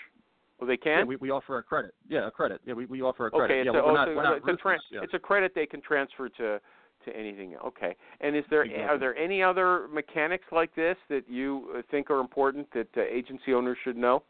Well, 0.60 0.68
they 0.68 0.78
yeah, 0.86 1.00
can. 1.00 1.08
we, 1.08 1.16
we 1.18 1.32
offer 1.32 1.58
a 1.58 1.64
credit. 1.64 1.94
Yeah, 2.08 2.28
a 2.28 2.32
credit. 2.32 2.62
Yeah, 2.66 2.74
we, 2.74 2.86
we 2.86 3.02
offer 3.02 3.28
a 3.28 3.32
credit. 3.32 3.54
okay, 3.54 3.60
it's 3.62 3.70
yeah, 3.74 3.80
a, 3.80 3.84
we're 3.84 3.92
oh, 3.92 3.96
not, 3.96 4.08
so 4.08 4.16
we're 4.16 4.24
not 4.24 4.38
it's, 4.38 4.46
a 4.46 4.52
ruthless, 4.52 4.82
yeah. 4.92 5.00
it's 5.04 5.14
a 5.14 5.20
credit 5.20 5.54
they 5.56 5.66
can 5.66 5.82
transfer 5.82 6.30
to 6.30 6.60
to 7.06 7.18
anything. 7.18 7.56
Okay, 7.66 7.96
and 8.22 8.36
is 8.36 8.46
there 8.50 8.64
Exactly. 8.64 8.86
are 8.86 8.98
there 8.98 9.16
any 9.18 9.44
other 9.44 9.88
mechanics 9.92 10.46
like 10.52 10.74
this 10.76 10.96
that 11.10 11.24
you 11.28 11.70
uh, 11.78 11.82
think 11.92 12.10
are 12.10 12.20
important 12.20 12.68
that 12.74 12.88
uh, 12.96 13.02
agency 13.02 13.54
owners 13.54 13.78
should 13.84 13.98
know? 13.98 14.24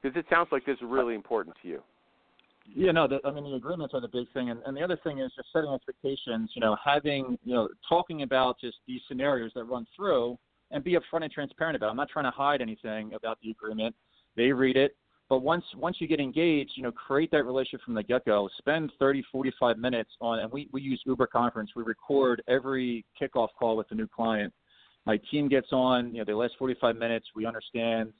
Because 0.00 0.16
it 0.16 0.26
sounds 0.30 0.48
like 0.52 0.64
this 0.64 0.76
is 0.76 0.82
really 0.84 1.14
important 1.14 1.56
to 1.62 1.68
you. 1.68 1.82
Yeah, 2.74 2.92
no, 2.92 3.06
the, 3.06 3.20
I 3.24 3.30
mean 3.30 3.44
the 3.44 3.54
agreements 3.56 3.94
are 3.94 4.00
the 4.00 4.08
big 4.08 4.30
thing, 4.32 4.50
and, 4.50 4.60
and 4.66 4.76
the 4.76 4.82
other 4.82 4.98
thing 5.02 5.18
is 5.18 5.32
just 5.36 5.48
setting 5.52 5.72
expectations. 5.72 6.50
You 6.54 6.60
know, 6.60 6.76
having 6.84 7.38
you 7.44 7.54
know 7.54 7.68
talking 7.88 8.22
about 8.22 8.60
just 8.60 8.76
these 8.86 9.00
scenarios 9.08 9.52
that 9.54 9.64
run 9.64 9.86
through, 9.96 10.38
and 10.70 10.82
be 10.82 10.92
upfront 10.92 11.22
and 11.22 11.32
transparent 11.32 11.76
about. 11.76 11.88
it. 11.88 11.90
I'm 11.90 11.96
not 11.96 12.08
trying 12.08 12.24
to 12.24 12.30
hide 12.30 12.60
anything 12.60 13.14
about 13.14 13.38
the 13.42 13.50
agreement. 13.50 13.94
They 14.36 14.52
read 14.52 14.76
it, 14.76 14.96
but 15.28 15.38
once 15.38 15.64
once 15.76 15.96
you 16.00 16.06
get 16.06 16.20
engaged, 16.20 16.72
you 16.76 16.82
know, 16.82 16.92
create 16.92 17.30
that 17.32 17.44
relationship 17.44 17.84
from 17.84 17.94
the 17.94 18.02
get 18.02 18.24
go. 18.24 18.48
Spend 18.58 18.92
30, 18.98 19.24
45 19.30 19.78
minutes 19.78 20.10
on, 20.20 20.40
and 20.40 20.50
we 20.50 20.68
we 20.72 20.82
use 20.82 21.02
UberConference. 21.06 21.68
We 21.74 21.82
record 21.84 22.42
every 22.48 23.04
kickoff 23.20 23.48
call 23.58 23.76
with 23.76 23.86
a 23.90 23.94
new 23.94 24.08
client. 24.08 24.52
My 25.04 25.18
team 25.30 25.48
gets 25.48 25.68
on. 25.72 26.12
You 26.12 26.18
know, 26.18 26.24
they 26.24 26.32
last 26.32 26.54
45 26.58 26.96
minutes. 26.96 27.26
We 27.34 27.46
understand 27.46 28.12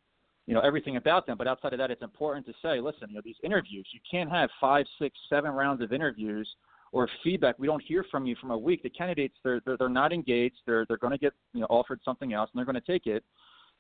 you 0.47 0.55
know 0.55 0.61
everything 0.61 0.97
about 0.97 1.27
them. 1.27 1.37
But 1.37 1.49
outside 1.49 1.73
of 1.73 1.79
that, 1.79 1.91
it's 1.91 2.03
important 2.03 2.47
to 2.47 2.53
say, 2.63 2.81
listen, 2.81 3.09
you 3.11 3.17
know 3.17 3.23
these 3.25 3.37
interviews, 3.43 3.87
you 3.93 4.01
can't 4.09 4.31
have 4.31 4.49
five, 4.61 4.87
six, 4.99 5.17
seven 5.29 5.51
rounds 5.51 5.83
of 5.83 5.93
interviews 5.93 6.49
or 6.93 7.09
feedback. 7.25 7.59
We 7.59 7.67
don't 7.67 7.83
hear 7.83 8.05
from 8.11 8.27
you 8.27 8.37
from 8.41 8.53
a 8.53 8.59
week. 8.59 8.83
The 8.83 8.91
candidates 8.91 9.35
they're 9.43 9.61
they're, 9.67 9.77
they're 9.77 9.89
not 9.89 10.13
engaged. 10.13 10.57
They're 10.67 10.87
they're 10.87 10.97
going 10.97 11.13
to 11.13 11.19
get 11.19 11.33
you 11.53 11.61
know 11.61 11.67
offered 11.69 12.01
something 12.05 12.33
else 12.33 12.51
and 12.53 12.59
they're 12.59 12.73
going 12.73 12.81
to 12.81 12.93
take 12.93 13.07
it. 13.07 13.25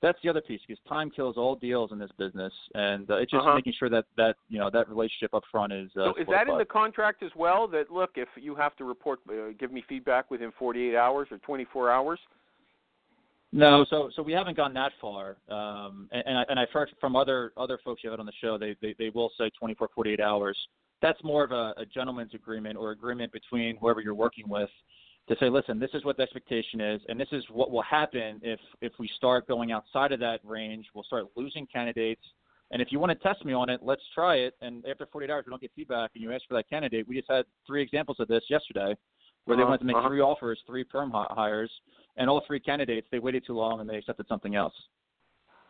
That's 0.03 0.19
the 0.23 0.29
other 0.29 0.43
piece 0.43 0.61
because 0.69 0.83
time 0.87 1.11
kills 1.11 1.39
all 1.39 1.57
deals 1.57 1.91
in 1.91 1.99
this 1.99 2.11
business, 2.19 2.53
and 2.75 3.11
uh, 3.11 3.17
it's 3.17 3.31
just 3.33 3.47
Uh-huh. 3.47 3.55
making 3.55 3.73
sure 3.79 3.89
that 3.89 4.05
that 4.17 4.37
you 4.49 4.59
know 4.59 4.69
that 4.71 4.89
relationship 4.89 5.33
up 5.35 5.45
front 5.51 5.73
is. 5.73 5.91
Uh, 5.97 6.13
So 6.13 6.15
is 6.17 6.27
that 6.29 6.49
in 6.49 6.59
the 6.59 6.67
contract 6.67 7.23
as 7.23 7.31
well? 7.35 7.67
That 7.69 7.91
look, 7.91 8.11
if 8.17 8.29
you 8.37 8.55
have 8.57 8.77
to 8.77 8.85
report, 8.85 9.21
uh, 9.31 9.53
give 9.59 9.73
me 9.73 9.83
feedback 9.89 10.31
within 10.31 10.53
48 10.59 10.95
hours 10.97 11.29
or 11.31 11.39
24 11.39 11.91
hours. 11.91 12.19
No, 13.53 13.87
so 13.89 14.11
so 14.15 14.23
we 14.23 14.33
haven't 14.33 14.57
gone 14.57 14.75
that 14.75 14.93
far, 15.01 15.37
um, 15.49 16.09
and, 16.13 16.23
and, 16.27 16.39
I, 16.39 16.45
and 16.49 16.61
I've 16.61 16.71
heard 16.71 16.91
from 17.01 17.15
other 17.15 17.53
other 17.57 17.79
folks 17.85 18.03
you 18.03 18.11
have 18.11 18.19
on 18.19 18.27
the 18.27 18.33
show. 18.41 18.59
They 18.59 18.77
they, 18.83 18.95
they 18.99 19.11
will 19.11 19.31
say 19.39 19.51
24, 19.59 19.89
48 19.95 20.21
hours. 20.21 20.59
That's 21.01 21.23
more 21.23 21.45
of 21.45 21.53
a, 21.53 21.75
a 21.81 21.87
gentleman's 21.87 22.35
agreement 22.35 22.77
or 22.77 22.91
agreement 22.91 23.33
between 23.33 23.77
whoever 23.77 24.01
you're 24.01 24.15
working 24.15 24.49
with 24.49 24.71
to 25.29 25.37
say, 25.41 25.49
listen, 25.49 25.79
this 25.79 25.91
is 25.93 26.05
what 26.05 26.17
the 26.17 26.23
expectation 26.23 26.81
is, 26.81 27.01
and 27.09 27.19
this 27.19 27.29
is 27.33 27.45
what 27.51 27.71
will 27.71 27.83
happen 27.83 28.41
if 28.43 28.61
if 28.81 28.93
we 28.99 29.09
start 29.17 29.47
going 29.47 29.73
outside 29.73 30.13
of 30.13 30.21
that 30.21 30.41
range. 30.45 30.87
We'll 30.95 31.05
start 31.05 31.27
losing 31.37 31.67
candidates, 31.67 32.23
and 32.73 32.83
if 32.83 32.89
you 32.91 32.99
want 32.99 33.11
to 33.11 33.29
test 33.29 33.45
me 33.45 33.53
on 33.53 33.71
it, 33.71 33.81
let's 33.83 34.03
try 34.15 34.37
it. 34.37 34.55
And 34.61 34.85
after 34.87 35.07
48 35.07 35.31
hours, 35.31 35.45
we 35.47 35.51
don't 35.51 35.63
get 35.63 35.71
feedback, 35.75 36.11
and 36.15 36.23
you 36.23 36.33
ask 36.33 36.43
for 36.49 36.55
that 36.55 36.69
candidate. 36.69 37.07
We 37.09 37.17
just 37.17 37.31
had 37.31 37.45
three 37.67 37.83
examples 37.83 38.19
of 38.21 38.29
this 38.29 38.43
yesterday, 38.49 38.97
where 39.47 39.57
they 39.57 39.63
Uh-huh, 39.63 39.71
wanted 39.71 39.79
to 39.79 39.85
make 39.87 39.97
uh-huh. 39.97 40.09
three 40.09 40.21
offers, 40.21 40.59
three 40.67 40.85
perm 40.85 41.11
hires, 41.13 41.71
and 42.17 42.29
all 42.29 42.43
three 42.47 42.61
candidates 42.61 43.07
they 43.11 43.19
waited 43.19 43.45
too 43.47 43.55
long 43.55 43.81
and 43.81 43.89
they 43.89 43.97
accepted 43.97 44.27
something 44.29 44.55
else. 44.55 44.75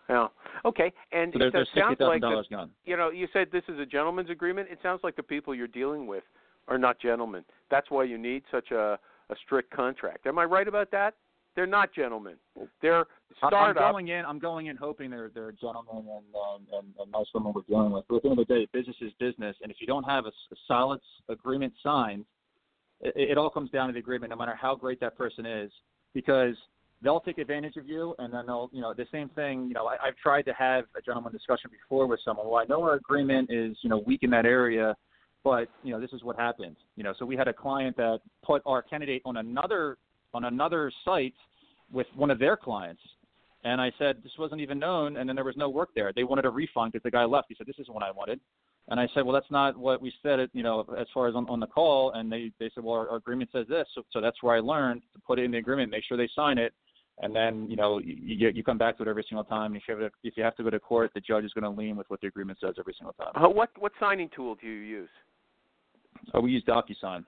Yeah. 0.09 0.29
Okay. 0.65 0.93
And 1.13 1.33
So 1.33 1.39
there, 1.39 1.51
there's 1.51 1.69
sounds 1.77 1.97
like 2.01 2.21
the, 2.21 2.45
gone. 2.51 2.71
you 2.85 2.97
know 2.97 3.11
you 3.11 3.27
said 3.33 3.49
this 3.53 3.65
is 3.69 3.79
a 3.79 3.87
gentleman's 3.87 4.31
agreement. 4.31 4.69
It 4.71 4.79
sounds 4.83 5.01
like 5.03 5.17
the 5.17 5.23
people 5.23 5.55
you're 5.55 5.67
dealing 5.67 6.07
with 6.07 6.23
are 6.69 6.79
not 6.79 6.99
gentlemen. 7.01 7.45
That's 7.71 7.91
why 7.91 8.05
you 8.05 8.19
need 8.19 8.43
such 8.51 8.71
a 8.71 8.99
a 9.31 9.35
strict 9.45 9.71
contract. 9.75 10.27
Am 10.27 10.39
I 10.39 10.45
right 10.45 10.69
about 10.69 10.91
that? 10.93 11.15
They're 11.57 11.67
not 11.67 11.93
gentlemen. 11.93 12.37
They're 12.83 13.07
I- 13.43 13.49
I'm 13.49 13.75
going 13.75 14.09
in. 14.09 14.25
I'm 14.25 14.39
going 14.39 14.67
in 14.67 14.77
hoping 14.77 15.11
they're 15.11 15.31
they're 15.35 15.53
gentlemen 15.53 15.97
and 15.97 16.07
um, 16.37 16.67
and, 16.73 16.87
and 17.01 17.11
nice 17.11 17.27
women 17.35 17.53
we're 17.53 17.63
dealing 17.63 17.91
with. 17.91 18.05
But 18.09 18.17
at 18.17 18.23
the 18.23 18.29
end 18.31 18.39
of 18.39 18.47
the 18.47 18.55
day, 18.55 18.69
business 18.73 18.97
is 19.01 19.13
business, 19.19 19.57
and 19.63 19.73
if 19.73 19.79
you 19.81 19.89
don't 19.89 20.05
have 20.05 20.27
a 20.27 20.33
solid 20.69 21.01
agreement 21.29 21.73
signed, 21.83 22.25
it, 23.01 23.31
it 23.31 23.39
all 23.39 23.51
comes 23.51 23.71
down 23.71 23.89
to 23.89 23.93
the 23.93 23.99
agreement, 23.99 24.31
no 24.31 24.37
matter 24.37 24.55
how 24.61 24.75
great 24.75 25.01
that 25.01 25.17
person 25.17 25.47
is, 25.47 25.71
because 26.15 26.55
they'll 27.03 27.21
take 27.21 27.39
advantage 27.39 27.77
of 27.77 27.87
you, 27.89 28.15
and 28.19 28.33
then 28.33 28.47
they'll 28.47 28.71
you 28.73 28.81
know 28.81 28.95
the 28.95 29.07
same 29.13 29.29
thing. 29.31 29.67
You 29.69 29.75
know, 29.75 29.87
I, 29.87 29.95
I've 29.95 30.17
tried 30.17 30.43
to 30.43 30.53
have 30.53 30.85
a 30.97 31.03
gentleman 31.03 31.33
discussion 31.33 31.71
before 31.71 32.07
with 32.07 32.21
someone. 32.25 32.47
Well, 32.47 32.61
I 32.61 32.65
know 32.65 32.83
our 32.83 32.95
agreement 32.95 33.51
is 33.51 33.77
you 33.83 33.91
know 33.91 33.99
weak 34.07 34.21
in 34.23 34.31
that 34.31 34.47
area, 34.47 34.97
but 35.45 35.69
you 35.83 35.93
know 35.93 36.01
this 36.01 36.13
is 36.13 36.23
what 36.23 36.37
happened. 36.37 36.77
You 36.97 37.05
know, 37.05 37.15
so 37.19 37.25
we 37.25 37.37
had 37.37 37.49
a 37.49 37.53
client 37.53 37.97
that 37.97 38.21
put 38.45 38.63
our 38.67 38.83
candidate 38.83 39.23
on 39.25 39.37
another 39.39 39.99
on 40.35 40.45
another 40.45 40.93
site 41.05 41.35
with 41.93 42.07
one 42.15 42.31
of 42.31 42.39
their 42.39 42.57
clients. 42.57 43.03
And 43.65 43.81
I 43.81 43.91
said, 43.99 44.19
this 44.23 44.33
wasn't 44.39 44.61
even 44.61 44.79
known, 44.79 45.17
and 45.17 45.29
then 45.29 45.35
there 45.35 45.45
was 45.45 45.57
no 45.57 45.69
work 45.69 45.89
there. 45.97 46.13
They 46.15 46.23
wanted 46.23 46.45
a 46.45 46.51
refund 46.51 46.93
because 46.93 47.03
the 47.03 47.11
guy 47.11 47.25
left. 47.25 47.47
He 47.49 47.57
said, 47.57 47.67
this 47.67 47.75
isn't 47.81 47.93
what 47.93 48.05
I 48.05 48.13
wanted. 48.13 48.39
And 48.89 49.01
I 49.01 49.09
said, 49.15 49.25
well, 49.25 49.35
that's 49.35 49.51
not 49.51 49.77
what 49.77 50.01
we 50.01 50.13
said, 50.23 50.39
it, 50.39 50.51
you 50.53 50.63
know, 50.63 50.87
as 50.97 51.09
far 51.13 51.27
as 51.27 51.35
on, 51.35 51.49
on 51.49 51.59
the 51.59 51.67
call. 51.67 52.13
And 52.13 52.31
they, 52.31 52.53
they 52.61 52.71
said, 52.73 52.85
well, 52.85 52.95
our, 52.95 53.09
our 53.11 53.17
agreement 53.17 53.51
says 53.53 53.67
this. 53.69 53.87
So, 53.95 54.03
so 54.13 54.21
that's 54.21 54.41
where 54.43 54.57
I 54.57 54.61
learned 54.61 55.03
to 55.15 55.21
put 55.27 55.41
it 55.41 55.45
in 55.45 55.51
the 55.51 55.59
agreement, 55.59 55.91
make 55.91 56.05
sure 56.05 56.17
they 56.17 56.29
sign 56.37 56.59
it. 56.59 56.73
And 57.21 57.35
then, 57.35 57.69
you 57.69 57.77
know, 57.77 57.99
you, 57.99 58.51
you, 58.55 58.63
come 58.63 58.77
back 58.77 58.99
to 58.99 59.03
it 59.03 59.09
every 59.09 59.25
single 59.29 59.45
time. 59.45 59.75
If 59.75 59.83
you, 59.89 59.97
have 59.97 60.13
to, 60.13 60.19
if 60.23 60.37
you 60.37 60.45
have 60.45 60.55
to 60.57 60.63
go 60.63 60.71
to 60.71 60.79
court, 60.79 61.13
the 61.15 61.21
judge 61.21 61.45
is 61.45 61.53
going 61.55 61.65
to 61.65 61.71
lean 61.71 61.97
with 61.97 62.09
what 62.11 62.21
the 62.21 62.27
agreement 62.27 62.59
says 62.61 62.75
every 62.79 62.95
single 62.97 63.15
time. 63.15 63.31
Uh, 63.35 63.49
what 63.49 63.71
what 63.79 63.93
signing 63.99 64.29
tool 64.37 64.55
do 64.55 64.67
you 64.67 64.81
use? 64.81 65.09
Uh, 66.35 66.43
we 66.43 66.51
use 66.51 66.63
DocuSign. 66.65 67.25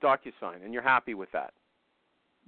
DocuSign, 0.00 0.64
and 0.64 0.72
you're 0.72 0.82
happy 0.82 1.14
with 1.14 1.30
that. 1.32 1.52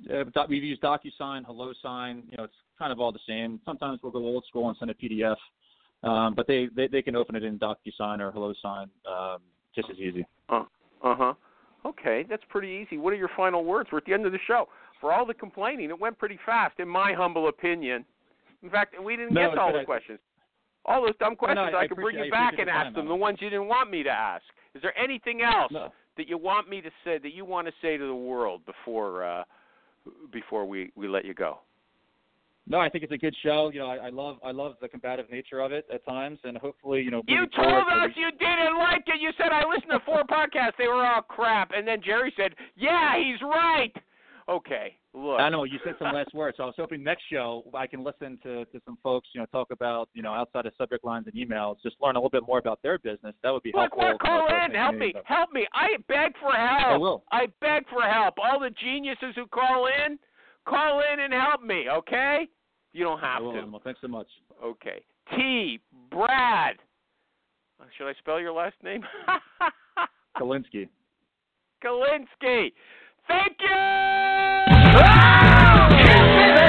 Yeah, 0.00 0.22
but 0.32 0.48
we've 0.48 0.62
used 0.62 0.82
DocuSign, 0.82 1.44
HelloSign. 1.44 2.22
You 2.30 2.36
know, 2.36 2.44
it's 2.44 2.54
kind 2.78 2.92
of 2.92 3.00
all 3.00 3.10
the 3.10 3.18
same. 3.26 3.60
Sometimes 3.64 3.98
we'll 4.02 4.12
go 4.12 4.18
old 4.18 4.44
school 4.48 4.68
and 4.68 4.76
send 4.78 4.90
a 4.90 4.94
PDF, 4.94 5.36
um, 6.02 6.34
but 6.34 6.46
they, 6.46 6.68
they 6.74 6.86
they 6.88 7.02
can 7.02 7.16
open 7.16 7.34
it 7.36 7.42
in 7.44 7.58
DocuSign 7.58 8.20
or 8.20 8.32
HelloSign 8.32 8.88
um, 9.10 9.38
just 9.74 9.88
as 9.90 9.96
easy. 9.98 10.24
Uh 10.48 10.64
huh. 11.02 11.34
Okay, 11.84 12.24
that's 12.28 12.42
pretty 12.48 12.68
easy. 12.68 12.98
What 12.98 13.12
are 13.12 13.16
your 13.16 13.30
final 13.36 13.64
words? 13.64 13.90
We're 13.92 13.98
at 13.98 14.04
the 14.06 14.12
end 14.12 14.26
of 14.26 14.32
the 14.32 14.38
show. 14.46 14.68
for 15.00 15.12
all 15.12 15.24
the 15.26 15.34
complaining, 15.34 15.90
it 15.90 16.00
went 16.00 16.18
pretty 16.18 16.38
fast, 16.46 16.80
in 16.80 16.88
my 16.88 17.12
humble 17.12 17.48
opinion. 17.48 18.04
In 18.62 18.70
fact, 18.70 18.94
we 19.00 19.14
didn't 19.16 19.34
No, 19.34 19.50
get 19.50 19.54
to 19.56 19.60
all 19.60 19.72
the 19.72 19.80
I- 19.80 19.84
questions. 19.84 20.18
All 20.86 21.02
those 21.04 21.16
dumb 21.18 21.36
No, 21.40 21.48
no, 21.48 21.54
questions, 21.54 21.74
I- 21.74 21.78
I 21.78 21.82
I 21.82 21.86
could 21.88 21.96
bring 21.98 22.18
you 22.18 22.30
back 22.30 22.58
and 22.58 22.68
the 22.68 22.72
ask 22.72 22.94
them, 22.94 23.06
the 23.08 23.14
ones 23.14 23.38
you 23.42 23.50
didn't 23.50 23.66
want 23.68 23.90
me 23.90 24.02
to 24.04 24.10
ask. 24.10 24.44
Is 24.74 24.82
there 24.82 24.96
anything 24.98 25.42
else 25.42 25.70
No. 25.72 25.92
that 26.16 26.28
you 26.28 26.38
want 26.38 26.68
me 26.68 26.80
to 26.80 26.90
say 27.04 27.18
that 27.18 27.32
you 27.34 27.44
want 27.44 27.66
to 27.66 27.72
say 27.82 27.96
to 27.96 28.06
the 28.06 28.14
world 28.14 28.64
before 28.64 29.22
uh, 29.24 29.44
before 30.32 30.64
we 30.64 30.90
we 30.96 31.08
let 31.08 31.24
you 31.24 31.34
go? 31.34 31.58
No, 32.68 32.80
I 32.80 32.88
think 32.88 33.04
it's 33.04 33.12
a 33.12 33.18
good 33.18 33.34
show. 33.42 33.70
You 33.72 33.78
know, 33.78 33.86
I, 33.86 34.06
I 34.06 34.08
love 34.10 34.38
I 34.44 34.50
love 34.50 34.74
the 34.80 34.88
combative 34.88 35.30
nature 35.30 35.60
of 35.60 35.70
it 35.70 35.86
at 35.92 36.04
times, 36.04 36.40
and 36.44 36.56
hopefully, 36.58 37.02
you 37.02 37.10
know. 37.12 37.22
You 37.28 37.46
told 37.54 37.68
us 37.68 38.10
you 38.16 38.30
didn't 38.32 38.76
like 38.78 39.04
it. 39.06 39.20
You 39.20 39.30
said 39.38 39.52
I 39.52 39.62
listened 39.68 39.92
to 39.92 40.00
four 40.04 40.24
podcasts. 40.30 40.72
They 40.78 40.88
were 40.88 41.06
all 41.06 41.22
crap. 41.22 41.70
And 41.74 41.86
then 41.86 42.00
Jerry 42.04 42.32
said, 42.36 42.54
"Yeah, 42.76 43.16
he's 43.16 43.40
right." 43.42 43.92
Okay, 44.48 44.96
look. 45.12 45.40
I 45.40 45.48
know 45.48 45.64
you 45.64 45.78
said 45.84 45.94
some 45.98 46.14
last 46.14 46.32
words, 46.32 46.56
so 46.56 46.62
I 46.62 46.66
was 46.66 46.74
hoping 46.76 47.02
next 47.02 47.24
show 47.32 47.64
I 47.74 47.86
can 47.86 48.04
listen 48.04 48.38
to 48.44 48.64
to 48.66 48.80
some 48.84 48.96
folks, 49.02 49.28
you 49.32 49.40
know, 49.40 49.46
talk 49.46 49.72
about 49.72 50.08
you 50.12 50.22
know 50.22 50.32
outside 50.32 50.66
of 50.66 50.72
subject 50.78 51.04
lines 51.04 51.26
and 51.26 51.34
emails, 51.34 51.76
just 51.82 51.96
learn 52.00 52.16
a 52.16 52.18
little 52.18 52.30
bit 52.30 52.44
more 52.46 52.58
about 52.58 52.80
their 52.82 52.98
business. 52.98 53.34
That 53.42 53.52
would 53.52 53.64
be 53.64 53.72
Look, 53.74 53.92
helpful. 53.92 54.02
what? 54.02 54.20
Call 54.20 54.48
in. 54.48 54.72
Help 54.72 54.96
me. 54.96 55.14
Help 55.24 55.52
me. 55.52 55.66
I 55.72 55.96
beg 56.08 56.32
for 56.40 56.52
help. 56.52 56.86
I 56.86 56.96
will. 56.96 57.24
I 57.30 57.46
beg 57.60 57.88
for 57.88 58.02
help. 58.02 58.34
All 58.38 58.60
the 58.60 58.70
geniuses 58.70 59.34
who 59.34 59.46
call 59.46 59.86
in, 59.86 60.16
call 60.64 61.02
in 61.12 61.20
and 61.20 61.32
help 61.32 61.62
me, 61.62 61.86
okay? 61.90 62.48
You 62.96 63.04
don't 63.04 63.22
I 63.22 63.34
have 63.34 63.42
will, 63.42 63.52
to. 63.52 63.58
Animal. 63.58 63.82
Thanks 63.84 64.00
so 64.00 64.08
much. 64.08 64.26
Okay. 64.64 65.02
T. 65.36 65.78
Brad. 66.10 66.76
Uh, 67.78 67.84
Should 67.98 68.08
I 68.08 68.14
spell 68.20 68.40
your 68.40 68.52
last 68.52 68.76
name? 68.82 69.04
Kielinski. 70.38 70.88
Kielinski. 71.84 72.72
Thank 73.28 73.58
you! 73.60 73.68
Bill 76.08 76.65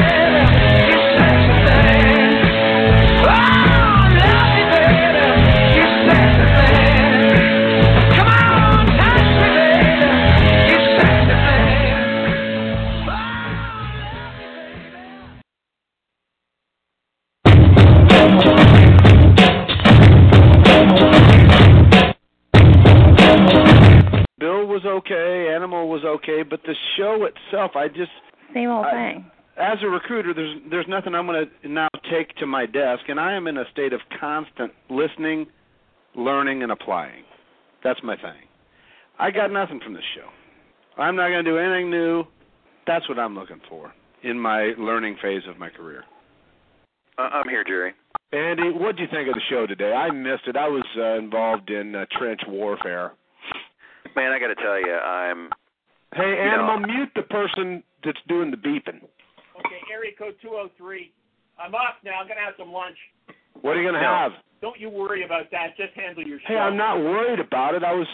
was 24.83 24.85
okay, 24.85 25.53
Animal 25.53 25.89
was 25.89 26.03
okay, 26.05 26.43
but 26.47 26.61
the 26.63 26.75
show 26.97 27.25
itself, 27.25 27.71
I 27.75 27.87
just 27.87 28.11
Same 28.53 28.69
old 28.69 28.85
I- 28.85 28.91
thing. 28.91 29.31
as 29.57 29.77
a 29.81 29.87
recruiter, 29.87 30.33
there's 30.33 30.57
there's 30.69 30.87
nothing 30.87 31.15
I'm 31.15 31.25
going 31.25 31.49
to 31.63 31.67
now 31.69 31.87
take 32.11 32.35
to 32.35 32.45
my 32.45 32.65
desk, 32.65 33.03
and 33.07 33.19
I 33.19 33.33
am 33.33 33.47
in 33.47 33.57
a 33.57 33.65
state 33.71 33.93
of 33.93 34.01
constant 34.19 34.71
listening, 34.89 35.47
learning, 36.15 36.63
and 36.63 36.71
applying. 36.71 37.23
That's 37.83 37.99
my 38.03 38.15
thing. 38.15 38.41
I 39.19 39.31
got 39.31 39.51
nothing 39.51 39.79
from 39.83 39.93
this 39.93 40.03
show. 40.15 40.29
I'm 41.01 41.15
not 41.15 41.29
going 41.29 41.43
to 41.43 41.51
do 41.51 41.57
anything 41.57 41.89
new. 41.89 42.23
That's 42.85 43.07
what 43.09 43.17
I'm 43.19 43.35
looking 43.35 43.61
for 43.69 43.93
in 44.23 44.39
my 44.39 44.73
learning 44.77 45.17
phase 45.21 45.41
of 45.49 45.57
my 45.57 45.69
career. 45.69 46.03
Uh, 47.17 47.21
I'm 47.33 47.49
here, 47.49 47.63
Jerry. 47.63 47.93
Andy, 48.31 48.69
what 48.71 48.95
do 48.95 49.01
you 49.03 49.07
think 49.09 49.27
of 49.27 49.33
the 49.35 49.41
show 49.49 49.65
today? 49.65 49.93
I 49.93 50.11
missed 50.11 50.47
it. 50.47 50.55
I 50.55 50.67
was 50.67 50.85
uh, 50.97 51.17
involved 51.17 51.69
in 51.69 51.95
uh, 51.95 52.05
trench 52.17 52.41
warfare. 52.47 53.13
Man, 54.17 54.31
I 54.31 54.39
got 54.39 54.47
to 54.47 54.55
tell 54.55 54.79
you, 54.81 54.93
I'm. 54.95 55.49
Hey, 56.15 56.31
You 56.31 56.49
Animal, 56.49 56.79
know- 56.79 56.87
mute 56.87 57.09
the 57.15 57.21
person 57.21 57.83
that's 58.03 58.17
doing 58.27 58.49
the 58.49 58.57
beeping. 58.57 58.97
Okay, 59.59 59.81
area 59.93 60.11
code 60.17 60.33
203. 60.41 61.11
I'm 61.59 61.75
off 61.75 61.95
now. 62.03 62.19
I'm 62.19 62.25
going 62.27 62.37
to 62.39 62.43
have 62.43 62.55
some 62.57 62.71
lunch. 62.71 62.97
What 63.61 63.77
are 63.77 63.81
you 63.81 63.83
going 63.83 63.93
to 63.93 64.01
No. 64.01 64.07
have? 64.07 64.31
Don't 64.61 64.79
you 64.79 64.89
worry 64.89 65.23
about 65.23 65.51
that. 65.51 65.77
Just 65.77 65.93
handle 65.95 66.23
your 66.25 66.39
Hey, 66.47 66.57
I'm 66.57 66.75
not 66.77 66.97
worried 66.97 67.39
about 67.39 67.75
it. 67.75 67.83
I 67.83 67.93
was 67.93 68.07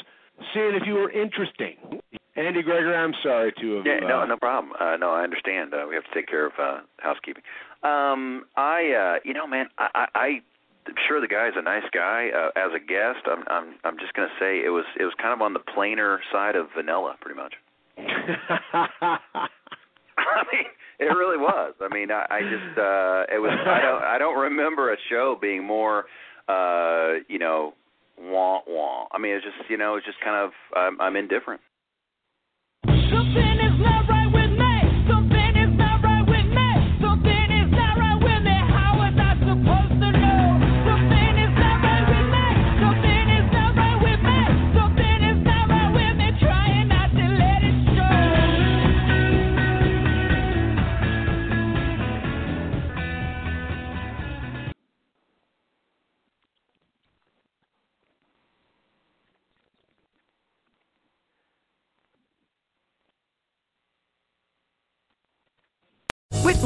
seeing 0.53 0.75
if 0.75 0.83
you 0.85 0.95
were 0.95 1.09
interesting. 1.11 2.01
Andy 2.35 2.63
Gregory, 2.63 2.95
I'm 2.95 3.13
sorry 3.23 3.53
to 3.61 3.75
have. 3.77 3.85
Yeah, 3.85 3.99
no, 3.99 4.21
uh, 4.21 4.25
no 4.25 4.35
problem. 4.37 4.73
Uh, 4.77 4.97
no, 4.97 5.11
I 5.11 5.23
understand. 5.23 5.73
Uh, 5.73 5.85
we 5.87 5.95
have 5.95 6.03
to 6.03 6.13
take 6.13 6.27
care 6.27 6.47
of 6.47 6.53
uh, 6.59 6.79
housekeeping. 6.99 7.43
Um, 7.83 8.45
I, 8.57 8.91
uh, 8.91 9.19
you 9.23 9.33
know, 9.33 9.47
man, 9.47 9.67
I, 9.77 9.87
I, 9.95 10.05
I 10.15 10.27
I'm 10.27 10.41
sure 11.07 11.21
the 11.21 11.27
guy's 11.27 11.53
a 11.55 11.61
nice 11.61 11.83
guy. 11.93 12.29
Uh, 12.29 12.49
as 12.59 12.71
a 12.75 12.79
guest, 12.79 13.25
I'm, 13.25 13.43
I'm, 13.47 13.75
I'm 13.83 13.97
just 13.99 14.13
gonna 14.13 14.33
say 14.39 14.63
it 14.65 14.69
was, 14.69 14.85
it 14.99 15.03
was 15.03 15.13
kind 15.21 15.33
of 15.33 15.41
on 15.41 15.53
the 15.53 15.59
plainer 15.73 16.19
side 16.31 16.55
of 16.55 16.67
vanilla, 16.75 17.15
pretty 17.21 17.39
much. 17.39 17.53
I 20.17 20.43
mean, 20.51 20.65
it 20.99 21.05
really 21.05 21.37
was. 21.37 21.73
I 21.81 21.93
mean, 21.93 22.11
I, 22.11 22.25
I 22.29 22.41
just, 22.41 22.77
uh, 22.77 23.35
it 23.35 23.39
was. 23.39 23.51
I 23.65 23.81
don't, 23.81 24.03
I 24.03 24.17
don't 24.17 24.39
remember 24.39 24.93
a 24.93 24.97
show 25.09 25.37
being 25.39 25.63
more, 25.63 26.05
uh, 26.47 27.19
you 27.27 27.39
know, 27.39 27.73
wah 28.19 28.59
wah. 28.67 29.07
I 29.11 29.17
mean, 29.19 29.33
it's 29.33 29.45
just, 29.45 29.69
you 29.69 29.77
know, 29.77 29.95
it's 29.95 30.05
just 30.05 30.19
kind 30.23 30.45
of, 30.45 30.51
I'm, 30.75 31.01
I'm 31.01 31.15
indifferent. 31.15 31.61
Something 32.85 33.59
is 33.61 33.79
not 33.79 34.12